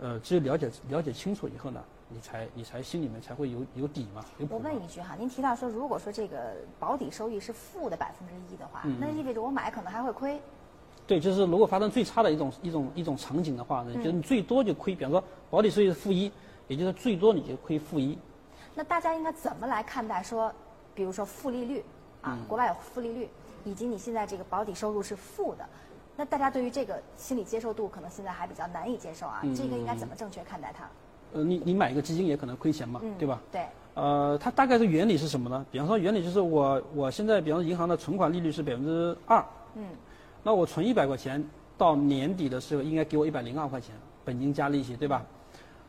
[0.00, 4.24] 呃，只有了解了解清楚以后呢，你才你才心里面才会有有底嘛。
[4.48, 10.40] 我问一句哈，您提到说，如果说这个保底收益是负的百分之一的话，那意味着我买可能还会亏。
[11.10, 15.20] 对，就是如果发生最差的一种一种一种场景的话呢，就是你最多就亏，比方说
[15.50, 16.30] 保底收益是负一，
[16.68, 18.16] 也就是最多你就亏负一。
[18.76, 20.52] 那大家应该怎么来看待说，
[20.94, 21.84] 比如说负利率
[22.22, 23.28] 啊，国外有负利率，
[23.64, 25.68] 以及你现在这个保底收入是负的，
[26.16, 30.88] 那大家对于这个心理接受度可能现在还比较难以接受啊，这个应该怎么正确看待它？
[31.32, 33.42] 呃，你你买一个基金也可能亏钱嘛，对吧？
[33.50, 33.62] 对。
[33.94, 35.66] 呃，它大概的原理是什么呢？
[35.72, 39.44] 比方说原理就是我我现在比方说银行的存款利率是百分之二。
[39.74, 39.84] 嗯。
[40.42, 41.44] 那我存一百块钱，
[41.76, 43.94] 到年底的时候应该给我一百零二块钱，
[44.24, 45.24] 本金加利息，对吧？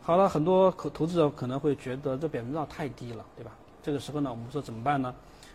[0.02, 3.52] 好了，很多可投资者可能会觉得这百分之二太低了，对吧？
[3.84, 5.14] 这个时候呢，我们说怎么办呢？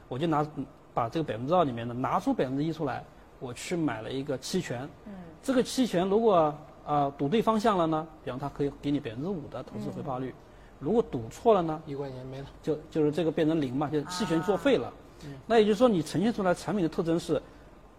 [0.09, 0.47] 我就拿
[0.95, 3.05] 把这个百分之二里面呢拿出百分之一出来，
[3.39, 4.89] 我去买了一个期权。
[5.07, 5.13] 嗯。
[5.43, 6.55] 这个期权如果
[6.87, 10.35] 啊赌对方向了呢，比方它可以给你百分之五的投资回报率。
[10.79, 11.83] 如果赌错了呢？
[11.87, 12.47] 一块钱没了。
[12.63, 14.93] 就就是这个变成零嘛，就是期权作废了。
[15.25, 15.35] 嗯。
[15.47, 17.43] 那也就是说，你呈现出来产品的特征是。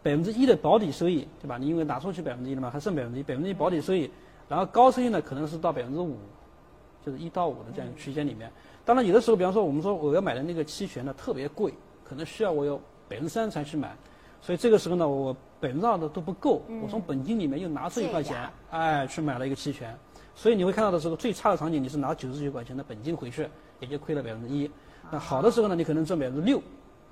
[0.08, 1.58] 百分之一的保底收益，对吧？
[1.58, 4.10] 你因为拿出去百分之一了嘛，还剩百分之一，百分之一保底收益，
[4.48, 6.16] 然后高收益呢可能是到百分之五，
[7.06, 8.50] 就是一到五的这样一个区间里面。
[8.86, 11.74] 当然有的时候，比方说我们说我要买的那个期权呢特别贵，
[12.06, 12.78] 可能需要我有
[13.10, 13.94] 百分之三才去买，
[14.40, 19.94] 所以这个时候呢我百分之二的都不够，我从本金里面又拿出一块钱，哎，去买了一个期权。
[20.36, 23.46] 所以你会看到的时候，最差的场景你是拿九十九块钱的本金回去，
[23.82, 24.72] 也就亏了百分之一。
[25.12, 26.62] 那好的时候呢，你可能挣百分之六，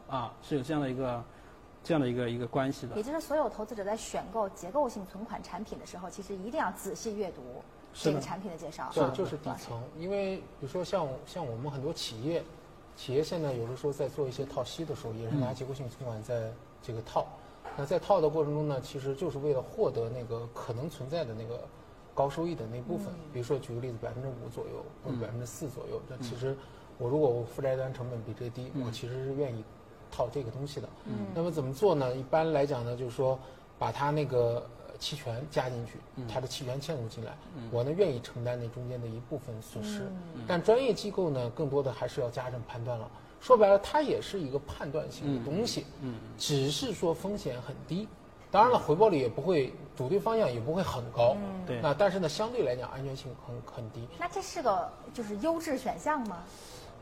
[0.07, 1.21] 啊，是有这样的一个。
[1.85, 7.43] 这样的一个一个关系的，也就是所有投资者在选购结构性存款产品的时候，其实一定要仔细阅读
[7.93, 8.89] 这个产品的介绍。
[8.91, 9.79] 对，就是底层。
[9.99, 12.43] 因为比如说像像我们很多企业，
[12.97, 16.51] 企业现在有的时候在做一些套息的时候，也是拿结构性存款在
[16.81, 17.27] 这个套。
[17.77, 21.67] 那在套的过程中呢，其实就是为了获得那个可能存在的那个
[22.15, 23.13] 高收益的那部分。
[23.31, 26.57] 比如说举个例子，百分之五左右或者百分之四左右，那其实
[26.97, 29.63] 我如果我负债端成本比这低，我其实是愿意。
[30.15, 32.15] 套这个东西的，嗯，那么怎么做呢？
[32.15, 33.37] 一般来讲呢，就是说
[33.77, 34.65] 把它那个
[34.97, 35.99] 期权加进去，
[36.31, 37.35] 它的期权嵌入进来，
[37.71, 40.09] 我呢愿意承担那中间的一部分损失，
[40.47, 43.09] 但专业机构呢，更多的还是要加上判断了。
[43.41, 48.07] 说白了，它也是一个判断性的东西，嗯，只是说风险很低，
[48.49, 51.35] 当然了，回报率也不会主对方向也不会很高，
[51.67, 54.07] 对，那但是呢，相对来讲安全性很很低。
[54.17, 56.43] 那这是个就是优质选项吗？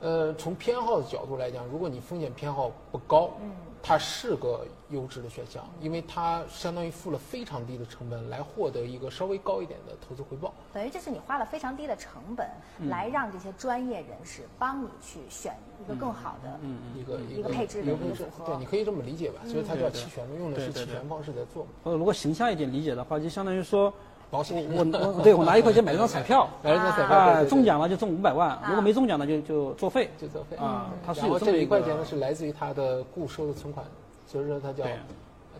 [0.03, 3.51] 呃，从偏好的角度来讲，如果你风险偏好不高，嗯，
[3.81, 10.53] 它是个优质的选项，因为它相当于付了非常低的成本来获得一个稍微高一点的投资回报。
[10.73, 12.45] 等于就是你花了非常低的成本，
[12.89, 16.59] 来让这些专业人士帮你去选一个更好的
[16.99, 18.45] 一个一个配置的一个组合。
[18.45, 19.39] 对，你可以这么理解吧？
[19.45, 21.65] 所以它叫期权嘛，用的是期权方式在做。
[21.83, 23.93] 呃，如果形象一点理解的话，就相当于说。
[24.37, 30.91] 我我对我拿一块钱买了 张彩票，买了张彩票啊，中奖了就中五百万，如果没中奖呢就就作废，就作废啊。
[31.05, 33.85] 他是有这一块钱呢是来自于他的固收的存款，
[34.25, 34.83] 所以说它叫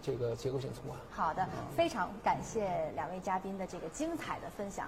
[0.01, 0.99] 这个结构性存款。
[1.11, 4.87] 好的，非常感谢两位嘉宾的这个精彩的分享。